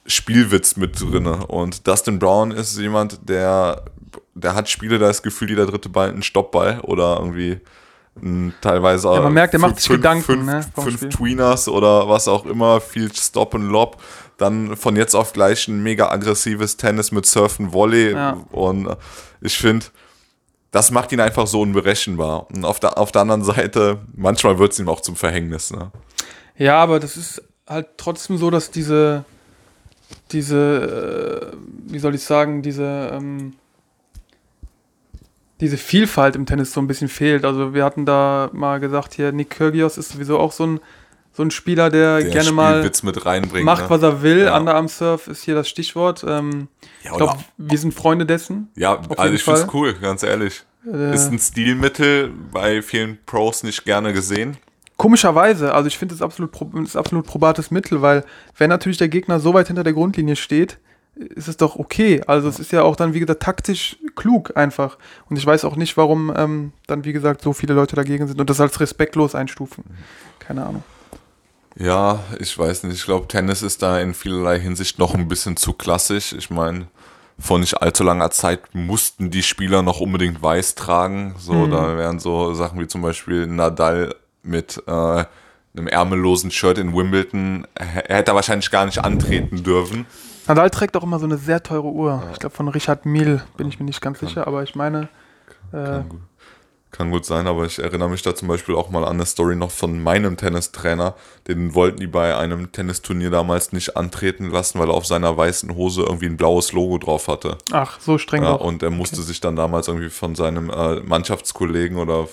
Spielwitz 0.06 0.76
mit 0.76 1.00
drinne. 1.00 1.46
Und 1.46 1.86
Dustin 1.86 2.18
Brown 2.18 2.50
ist 2.50 2.78
jemand, 2.78 3.28
der, 3.28 3.82
der 4.34 4.54
hat 4.54 4.68
Spiele, 4.68 4.98
da 4.98 5.08
ist 5.08 5.18
das 5.18 5.22
Gefühl, 5.22 5.50
jeder 5.50 5.66
dritte 5.66 5.88
Ball 5.88 6.10
ein 6.10 6.22
Stoppball 6.22 6.80
oder 6.80 7.18
irgendwie 7.18 7.60
teilweise 8.60 9.08
Ja, 9.12 9.20
man 9.22 9.32
merkt, 9.32 9.52
der 9.54 9.60
macht 9.60 9.72
fünf- 9.72 9.80
sich 9.82 9.90
Gedanken, 9.96 10.22
fünf, 10.24 10.44
ne, 10.44 10.64
fünf 10.74 10.96
Spiel. 10.96 11.08
Tweeners 11.08 11.68
oder 11.68 12.08
was 12.08 12.28
auch 12.28 12.44
immer, 12.46 12.80
viel 12.80 13.12
Stop 13.14 13.54
und 13.54 13.68
Lob. 13.68 14.00
Dann 14.38 14.76
von 14.76 14.96
jetzt 14.96 15.14
auf 15.14 15.32
gleich 15.32 15.68
ein 15.68 15.82
mega 15.82 16.10
aggressives 16.10 16.76
Tennis 16.76 17.12
mit 17.12 17.26
Surfen, 17.26 17.72
Volley. 17.72 18.12
Ja. 18.12 18.38
Und 18.50 18.86
äh, 18.86 18.96
ich 19.40 19.56
finde, 19.56 19.86
das 20.72 20.90
macht 20.90 21.12
ihn 21.12 21.20
einfach 21.20 21.46
so 21.46 21.60
unberechenbar. 21.60 22.46
Und 22.50 22.64
auf 22.64 22.80
der, 22.80 22.98
auf 22.98 23.12
der 23.12 23.22
anderen 23.22 23.44
Seite, 23.44 23.98
manchmal 24.14 24.58
wird 24.58 24.72
es 24.72 24.78
ihm 24.78 24.88
auch 24.88 25.00
zum 25.00 25.16
Verhängnis. 25.16 25.70
Ne? 25.70 25.90
Ja, 26.56 26.76
aber 26.82 26.98
das 27.00 27.16
ist 27.16 27.42
halt 27.68 27.88
trotzdem 27.96 28.36
so, 28.36 28.50
dass 28.50 28.70
diese, 28.70 29.24
diese, 30.32 31.52
äh, 31.52 31.56
wie 31.92 31.98
soll 31.98 32.14
ich 32.14 32.24
sagen, 32.24 32.62
diese, 32.62 33.10
ähm, 33.12 33.54
diese 35.62 35.76
Vielfalt 35.76 36.34
im 36.34 36.44
Tennis 36.44 36.72
so 36.72 36.80
ein 36.80 36.88
bisschen 36.88 37.08
fehlt. 37.08 37.44
Also 37.44 37.72
wir 37.72 37.84
hatten 37.84 38.04
da 38.04 38.50
mal 38.52 38.80
gesagt, 38.80 39.14
hier 39.14 39.30
Nick 39.30 39.50
Kyrgios 39.50 39.96
ist 39.96 40.10
sowieso 40.10 40.38
auch 40.38 40.50
so 40.50 40.66
ein, 40.66 40.80
so 41.32 41.44
ein 41.44 41.52
Spieler, 41.52 41.88
der, 41.88 42.18
Der 42.18 42.30
gerne 42.30 42.50
mal 42.50 42.82
mit 42.82 43.24
reinbringt. 43.24 43.64
macht, 43.64 43.84
ne? 43.84 43.90
was 43.90 44.02
er 44.02 44.22
will. 44.22 44.44
Ja. 44.46 44.58
Underarm-Surf 44.58 45.28
ist 45.28 45.44
hier 45.44 45.54
das 45.54 45.68
Stichwort. 45.68 46.24
Ähm, 46.26 46.66
Ja, 47.04 47.12
ich 47.12 47.16
glaube, 47.16 47.38
wir 47.56 47.78
sind 47.78 47.94
Freunde 47.94 48.26
dessen. 48.26 48.70
Ja, 48.74 49.00
also 49.16 49.32
ich 49.32 49.44
finde 49.44 49.60
es 49.60 49.72
cool, 49.72 49.94
ganz 49.94 50.24
ehrlich. 50.24 50.64
Äh, 50.84 51.14
Ist 51.14 51.30
ein 51.30 51.38
Stilmittel, 51.38 52.32
bei 52.52 52.82
vielen 52.82 53.18
Pros 53.24 53.62
nicht 53.62 53.84
gerne 53.84 54.12
gesehen. 54.12 54.56
Komischerweise, 54.96 55.74
also 55.74 55.86
ich 55.86 55.96
finde 55.96 56.16
es 56.16 56.22
absolut, 56.22 56.50
ist 56.84 56.96
absolut 56.96 57.24
probates 57.24 57.70
Mittel, 57.70 58.02
weil 58.02 58.24
wenn 58.58 58.68
natürlich 58.68 58.98
der 58.98 59.08
Gegner 59.08 59.38
so 59.38 59.54
weit 59.54 59.68
hinter 59.68 59.84
der 59.84 59.92
Grundlinie 59.92 60.34
steht, 60.34 60.78
ist 61.14 61.48
es 61.48 61.56
doch 61.56 61.76
okay. 61.76 62.22
Also 62.26 62.48
es 62.48 62.58
ist 62.58 62.72
ja 62.72 62.82
auch 62.82 62.96
dann, 62.96 63.14
wie 63.14 63.20
gesagt, 63.20 63.42
taktisch 63.42 63.96
klug 64.16 64.56
einfach. 64.56 64.96
Und 65.28 65.36
ich 65.36 65.44
weiß 65.46 65.64
auch 65.64 65.76
nicht, 65.76 65.96
warum 65.96 66.32
ähm, 66.36 66.72
dann, 66.86 67.04
wie 67.04 67.12
gesagt, 67.12 67.42
so 67.42 67.52
viele 67.52 67.74
Leute 67.74 67.96
dagegen 67.96 68.26
sind 68.26 68.40
und 68.40 68.48
das 68.50 68.60
als 68.60 68.80
respektlos 68.80 69.34
einstufen. 69.34 69.84
Keine 70.38 70.64
Ahnung. 70.64 70.82
Ja, 71.76 72.20
ich 72.38 72.56
weiß 72.58 72.84
nicht. 72.84 72.96
Ich 72.96 73.04
glaube, 73.04 73.28
Tennis 73.28 73.62
ist 73.62 73.82
da 73.82 73.98
in 74.00 74.14
vielerlei 74.14 74.58
Hinsicht 74.60 74.98
noch 74.98 75.14
ein 75.14 75.28
bisschen 75.28 75.56
zu 75.56 75.72
klassisch. 75.72 76.32
Ich 76.34 76.50
meine, 76.50 76.86
vor 77.38 77.58
nicht 77.58 77.80
allzu 77.80 78.04
langer 78.04 78.30
Zeit 78.30 78.74
mussten 78.74 79.30
die 79.30 79.42
Spieler 79.42 79.82
noch 79.82 80.00
unbedingt 80.00 80.42
weiß 80.42 80.74
tragen. 80.74 81.34
So, 81.38 81.54
Mhm. 81.54 81.70
da 81.70 81.96
wären 81.96 82.18
so 82.20 82.52
Sachen 82.54 82.78
wie 82.80 82.86
zum 82.88 83.00
Beispiel 83.02 83.46
Nadal 83.46 84.14
mit 84.42 84.82
äh, 84.86 84.90
einem 84.90 85.86
ärmellosen 85.88 86.50
Shirt 86.50 86.76
in 86.78 86.94
Wimbledon. 86.94 87.66
Er 87.74 88.10
er 88.10 88.16
hätte 88.18 88.34
wahrscheinlich 88.34 88.70
gar 88.70 88.84
nicht 88.84 88.98
antreten 88.98 89.62
dürfen. 89.62 90.06
Nadal 90.48 90.70
trägt 90.70 90.96
auch 90.96 91.02
immer 91.02 91.18
so 91.18 91.26
eine 91.26 91.36
sehr 91.36 91.62
teure 91.62 91.86
Uhr. 91.88 92.22
Ich 92.32 92.38
glaube 92.38 92.54
von 92.54 92.68
Richard 92.68 93.06
Mille, 93.06 93.42
bin 93.56 93.68
ich 93.68 93.78
mir 93.78 93.86
nicht 93.86 94.00
ganz 94.00 94.20
sicher, 94.20 94.46
aber 94.46 94.62
ich 94.62 94.74
meine, 94.74 95.08
äh, 95.72 96.00
Kann 96.92 97.10
gut, 97.10 97.24
sein, 97.24 97.46
aber 97.46 97.64
ich 97.64 97.78
erinnere 97.78 98.10
mich 98.10 98.20
da 98.20 98.34
zum 98.34 98.48
Beispiel 98.48 98.74
auch 98.74 98.90
mal 98.90 99.02
an 99.04 99.14
eine 99.14 99.24
Story 99.24 99.56
noch 99.56 99.70
von 99.70 100.02
meinem 100.02 100.36
Tennistrainer. 100.36 101.14
Den 101.48 101.74
wollten 101.74 102.00
die 102.00 102.06
bei 102.06 102.36
einem 102.36 102.70
Tennisturnier 102.70 103.30
damals 103.30 103.72
nicht 103.72 103.96
antreten 103.96 104.50
lassen, 104.50 104.78
weil 104.78 104.90
er 104.90 104.94
auf 104.94 105.06
seiner 105.06 105.34
weißen 105.34 105.74
Hose 105.74 106.02
irgendwie 106.02 106.26
ein 106.26 106.36
blaues 106.36 106.72
Logo 106.72 106.98
drauf 106.98 107.28
hatte. 107.28 107.56
ach, 107.70 107.98
so 107.98 108.18
streng 108.18 108.42
Ja, 108.42 108.52
und 108.52 108.82
er 108.82 108.90
musste 108.90 109.22
sich 109.22 109.40
dann 109.40 109.56
damals 109.56 109.88
irgendwie 109.88 110.10
von 110.10 110.34
seinem 110.34 110.68
äh, 110.68 111.00
Mannschaftskollegen 111.00 111.96
oder 111.96 112.28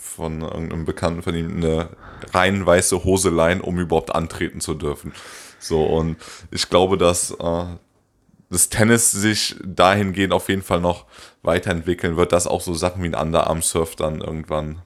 von 0.00 0.40
irgendeinem 0.40 0.84
Bekannten 0.84 1.22
von 1.22 1.36
ihm 1.36 1.58
eine 1.58 1.90
rein 2.34 2.66
weiße 2.66 3.04
Hose 3.04 3.30
leihen, 3.30 3.60
um 3.60 3.78
überhaupt 3.78 4.12
antreten 4.12 4.60
zu 4.60 4.74
dürfen. 4.74 5.12
So, 5.60 5.84
und 5.84 6.16
ich 6.50 6.68
glaube, 6.68 6.98
dass 6.98 7.30
äh, 7.30 7.64
das 8.50 8.68
Tennis 8.68 9.12
sich 9.12 9.56
dahingehend 9.64 10.32
auf 10.32 10.48
jeden 10.48 10.62
Fall 10.62 10.80
noch 10.80 11.06
weiterentwickeln 11.42 12.16
wird, 12.16 12.32
dass 12.32 12.46
auch 12.46 12.60
so 12.60 12.74
Sachen 12.74 13.02
wie 13.02 13.08
ein 13.08 13.14
Underarm-Surf 13.14 13.96
dann 13.96 14.20
irgendwann. 14.20 14.82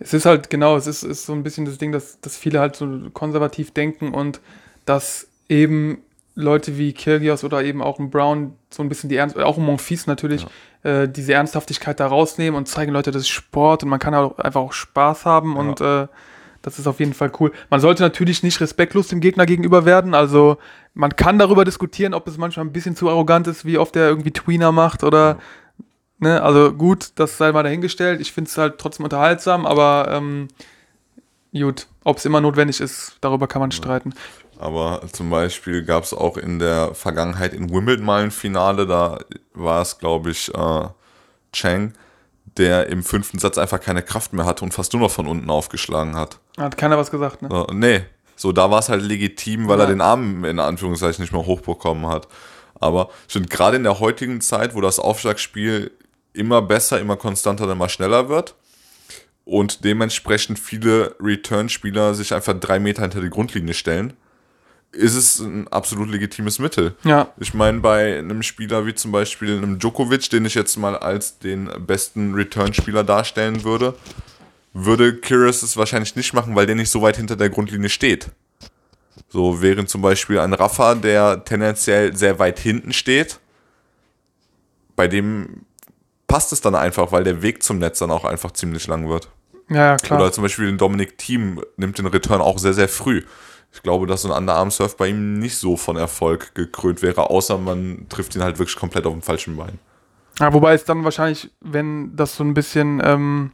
Es 0.00 0.12
ist 0.14 0.26
halt, 0.26 0.50
genau, 0.50 0.76
es 0.76 0.86
ist, 0.86 1.04
ist 1.04 1.26
so 1.26 1.32
ein 1.32 1.42
bisschen 1.42 1.64
das 1.64 1.78
Ding, 1.78 1.92
dass, 1.92 2.20
dass 2.20 2.36
viele 2.36 2.58
halt 2.58 2.74
so 2.74 3.10
konservativ 3.12 3.72
denken 3.72 4.12
und 4.14 4.40
dass 4.84 5.28
eben 5.48 5.98
Leute 6.34 6.78
wie 6.78 6.94
Kyrgios 6.94 7.44
oder 7.44 7.62
eben 7.62 7.82
auch 7.82 7.98
ein 7.98 8.10
Brown 8.10 8.54
so 8.70 8.82
ein 8.82 8.88
bisschen 8.88 9.10
die 9.10 9.16
Ernst, 9.16 9.38
auch 9.38 9.58
ein 9.58 9.64
Monfils 9.64 10.06
natürlich, 10.06 10.46
äh, 10.82 11.06
diese 11.06 11.34
Ernsthaftigkeit 11.34 12.00
da 12.00 12.06
rausnehmen 12.06 12.56
und 12.56 12.66
zeigen 12.66 12.92
Leute, 12.92 13.10
das 13.10 13.22
ist 13.22 13.28
Sport 13.28 13.82
und 13.82 13.90
man 13.90 14.00
kann 14.00 14.14
auch 14.14 14.38
einfach 14.38 14.62
auch 14.62 14.72
Spaß 14.72 15.26
haben 15.26 15.56
und 15.56 15.80
äh, 15.82 16.08
das 16.62 16.78
ist 16.78 16.86
auf 16.86 17.00
jeden 17.00 17.14
Fall 17.14 17.32
cool. 17.40 17.52
Man 17.70 17.80
sollte 17.80 18.02
natürlich 18.02 18.42
nicht 18.42 18.60
respektlos 18.60 19.08
dem 19.08 19.20
Gegner 19.20 19.46
gegenüber 19.46 19.84
werden, 19.84 20.14
also 20.14 20.58
man 20.94 21.16
kann 21.16 21.38
darüber 21.38 21.64
diskutieren, 21.64 22.14
ob 22.14 22.26
es 22.28 22.38
manchmal 22.38 22.66
ein 22.66 22.72
bisschen 22.72 22.96
zu 22.96 23.08
arrogant 23.08 23.46
ist, 23.46 23.64
wie 23.64 23.78
oft 23.78 23.96
er 23.96 24.08
irgendwie 24.08 24.30
Tweener 24.30 24.72
macht 24.72 25.04
oder 25.04 25.38
Ne, 26.22 26.40
also 26.40 26.72
gut, 26.72 27.10
das 27.16 27.36
sei 27.36 27.50
mal 27.50 27.64
dahingestellt. 27.64 28.20
Ich 28.20 28.30
finde 28.30 28.48
es 28.48 28.56
halt 28.56 28.78
trotzdem 28.78 29.02
unterhaltsam, 29.02 29.66
aber 29.66 30.06
ähm, 30.08 30.46
gut, 31.52 31.88
ob 32.04 32.18
es 32.18 32.24
immer 32.24 32.40
notwendig 32.40 32.80
ist, 32.80 33.16
darüber 33.20 33.48
kann 33.48 33.58
man 33.58 33.72
streiten. 33.72 34.14
Aber 34.56 35.02
zum 35.10 35.30
Beispiel 35.30 35.84
gab 35.84 36.04
es 36.04 36.14
auch 36.14 36.36
in 36.36 36.60
der 36.60 36.94
Vergangenheit 36.94 37.52
in 37.52 37.70
Wimbledon 37.70 38.06
mal 38.06 38.22
ein 38.22 38.30
Finale, 38.30 38.86
da 38.86 39.18
war 39.52 39.82
es, 39.82 39.98
glaube 39.98 40.30
ich, 40.30 40.54
äh, 40.54 40.88
Chang, 41.52 41.94
der 42.56 42.86
im 42.86 43.02
fünften 43.02 43.40
Satz 43.40 43.58
einfach 43.58 43.80
keine 43.80 44.02
Kraft 44.02 44.32
mehr 44.32 44.46
hatte 44.46 44.64
und 44.64 44.72
fast 44.72 44.92
nur 44.92 45.02
noch 45.02 45.10
von 45.10 45.26
unten 45.26 45.50
aufgeschlagen 45.50 46.14
hat. 46.14 46.38
Hat 46.58 46.76
keiner 46.76 46.98
was 46.98 47.10
gesagt, 47.10 47.42
ne? 47.42 47.48
So, 47.50 47.66
nee, 47.72 48.02
so 48.36 48.52
da 48.52 48.70
war 48.70 48.78
es 48.80 48.88
halt 48.88 49.02
legitim, 49.02 49.68
weil 49.68 49.78
Ja. 49.78 49.84
er 49.84 49.88
den 49.90 50.00
Arm 50.00 50.44
in 50.44 50.58
Anführungszeichen 50.58 51.22
nicht 51.22 51.32
mehr 51.32 51.46
hochbekommen 51.46 52.06
hat. 52.06 52.28
Aber 52.74 53.10
ich 53.26 53.32
finde, 53.34 53.48
gerade 53.48 53.76
in 53.76 53.84
der 53.84 54.00
heutigen 54.00 54.40
Zeit, 54.40 54.74
wo 54.74 54.80
das 54.80 54.98
Aufschlagspiel 54.98 55.90
immer 56.32 56.62
besser, 56.62 56.98
immer 57.00 57.16
konstanter, 57.16 57.70
immer 57.70 57.88
schneller 57.88 58.28
wird 58.28 58.54
und 59.44 59.84
dementsprechend 59.84 60.58
viele 60.58 61.14
Return-Spieler 61.20 62.14
sich 62.14 62.34
einfach 62.34 62.54
drei 62.58 62.78
Meter 62.80 63.02
hinter 63.02 63.20
die 63.20 63.30
Grundlinie 63.30 63.74
stellen, 63.74 64.14
ist 64.92 65.14
es 65.14 65.38
ein 65.40 65.68
absolut 65.68 66.10
legitimes 66.10 66.58
Mittel. 66.58 66.94
Ja. 67.04 67.28
Ich 67.38 67.54
meine, 67.54 67.80
bei 67.80 68.18
einem 68.18 68.42
Spieler 68.42 68.84
wie 68.86 68.94
zum 68.94 69.10
Beispiel 69.10 69.56
einem 69.56 69.78
Djokovic, 69.78 70.28
den 70.30 70.44
ich 70.44 70.54
jetzt 70.54 70.76
mal 70.76 70.96
als 70.98 71.38
den 71.38 71.70
besten 71.86 72.34
Return-Spieler 72.34 73.02
darstellen 73.04 73.64
würde, 73.64 73.94
würde 74.72 75.16
Kyrgios 75.16 75.62
es 75.62 75.76
wahrscheinlich 75.76 76.16
nicht 76.16 76.32
machen, 76.32 76.54
weil 76.54 76.66
der 76.66 76.74
nicht 76.74 76.90
so 76.90 77.02
weit 77.02 77.16
hinter 77.16 77.36
der 77.36 77.50
Grundlinie 77.50 77.88
steht. 77.88 78.30
So 79.28 79.60
während 79.60 79.88
zum 79.88 80.02
Beispiel 80.02 80.38
ein 80.38 80.54
Rafa, 80.54 80.94
der 80.94 81.44
tendenziell 81.44 82.16
sehr 82.16 82.38
weit 82.38 82.58
hinten 82.58 82.92
steht, 82.92 83.40
bei 84.96 85.08
dem 85.08 85.64
passt 86.26 86.52
es 86.52 86.60
dann 86.60 86.74
einfach, 86.74 87.12
weil 87.12 87.24
der 87.24 87.42
Weg 87.42 87.62
zum 87.62 87.78
Netz 87.78 87.98
dann 87.98 88.10
auch 88.10 88.24
einfach 88.24 88.52
ziemlich 88.52 88.86
lang 88.86 89.08
wird. 89.08 89.28
Ja, 89.68 89.76
ja, 89.76 89.96
klar. 89.96 90.20
Oder 90.20 90.32
zum 90.32 90.42
Beispiel 90.42 90.66
den 90.66 90.78
Dominik 90.78 91.18
Thiem 91.18 91.62
nimmt 91.76 91.98
den 91.98 92.06
Return 92.06 92.40
auch 92.40 92.58
sehr, 92.58 92.74
sehr 92.74 92.88
früh. 92.88 93.22
Ich 93.72 93.82
glaube, 93.82 94.06
dass 94.06 94.22
so 94.22 94.32
ein 94.32 94.36
Underarm-Surf 94.36 94.96
bei 94.96 95.08
ihm 95.08 95.38
nicht 95.38 95.56
so 95.56 95.76
von 95.76 95.96
Erfolg 95.96 96.54
gekrönt 96.54 97.00
wäre, 97.00 97.30
außer 97.30 97.56
man 97.56 98.06
trifft 98.08 98.34
ihn 98.36 98.42
halt 98.42 98.58
wirklich 98.58 98.76
komplett 98.76 99.06
auf 99.06 99.12
dem 99.12 99.22
falschen 99.22 99.56
Bein. 99.56 99.78
Ja, 100.38 100.52
wobei 100.52 100.74
es 100.74 100.84
dann 100.84 101.04
wahrscheinlich, 101.04 101.50
wenn 101.60 102.14
das 102.16 102.36
so 102.36 102.44
ein 102.44 102.54
bisschen 102.54 103.00
ähm, 103.04 103.52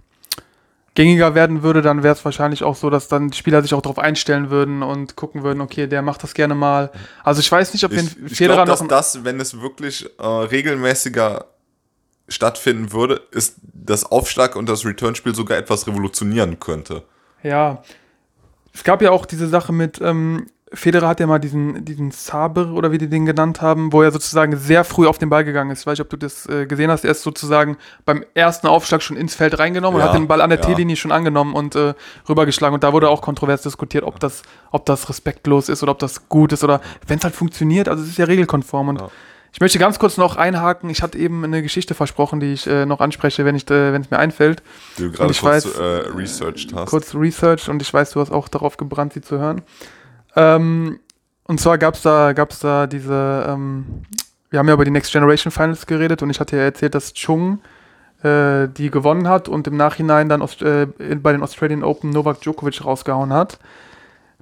gängiger 0.98 1.36
werden 1.36 1.62
würde, 1.62 1.80
dann 1.80 2.02
wäre 2.02 2.16
es 2.16 2.24
wahrscheinlich 2.24 2.64
auch 2.64 2.74
so, 2.74 2.90
dass 2.90 3.06
dann 3.06 3.30
die 3.30 3.38
Spieler 3.38 3.62
sich 3.62 3.72
auch 3.72 3.82
darauf 3.82 4.00
einstellen 4.00 4.50
würden 4.50 4.82
und 4.82 5.14
gucken 5.14 5.44
würden, 5.44 5.60
okay, 5.60 5.86
der 5.86 6.02
macht 6.02 6.24
das 6.24 6.34
gerne 6.34 6.56
mal. 6.56 6.90
Also 7.22 7.38
ich 7.40 7.52
weiß 7.52 7.72
nicht, 7.72 7.84
ob 7.84 7.92
wir 7.92 8.00
Ich, 8.02 8.16
ich 8.32 8.36
Federer 8.36 8.64
glaube, 8.64 8.82
noch... 8.82 8.88
dass 8.88 9.12
das, 9.12 9.24
wenn 9.24 9.38
es 9.38 9.60
wirklich 9.60 10.10
äh, 10.18 10.26
regelmäßiger 10.26 11.44
stattfinden 12.26 12.92
würde, 12.92 13.22
ist 13.30 13.58
das 13.62 14.10
Aufschlag 14.10 14.56
und 14.56 14.68
das 14.68 14.84
Return-Spiel 14.84 15.36
sogar 15.36 15.56
etwas 15.56 15.86
revolutionieren 15.86 16.58
könnte. 16.58 17.04
Ja. 17.44 17.84
Es 18.74 18.82
gab 18.82 19.00
ja 19.00 19.12
auch 19.12 19.24
diese 19.24 19.46
Sache 19.46 19.72
mit, 19.72 20.00
ähm, 20.00 20.48
Federer 20.72 21.08
hat 21.08 21.20
ja 21.20 21.26
mal 21.26 21.38
diesen, 21.38 21.84
diesen 21.84 22.10
Saber 22.10 22.72
oder 22.72 22.92
wie 22.92 22.98
die 22.98 23.08
den 23.08 23.24
genannt 23.26 23.62
haben, 23.62 23.92
wo 23.92 24.02
er 24.02 24.10
sozusagen 24.12 24.56
sehr 24.56 24.84
früh 24.84 25.06
auf 25.06 25.16
den 25.18 25.30
Ball 25.30 25.44
gegangen 25.44 25.70
ist. 25.70 25.80
Ich 25.80 25.86
weiß 25.86 25.92
nicht, 25.98 26.02
ob 26.02 26.10
du 26.10 26.16
das 26.16 26.46
äh, 26.46 26.66
gesehen 26.66 26.90
hast. 26.90 27.04
Er 27.04 27.12
ist 27.12 27.22
sozusagen 27.22 27.76
beim 28.04 28.24
ersten 28.34 28.66
Aufschlag 28.66 29.02
schon 29.02 29.16
ins 29.16 29.34
Feld 29.34 29.58
reingenommen 29.58 29.98
Ja, 29.98 30.06
und 30.06 30.12
hat 30.12 30.18
den 30.18 30.28
Ball 30.28 30.40
an 30.40 30.50
der 30.50 30.58
ja. 30.60 30.64
T-Linie 30.66 30.96
schon 30.96 31.12
angenommen 31.12 31.54
und 31.54 31.74
äh, 31.74 31.94
rübergeschlagen. 32.28 32.74
Und 32.74 32.84
da 32.84 32.92
wurde 32.92 33.08
auch 33.08 33.22
kontrovers 33.22 33.62
diskutiert, 33.62 34.04
ob 34.04 34.20
das, 34.20 34.42
ob 34.70 34.84
das 34.86 35.08
respektlos 35.08 35.68
ist 35.68 35.82
oder 35.82 35.92
ob 35.92 35.98
das 36.00 36.28
gut 36.28 36.52
ist 36.52 36.62
oder 36.64 36.80
wenn 37.06 37.18
es 37.18 37.24
halt 37.24 37.34
funktioniert. 37.34 37.88
Also 37.88 38.02
es 38.02 38.10
ist 38.10 38.18
ja 38.18 38.26
regelkonform. 38.26 38.88
Und 38.88 39.00
Ja. 39.00 39.08
ich 39.54 39.60
möchte 39.60 39.78
ganz 39.78 39.98
kurz 39.98 40.18
noch 40.18 40.36
einhaken. 40.36 40.90
Ich 40.90 41.02
hatte 41.02 41.16
eben 41.16 41.44
eine 41.44 41.62
Geschichte 41.62 41.94
versprochen, 41.94 42.40
die 42.40 42.52
ich 42.52 42.66
äh, 42.66 42.84
noch 42.84 43.00
anspreche, 43.00 43.44
wenn 43.46 43.54
ich, 43.54 43.64
äh, 43.70 43.92
wenn 43.94 44.02
es 44.02 44.10
mir 44.10 44.18
einfällt. 44.18 44.62
Die 44.98 45.04
du 45.04 45.12
gerade 45.12 45.32
kurz 45.32 45.64
weiß- 45.66 45.80
äh, 45.80 46.08
researched 46.14 46.74
hast. 46.74 46.90
kurz 46.90 47.14
Research 47.14 47.70
und 47.70 47.80
ich 47.80 47.92
weiß, 47.94 48.10
du 48.10 48.20
hast 48.20 48.30
auch 48.32 48.48
darauf 48.48 48.76
gebrannt, 48.76 49.14
sie 49.14 49.22
zu 49.22 49.38
hören. 49.38 49.62
Ähm, 50.38 51.00
und 51.48 51.60
zwar 51.60 51.78
gab 51.78 51.94
es 51.94 52.02
da, 52.02 52.32
gab's 52.32 52.60
da 52.60 52.86
diese, 52.86 53.44
ähm, 53.48 54.04
wir 54.50 54.60
haben 54.60 54.68
ja 54.68 54.74
über 54.74 54.84
die 54.84 54.92
Next 54.92 55.10
Generation 55.10 55.50
Finals 55.50 55.86
geredet 55.86 56.22
und 56.22 56.30
ich 56.30 56.38
hatte 56.38 56.56
ja 56.56 56.62
erzählt, 56.62 56.94
dass 56.94 57.12
Chung 57.12 57.60
äh, 58.22 58.68
die 58.68 58.90
gewonnen 58.90 59.28
hat 59.28 59.48
und 59.48 59.66
im 59.66 59.76
Nachhinein 59.76 60.28
dann 60.28 60.40
Aust 60.40 60.62
äh, 60.62 60.86
bei 60.86 61.32
den 61.32 61.42
Australian 61.42 61.82
Open 61.82 62.10
Novak 62.10 62.40
Djokovic 62.40 62.84
rausgehauen 62.84 63.32
hat. 63.32 63.58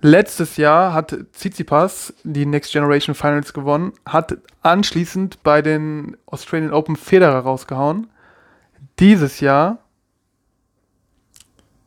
Letztes 0.03 0.59
Jahr 0.59 0.93
hat 0.93 1.17
Tsitsipas 1.33 2.13
die 2.23 2.45
Next 2.45 2.73
Generation 2.73 3.15
Finals 3.15 3.55
gewonnen, 3.55 3.95
hat 4.05 4.37
anschließend 4.61 5.43
bei 5.43 5.63
den 5.63 6.19
Australian 6.27 6.75
Open 6.75 6.97
Federer 6.97 7.39
rausgehauen. 7.39 8.11
Dieses 8.99 9.41
Jahr 9.41 9.79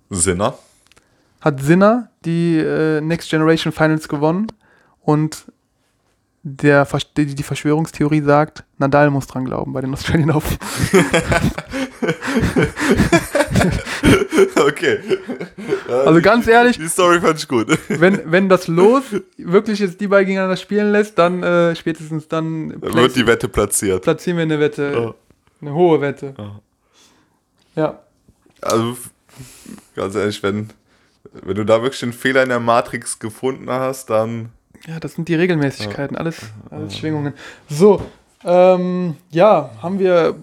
Sinner. 0.09 0.57
Hat 1.41 1.61
Sinner 1.61 2.09
die 2.25 2.57
äh, 2.57 3.01
Next 3.01 3.29
Generation 3.29 3.71
Finals 3.73 4.07
gewonnen 4.07 4.47
und 5.01 5.45
der, 6.43 6.87
die, 7.17 7.35
die 7.35 7.43
Verschwörungstheorie 7.43 8.21
sagt, 8.21 8.63
Nadal 8.77 9.09
muss 9.09 9.27
dran 9.27 9.43
glauben 9.45 9.73
bei 9.73 9.81
den 9.81 9.93
Australian 9.93 10.31
Open. 10.31 10.57
okay. 14.67 14.99
Also 16.05 16.21
ganz 16.21 16.47
ehrlich, 16.47 16.77
Die 16.77 16.87
Story 16.87 17.19
fand 17.19 17.39
ich 17.39 17.47
gut. 17.47 17.67
wenn, 17.89 18.21
wenn 18.31 18.47
das 18.47 18.67
Los 18.67 19.03
wirklich 19.37 19.79
jetzt 19.79 19.99
die 19.99 20.07
beiden 20.07 20.27
gegeneinander 20.27 20.55
spielen 20.55 20.91
lässt, 20.91 21.17
dann 21.17 21.41
äh, 21.41 21.75
spätestens 21.75 22.27
dann 22.27 22.79
Dann 22.79 22.93
wird 22.93 23.15
die 23.15 23.25
Wette 23.25 23.49
platziert. 23.49 24.03
platzieren 24.03 24.37
wir 24.37 24.43
eine 24.43 24.59
Wette, 24.59 24.91
Ja. 24.93 25.13
eine 25.61 25.73
hohe 25.73 25.99
Wette. 26.01 26.35
Ja. 26.37 26.59
Ja. 27.75 27.99
Also, 28.61 28.97
ganz 29.95 30.13
ehrlich, 30.15 30.41
wenn, 30.43 30.69
wenn 31.31 31.55
du 31.55 31.65
da 31.65 31.81
wirklich 31.81 32.03
einen 32.03 32.13
Fehler 32.13 32.43
in 32.43 32.49
der 32.49 32.59
Matrix 32.59 33.19
gefunden 33.19 33.69
hast, 33.69 34.09
dann. 34.09 34.49
Ja, 34.87 34.99
das 34.99 35.13
sind 35.13 35.27
die 35.27 35.35
Regelmäßigkeiten, 35.35 36.15
alles, 36.15 36.37
alles 36.69 36.97
Schwingungen. 36.97 37.33
So, 37.69 38.01
ähm, 38.45 39.17
ja, 39.31 39.71
haben 39.81 39.99
wir 39.99 40.35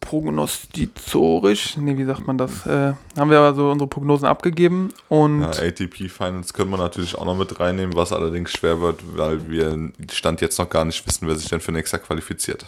prognostizitorisch, 0.00 1.76
nee, 1.78 1.98
wie 1.98 2.04
sagt 2.04 2.28
man 2.28 2.38
das? 2.38 2.64
Äh, 2.64 2.94
haben 3.18 3.30
wir 3.30 3.40
also 3.40 3.70
unsere 3.72 3.88
Prognosen 3.88 4.26
abgegeben 4.26 4.90
und 5.08 5.42
Ja, 5.42 5.48
ATP 5.48 6.08
Finals 6.08 6.52
können 6.54 6.70
wir 6.70 6.76
natürlich 6.76 7.16
auch 7.16 7.24
noch 7.24 7.36
mit 7.36 7.58
reinnehmen, 7.58 7.96
was 7.96 8.12
allerdings 8.12 8.52
schwer 8.52 8.80
wird, 8.80 9.00
weil 9.16 9.48
wir 9.50 9.90
Stand 10.12 10.40
jetzt 10.40 10.58
noch 10.60 10.70
gar 10.70 10.84
nicht 10.84 11.04
wissen, 11.08 11.26
wer 11.26 11.34
sich 11.34 11.48
denn 11.48 11.60
für 11.60 11.72
nächstes 11.72 11.98
Jahr 11.98 12.06
qualifiziert. 12.06 12.66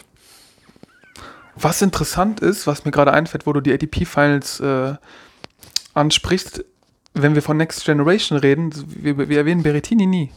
was 1.55 1.80
interessant 1.80 2.41
ist, 2.41 2.66
was 2.66 2.84
mir 2.84 2.91
gerade 2.91 3.12
einfällt, 3.12 3.47
wo 3.47 3.53
du 3.53 3.61
die 3.61 3.72
ATP 3.72 4.05
Finals 4.05 4.59
äh, 4.59 4.95
ansprichst, 5.95 6.64
wenn 7.22 7.34
wir 7.34 7.42
von 7.42 7.56
Next 7.56 7.84
Generation 7.84 8.38
reden, 8.38 8.72
wir, 8.86 9.28
wir 9.28 9.38
erwähnen 9.38 9.62
Berrettini 9.62 10.06
nie. 10.06 10.30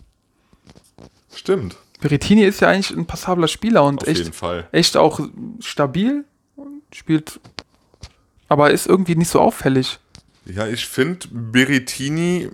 Stimmt. 1.33 1.77
Berrettini 2.01 2.43
ist 2.43 2.61
ja 2.61 2.69
eigentlich 2.69 2.91
ein 2.91 3.05
passabler 3.05 3.47
Spieler 3.47 3.83
und 3.83 4.01
Auf 4.01 4.07
echt 4.07 4.31
echt 4.71 4.97
auch 4.97 5.19
stabil 5.59 6.25
und 6.55 6.81
spielt, 6.93 7.39
aber 8.47 8.71
ist 8.71 8.87
irgendwie 8.87 9.15
nicht 9.15 9.29
so 9.29 9.39
auffällig. 9.39 9.99
Ja, 10.45 10.67
ich 10.67 10.87
finde 10.87 11.27
Berrettini 11.31 12.49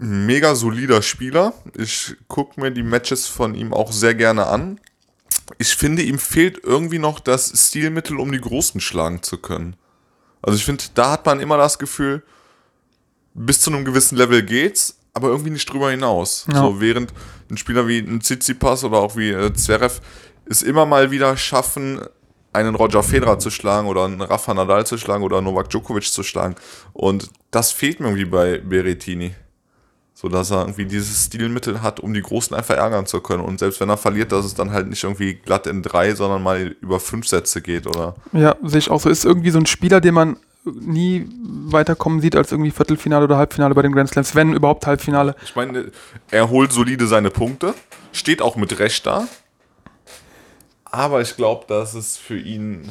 ein 0.00 0.26
mega 0.26 0.54
solider 0.54 1.02
Spieler. 1.02 1.54
Ich 1.76 2.16
gucke 2.28 2.60
mir 2.60 2.70
die 2.70 2.82
Matches 2.82 3.26
von 3.26 3.54
ihm 3.54 3.72
auch 3.72 3.92
sehr 3.92 4.14
gerne 4.14 4.46
an. 4.46 4.80
Ich 5.58 5.76
finde, 5.76 6.02
ihm 6.02 6.18
fehlt 6.18 6.60
irgendwie 6.62 6.98
noch 6.98 7.20
das 7.20 7.52
Stilmittel, 7.68 8.18
um 8.18 8.30
die 8.32 8.40
Großen 8.40 8.80
schlagen 8.80 9.22
zu 9.22 9.38
können. 9.38 9.76
Also 10.42 10.56
ich 10.56 10.64
finde, 10.64 10.84
da 10.94 11.12
hat 11.12 11.26
man 11.26 11.40
immer 11.40 11.56
das 11.56 11.78
Gefühl, 11.78 12.22
bis 13.34 13.60
zu 13.60 13.70
einem 13.70 13.84
gewissen 13.84 14.16
Level 14.16 14.42
geht's, 14.42 14.96
aber 15.12 15.28
irgendwie 15.28 15.50
nicht 15.50 15.70
drüber 15.70 15.90
hinaus. 15.90 16.46
Ja. 16.52 16.60
So 16.60 16.80
während 16.80 17.12
ein 17.50 17.56
Spieler 17.56 17.88
wie 17.88 17.98
ein 17.98 18.20
Tsitsipas 18.20 18.84
oder 18.84 18.98
auch 18.98 19.16
wie 19.16 19.30
äh, 19.30 19.52
Zverev 19.52 20.00
es 20.46 20.62
immer 20.62 20.86
mal 20.86 21.10
wieder 21.10 21.36
schaffen, 21.36 22.00
einen 22.52 22.74
Roger 22.74 23.02
Federer 23.02 23.38
zu 23.38 23.50
schlagen 23.50 23.86
oder 23.86 24.04
einen 24.04 24.20
Rafa 24.20 24.52
Nadal 24.52 24.84
zu 24.84 24.98
schlagen 24.98 25.22
oder 25.22 25.40
Novak 25.40 25.70
Djokovic 25.70 26.04
zu 26.04 26.22
schlagen. 26.24 26.56
Und 26.92 27.30
das 27.50 27.70
fehlt 27.70 28.00
mir 28.00 28.06
irgendwie 28.06 28.24
bei 28.24 28.58
Berrettini. 28.58 29.34
So 30.12 30.28
dass 30.28 30.50
er 30.50 30.62
irgendwie 30.62 30.84
dieses 30.84 31.26
Stilmittel 31.26 31.80
hat, 31.80 31.98
um 32.00 32.12
die 32.12 32.20
Großen 32.20 32.54
einfach 32.54 32.76
ärgern 32.76 33.06
zu 33.06 33.20
können. 33.20 33.42
Und 33.42 33.58
selbst 33.58 33.80
wenn 33.80 33.88
er 33.88 33.96
verliert, 33.96 34.32
dass 34.32 34.44
es 34.44 34.52
dann 34.52 34.70
halt 34.70 34.88
nicht 34.88 35.02
irgendwie 35.02 35.34
glatt 35.34 35.66
in 35.66 35.82
drei, 35.82 36.14
sondern 36.14 36.42
mal 36.42 36.76
über 36.82 37.00
fünf 37.00 37.26
Sätze 37.26 37.62
geht, 37.62 37.86
oder? 37.86 38.16
Ja, 38.32 38.56
sehe 38.62 38.80
ich 38.80 38.90
auch 38.90 39.00
so. 39.00 39.08
Ist 39.08 39.24
irgendwie 39.24 39.50
so 39.50 39.58
ein 39.58 39.64
Spieler, 39.64 40.02
den 40.02 40.12
man 40.12 40.36
nie 40.64 41.26
weiterkommen 41.66 42.20
sieht 42.20 42.36
als 42.36 42.52
irgendwie 42.52 42.70
Viertelfinale 42.70 43.24
oder 43.24 43.38
Halbfinale 43.38 43.74
bei 43.74 43.82
den 43.82 43.92
Grand 43.92 44.10
Slams, 44.10 44.34
wenn 44.34 44.54
überhaupt 44.54 44.86
Halbfinale. 44.86 45.34
Ich 45.42 45.56
meine, 45.56 45.90
er 46.30 46.50
holt 46.50 46.72
solide 46.72 47.06
seine 47.06 47.30
Punkte, 47.30 47.74
steht 48.12 48.42
auch 48.42 48.56
mit 48.56 48.78
Recht 48.78 49.06
da. 49.06 49.26
Aber 50.84 51.20
ich 51.20 51.36
glaube, 51.36 51.66
dass 51.68 51.94
es 51.94 52.16
für 52.16 52.38
ihn. 52.38 52.90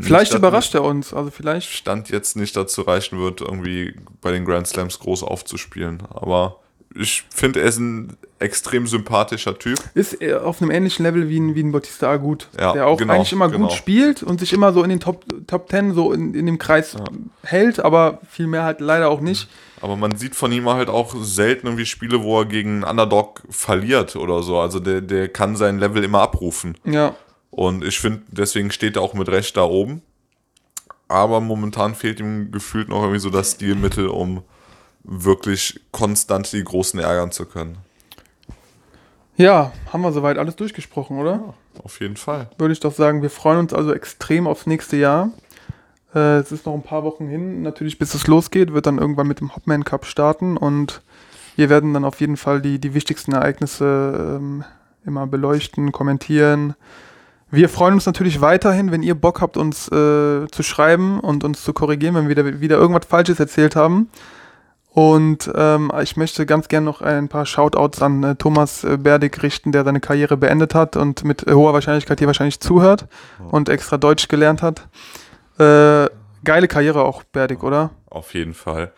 Vielleicht 0.00 0.34
überrascht 0.34 0.74
er 0.74 0.84
uns. 0.84 1.14
Also 1.14 1.30
vielleicht. 1.30 1.70
Stand 1.70 2.10
jetzt 2.10 2.36
nicht 2.36 2.56
dazu 2.56 2.82
reichen 2.82 3.18
wird, 3.18 3.40
irgendwie 3.40 3.94
bei 4.20 4.32
den 4.32 4.44
Grand 4.44 4.66
Slams 4.66 4.98
groß 4.98 5.22
aufzuspielen. 5.22 6.02
Aber 6.10 6.60
ich 6.94 7.24
finde, 7.34 7.60
er 7.60 7.66
ist 7.66 7.78
ein 7.78 8.16
extrem 8.40 8.86
sympathischer 8.86 9.58
Typ. 9.58 9.78
Ist 9.94 10.14
er 10.14 10.44
auf 10.46 10.60
einem 10.60 10.70
ähnlichen 10.70 11.04
Level 11.04 11.28
wie 11.28 11.38
ein, 11.38 11.54
wie 11.54 11.62
ein 11.62 11.72
Bautista 11.72 12.10
Agut, 12.10 12.48
Ja, 12.58 12.72
der 12.72 12.86
auch 12.86 12.96
genau, 12.96 13.14
eigentlich 13.14 13.32
immer 13.32 13.48
genau. 13.48 13.68
gut 13.68 13.76
spielt 13.76 14.22
und 14.22 14.40
sich 14.40 14.52
immer 14.52 14.72
so 14.72 14.82
in 14.82 14.88
den 14.90 14.98
Top, 15.00 15.24
Top 15.46 15.68
Ten 15.68 15.92
so 15.94 16.12
in, 16.12 16.34
in 16.34 16.46
dem 16.46 16.58
Kreis 16.58 16.96
hält, 17.42 17.80
aber 17.80 18.20
viel 18.28 18.46
mehr 18.46 18.64
halt 18.64 18.80
leider 18.80 19.08
auch 19.10 19.20
nicht. 19.20 19.48
Aber 19.82 19.96
man 19.96 20.16
sieht 20.16 20.34
von 20.34 20.50
ihm 20.52 20.68
halt 20.68 20.88
auch 20.88 21.14
selten 21.20 21.66
irgendwie 21.68 21.86
Spiele, 21.86 22.22
wo 22.22 22.40
er 22.40 22.46
gegen 22.46 22.82
einen 22.82 22.84
Underdog 22.84 23.42
verliert 23.50 24.16
oder 24.16 24.42
so. 24.42 24.58
Also 24.58 24.80
der, 24.80 25.00
der 25.00 25.28
kann 25.28 25.56
sein 25.56 25.78
Level 25.78 26.02
immer 26.02 26.20
abrufen. 26.22 26.76
Ja, 26.84 27.14
Und 27.50 27.84
ich 27.84 27.98
finde, 28.00 28.22
deswegen 28.28 28.70
steht 28.70 28.96
er 28.96 29.02
auch 29.02 29.14
mit 29.14 29.28
Recht 29.28 29.56
da 29.56 29.62
oben. 29.64 30.02
aber 31.08 31.40
momentan 31.40 31.94
fehlt 31.94 32.20
ihm 32.20 32.50
gefühlt 32.52 32.88
noch 32.88 33.00
irgendwie 33.02 33.20
so 33.20 33.30
das 33.30 33.52
Stilmittel, 33.52 34.08
um 34.08 34.42
wirklich 35.04 35.80
konstant 35.92 36.52
die 36.52 36.64
Großen 36.64 37.00
ärgern 37.00 37.32
zu 37.32 37.46
können. 37.46 37.78
Ja, 39.36 39.72
haben 39.90 40.02
wir 40.02 40.12
soweit 40.12 40.36
alles 40.36 40.56
durchgesprochen, 40.56 41.18
oder? 41.18 41.32
Ja, 41.32 41.54
auf 41.82 42.00
jeden 42.00 42.16
Fall. 42.16 42.50
Würde 42.58 42.72
ich 42.72 42.80
doch 42.80 42.92
sagen, 42.92 43.22
wir 43.22 43.30
freuen 43.30 43.58
uns 43.58 43.72
also 43.72 43.94
extrem 43.94 44.46
aufs 44.46 44.66
nächste 44.66 44.96
Jahr. 44.96 45.30
Äh, 46.14 46.38
es 46.38 46.52
ist 46.52 46.66
noch 46.66 46.74
ein 46.74 46.82
paar 46.82 47.04
Wochen 47.04 47.26
hin, 47.26 47.62
natürlich 47.62 47.98
bis 47.98 48.14
es 48.14 48.26
losgeht, 48.26 48.72
wird 48.74 48.86
dann 48.86 48.98
irgendwann 48.98 49.28
mit 49.28 49.40
dem 49.40 49.54
Hopman 49.54 49.84
Cup 49.84 50.04
starten 50.04 50.56
und 50.56 51.00
wir 51.56 51.70
werden 51.70 51.94
dann 51.94 52.04
auf 52.04 52.20
jeden 52.20 52.36
Fall 52.36 52.60
die, 52.60 52.78
die 52.78 52.94
wichtigsten 52.94 53.32
Ereignisse 53.32 54.38
ähm, 54.38 54.64
immer 55.06 55.26
beleuchten, 55.26 55.92
kommentieren. 55.92 56.74
Wir 57.50 57.68
freuen 57.68 57.94
uns 57.94 58.06
natürlich 58.06 58.40
weiterhin, 58.40 58.92
wenn 58.92 59.02
ihr 59.02 59.14
Bock 59.14 59.40
habt, 59.40 59.56
uns 59.56 59.88
äh, 59.88 60.46
zu 60.50 60.62
schreiben 60.62 61.18
und 61.18 61.44
uns 61.44 61.64
zu 61.64 61.72
korrigieren, 61.72 62.14
wenn 62.14 62.28
wir 62.28 62.36
wieder, 62.36 62.60
wieder 62.60 62.76
irgendwas 62.76 63.06
Falsches 63.06 63.40
erzählt 63.40 63.74
haben. 63.74 64.08
Und 64.92 65.50
ähm, 65.54 65.92
ich 66.02 66.16
möchte 66.16 66.46
ganz 66.46 66.66
gerne 66.66 66.84
noch 66.84 67.00
ein 67.00 67.28
paar 67.28 67.46
Shoutouts 67.46 68.02
an 68.02 68.24
äh, 68.24 68.34
Thomas 68.34 68.82
äh, 68.82 68.96
Berdig 68.96 69.40
richten, 69.42 69.70
der 69.70 69.84
seine 69.84 70.00
Karriere 70.00 70.36
beendet 70.36 70.74
hat 70.74 70.96
und 70.96 71.22
mit 71.22 71.46
äh, 71.46 71.52
hoher 71.52 71.72
Wahrscheinlichkeit 71.72 72.18
hier 72.18 72.26
wahrscheinlich 72.26 72.58
zuhört 72.58 73.06
und 73.50 73.68
extra 73.68 73.98
Deutsch 73.98 74.26
gelernt 74.26 74.62
hat. 74.62 74.88
Äh, 75.58 76.10
geile 76.44 76.66
Karriere 76.66 77.04
auch, 77.04 77.22
Berdig, 77.22 77.62
oder? 77.62 77.90
Auf 78.08 78.34
jeden 78.34 78.54
Fall. 78.54 78.92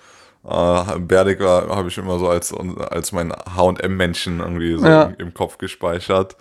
Uh, 0.44 0.98
Berdig 0.98 1.40
habe 1.40 1.88
ich 1.88 1.98
immer 1.98 2.18
so 2.18 2.28
als, 2.28 2.52
als 2.52 3.12
mein 3.12 3.32
HM-Männchen 3.32 4.40
irgendwie 4.40 4.76
so 4.76 4.86
ja. 4.86 5.12
im 5.18 5.32
Kopf 5.34 5.58
gespeichert. 5.58 6.36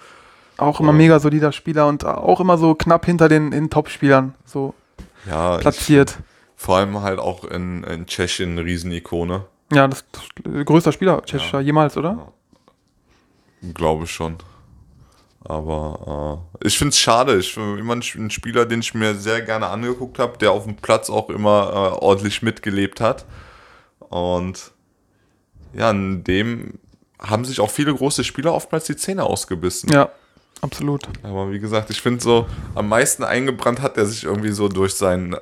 Auch 0.57 0.79
immer 0.79 0.93
mega 0.93 1.19
solider 1.19 1.51
Spieler 1.51 1.87
und 1.87 2.03
auch 2.05 2.39
immer 2.39 2.57
so 2.57 2.73
knapp 2.73 3.05
hinter 3.05 3.29
den, 3.29 3.51
den 3.51 3.69
Top-Spielern 3.69 4.33
so 4.45 4.73
ja, 5.29 5.57
platziert. 5.57 6.17
Ich, 6.17 6.30
vor 6.61 6.77
allem 6.77 7.01
halt 7.01 7.17
auch 7.17 7.43
in, 7.43 7.83
in 7.85 8.05
Tschechien 8.05 8.51
eine 8.51 8.63
Riesenikone. 8.63 9.45
Ja, 9.73 9.87
das, 9.87 10.05
das 10.11 10.63
größter 10.63 10.91
Spieler 10.91 11.23
tschechischer 11.23 11.59
ja. 11.59 11.65
jemals, 11.65 11.97
oder? 11.97 12.33
Ja. 13.63 13.71
Glaube 13.73 14.05
schon. 14.05 14.37
Aber 15.43 16.45
äh, 16.61 16.67
ich 16.67 16.77
finde 16.77 16.89
es 16.89 16.99
schade. 16.99 17.39
Ich 17.39 17.55
bin 17.55 17.79
immer 17.79 17.95
ein 17.95 18.29
Spieler, 18.29 18.67
den 18.67 18.81
ich 18.81 18.93
mir 18.93 19.15
sehr 19.15 19.41
gerne 19.41 19.69
angeguckt 19.69 20.19
habe, 20.19 20.37
der 20.37 20.51
auf 20.51 20.65
dem 20.65 20.75
Platz 20.75 21.09
auch 21.09 21.31
immer 21.31 21.71
äh, 21.71 22.03
ordentlich 22.03 22.43
mitgelebt 22.43 23.01
hat. 23.01 23.25
Und 23.97 24.71
ja, 25.73 25.89
in 25.89 26.23
dem 26.23 26.77
haben 27.19 27.43
sich 27.43 27.59
auch 27.59 27.71
viele 27.71 27.95
große 27.95 28.23
Spieler 28.23 28.53
oftmals 28.53 28.85
die 28.85 28.95
Zähne 28.95 29.23
ausgebissen. 29.23 29.91
Ja, 29.91 30.11
absolut. 30.61 31.03
Aber 31.23 31.51
wie 31.51 31.59
gesagt, 31.59 31.89
ich 31.89 32.01
finde 32.01 32.21
so, 32.21 32.47
am 32.75 32.89
meisten 32.89 33.23
eingebrannt 33.23 33.81
hat 33.81 33.97
er 33.97 34.05
sich 34.05 34.23
irgendwie 34.23 34.51
so 34.51 34.67
durch 34.67 34.95
sein 34.95 35.35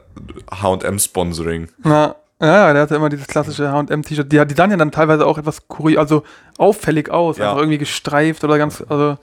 HM-Sponsoring. 0.51 1.70
Ja. 1.84 2.15
Ja, 2.41 2.72
der 2.72 2.84
hatte 2.84 2.95
immer 2.95 3.09
dieses 3.09 3.28
klassische 3.28 3.70
HM-T-Shirt. 3.70 4.32
Die, 4.32 4.45
die 4.47 4.55
sahen 4.55 4.72
ja 4.72 4.78
dann 4.78 4.91
teilweise 4.91 5.28
auch 5.28 5.38
etwas 5.38 5.67
kurios, 5.67 5.99
also 5.99 6.24
auffällig 6.57 7.09
aus, 7.09 7.38
ja. 7.38 7.49
einfach 7.49 7.57
irgendwie 7.59 7.78
gestreift 7.78 8.45
oder 8.45 8.57
ganz, 8.57 8.82
also 8.88 9.17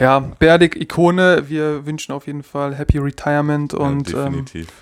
ja, 0.00 0.20
Berdig, 0.20 0.76
Ikone. 0.80 1.50
Wir 1.50 1.84
wünschen 1.84 2.12
auf 2.12 2.26
jeden 2.26 2.42
Fall 2.42 2.74
Happy 2.74 2.96
Retirement 2.96 3.74
und. 3.74 4.10
Ja, 4.10 4.20
ähm, 4.20 4.24
definitiv. 4.24 4.68
Ähm, 4.68 4.74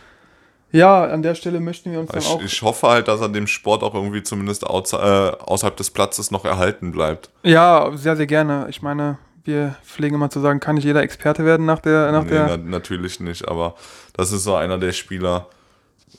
ja, 0.72 1.04
an 1.04 1.22
der 1.22 1.34
Stelle 1.34 1.58
möchten 1.58 1.90
wir 1.90 1.98
uns 1.98 2.10
dann 2.10 2.20
ich, 2.20 2.28
auch. 2.28 2.42
Ich 2.42 2.62
hoffe 2.62 2.88
halt, 2.88 3.08
dass 3.08 3.20
er 3.20 3.28
dem 3.28 3.48
Sport 3.48 3.82
auch 3.82 3.94
irgendwie 3.94 4.22
zumindest 4.22 4.64
außer, 4.64 5.32
äh, 5.32 5.42
außerhalb 5.42 5.76
des 5.76 5.90
Platzes 5.90 6.30
noch 6.30 6.44
erhalten 6.44 6.92
bleibt. 6.92 7.30
Ja, 7.42 7.90
sehr, 7.94 8.16
sehr 8.16 8.26
gerne. 8.26 8.66
Ich 8.70 8.82
meine, 8.82 9.18
wir 9.44 9.76
pflegen 9.84 10.16
immer 10.16 10.30
zu 10.30 10.40
sagen, 10.40 10.60
kann 10.60 10.74
nicht 10.74 10.84
jeder 10.84 11.02
Experte 11.02 11.44
werden 11.44 11.66
nach 11.66 11.80
der. 11.80 12.12
Nach 12.12 12.24
nee, 12.24 12.30
der 12.30 12.46
na, 12.46 12.56
natürlich 12.56 13.20
nicht, 13.20 13.48
aber 13.48 13.74
das 14.12 14.32
ist 14.32 14.44
so 14.44 14.54
einer 14.54 14.78
der 14.78 14.92
Spieler, 14.92 15.46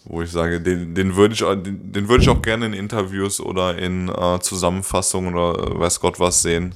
wo 0.05 0.21
ich 0.21 0.31
sage, 0.31 0.61
den, 0.61 0.95
den 0.95 1.15
würde 1.15 1.33
ich, 1.33 1.39
den, 1.39 1.91
den 1.91 2.09
würd 2.09 2.21
ich 2.21 2.29
auch 2.29 2.41
gerne 2.41 2.65
in 2.65 2.73
Interviews 2.73 3.39
oder 3.39 3.77
in 3.77 4.09
äh, 4.09 4.39
Zusammenfassungen 4.39 5.35
oder 5.35 5.59
äh, 5.59 5.79
weiß 5.79 5.99
Gott 5.99 6.19
was 6.19 6.41
sehen. 6.41 6.73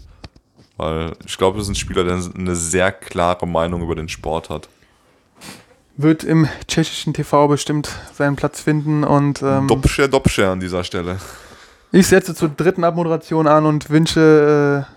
Weil 0.77 1.13
ich 1.25 1.37
glaube, 1.37 1.57
das 1.57 1.67
ist 1.67 1.71
ein 1.71 1.75
Spieler, 1.75 2.03
der 2.03 2.19
eine 2.37 2.55
sehr 2.55 2.91
klare 2.91 3.47
Meinung 3.47 3.81
über 3.81 3.95
den 3.95 4.09
Sport 4.09 4.49
hat. 4.49 4.67
Wird 5.97 6.25
im 6.25 6.49
tschechischen 6.67 7.13
TV 7.13 7.47
bestimmt 7.47 7.89
seinen 8.13 8.35
Platz 8.35 8.59
finden 8.59 9.05
und. 9.05 9.41
Ähm, 9.41 9.69
Dobsche, 9.69 10.09
Dobsche 10.09 10.49
an 10.49 10.59
dieser 10.59 10.83
Stelle. 10.83 11.17
Ich 11.93 12.07
setze 12.07 12.35
zur 12.35 12.49
dritten 12.49 12.83
Abmoderation 12.83 13.47
an 13.47 13.65
und 13.65 13.89
wünsche 13.89 14.85
äh, 14.89 14.94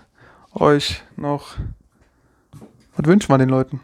euch 0.53 1.01
noch. 1.15 1.55
Was 2.95 3.05
wünschen 3.05 3.29
wir 3.29 3.37
den 3.37 3.49
Leuten? 3.49 3.81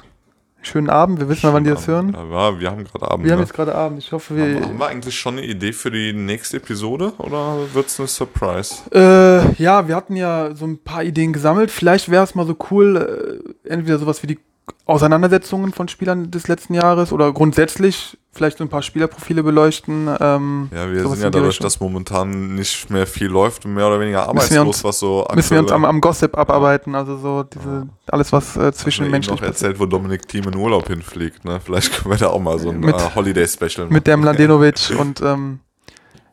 Schönen 0.62 0.90
Abend, 0.90 1.20
wir 1.20 1.30
wissen 1.30 1.42
Schönen 1.42 1.54
mal, 1.54 1.58
wann 1.58 1.64
die 1.64 1.70
das 1.70 1.88
hören. 1.88 2.14
Ja, 2.14 2.60
wir 2.60 2.72
haben 2.72 2.84
gerade 2.84 3.12
Abend. 3.12 3.24
Wir 3.24 3.32
ne? 3.32 3.34
haben 3.34 3.42
jetzt 3.42 3.54
gerade 3.54 3.76
Abend. 3.76 4.00
Ich 4.00 4.12
hoffe, 4.12 4.36
wir. 4.36 4.56
Haben, 4.56 4.66
haben, 4.66 4.80
wir 4.80 4.88
eigentlich 4.88 5.16
schon 5.16 5.38
eine 5.38 5.46
Idee 5.46 5.74
für 5.74 5.92
die 5.92 6.12
nächste 6.12 6.58
Episode 6.58 7.14
oder 7.20 7.58
wird 7.74 7.86
es 7.86 8.00
eine 8.00 8.08
Surprise? 8.08 8.78
Äh, 8.92 9.62
ja, 9.62 9.88
wir 9.88 9.96
hatten 9.96 10.16
ja 10.16 10.56
so 10.56 10.66
ein 10.66 10.80
paar 10.80 11.04
Ideen 11.04 11.34
gesammelt. 11.34 11.70
Vielleicht 11.70 12.10
wäre 12.10 12.24
es 12.24 12.34
mal 12.34 12.48
so 12.48 12.56
cool, 12.72 13.54
äh, 13.66 13.70
entweder 13.70 14.00
sowas 14.00 14.24
wie 14.24 14.28
die 14.28 14.40
Auseinandersetzungen 14.86 15.72
von 15.72 15.88
Spielern 15.88 16.32
des 16.32 16.48
letzten 16.48 16.74
Jahres 16.74 17.14
oder 17.14 17.32
grundsätzlich 17.32 18.18
vielleicht 18.36 18.58
so 18.58 18.66
ein 18.66 18.70
paar 18.70 18.82
Spielerprofile 18.82 19.44
beleuchten. 19.44 20.10
Ähm, 20.20 20.70
ja, 20.74 20.92
wir 20.92 21.08
sind 21.08 21.22
ja 21.22 21.30
dadurch, 21.30 21.58
dass 21.58 21.80
momentan 21.80 22.56
nicht 22.56 22.90
mehr 22.90 23.08
viel 23.08 23.28
läuft, 23.28 23.66
mehr 23.66 23.88
oder 23.88 24.00
weniger 24.00 24.28
arbeitslos, 24.28 24.68
uns, 24.68 24.84
was 24.84 25.00
so 25.00 25.26
Müssen 25.34 25.52
wir 25.52 25.60
uns 25.60 25.72
am, 25.72 25.86
am 25.86 26.02
Gossip 26.02 26.38
abarbeiten, 26.38 26.96
also 26.96 27.18
so 27.18 27.44
diese, 27.44 27.88
alles, 28.08 28.34
was 28.34 28.58
äh, 28.58 28.74
zwischen 28.74 29.10
Menschen. 29.10 29.34
noch 29.34 29.42
erzählt, 29.42 29.80
wo 29.80 29.86
Dominik 29.86 30.28
Thiem 30.28 30.50
in 30.50 30.56
Urlaub 30.58 30.88
hinfliegt, 30.88 31.46
ne? 31.46 31.62
Vielleicht 31.64 31.94
können 31.94 32.12
wir 32.12 32.18
da 32.18 32.28
auch 32.28 32.42
mal 32.42 32.60
so 32.60 32.70
ein 32.70 32.82
mit, 32.82 32.94
uh, 32.94 33.16
Holiday-Special 33.16 33.86
machen. 33.86 33.94
Mit 33.94 34.06
dem 34.06 34.20
Mladenovic 34.20 34.92
und 35.00 35.22
ähm, 35.22 35.60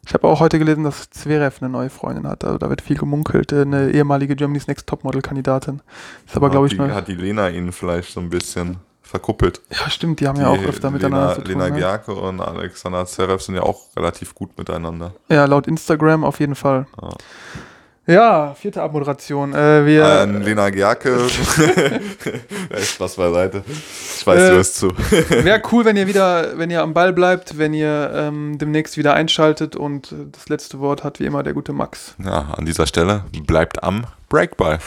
ich 0.05 0.13
habe 0.15 0.27
auch 0.27 0.41
heute 0.41 0.59
gelesen, 0.59 0.83
dass 0.83 1.09
Zverev 1.11 1.59
eine 1.61 1.71
neue 1.71 1.89
Freundin 1.89 2.27
hat. 2.27 2.45
Also 2.45 2.59
da 2.59 2.69
wird 2.69 2.83
viel 2.83 2.97
gemunkelt. 2.97 3.53
Äh, 3.53 3.63
eine 3.63 3.93
ehemalige 3.93 4.35
Germany's 4.35 4.67
Next 4.67 4.89
Topmodel-Kandidatin. 4.89 5.81
Ist 6.27 6.37
aber, 6.37 6.51
glaube 6.51 6.67
ich, 6.67 6.73
die, 6.77 6.81
Hat 6.81 7.07
die 7.07 7.15
Lena 7.15 7.49
ihn 7.49 7.71
vielleicht 7.71 8.13
so 8.13 8.19
ein 8.19 8.29
bisschen 8.29 8.79
verkuppelt. 9.13 9.61
Ja, 9.71 9.91
stimmt. 9.91 10.21
Die 10.21 10.27
haben 10.27 10.37
die 10.37 10.41
ja 10.41 10.49
auch 10.49 10.65
öfter 10.65 10.89
Lena, 10.89 10.91
miteinander 10.91 11.35
zu 11.35 11.43
tun. 11.43 11.51
Lena 11.51 11.69
ne? 11.69 11.79
Gerke 11.79 12.15
und 12.15 12.41
Alexander 12.41 13.05
Zverev 13.05 13.43
sind 13.43 13.57
ja 13.57 13.63
auch 13.63 13.95
relativ 13.95 14.35
gut 14.35 14.57
miteinander. 14.57 15.13
Ja, 15.29 15.45
laut 15.45 15.67
Instagram 15.67 16.25
auf 16.25 16.41
jeden 16.41 16.55
Fall. 16.55 16.87
Ja. 17.01 17.11
Ja, 18.05 18.55
vierte 18.55 18.83
Abmoderation. 18.83 19.55
Äh, 19.55 19.87
wir, 19.87 20.05
An 20.05 20.43
Lena 20.43 20.71
Gerke. 20.71 21.19
Spaß 22.83 23.17
beiseite. 23.17 23.63
Ich 23.69 24.27
weiß, 24.27 24.41
äh, 24.41 24.49
du 24.49 24.55
hörst 24.55 24.77
zu. 24.77 24.89
Wäre 25.29 25.63
cool, 25.71 25.85
wenn 25.85 25.97
ihr 25.97 26.09
wieder, 26.09 26.59
wenn 26.59 26.71
ihr 26.71 26.83
am 26.83 26.95
Ball 26.95 27.13
bleibt, 27.13 27.59
wenn 27.59 27.75
ihr 27.75 28.11
ähm, 28.15 28.57
demnächst 28.59 28.97
wieder 28.97 29.13
einschaltet 29.13 29.77
und 29.77 30.15
das 30.33 30.49
letzte 30.49 30.81
Wort 30.81 31.05
hat 31.05 31.21
wie 31.21 31.27
immer 31.27 31.43
der 31.43 31.53
gute 31.53 31.75
Max. 31.75 32.15
Ja, 32.19 32.55
an 32.57 32.65
dieser 32.65 32.87
Stelle 32.87 33.25
bleibt 33.47 33.83
am 33.85 34.05
Breakball. 34.29 34.79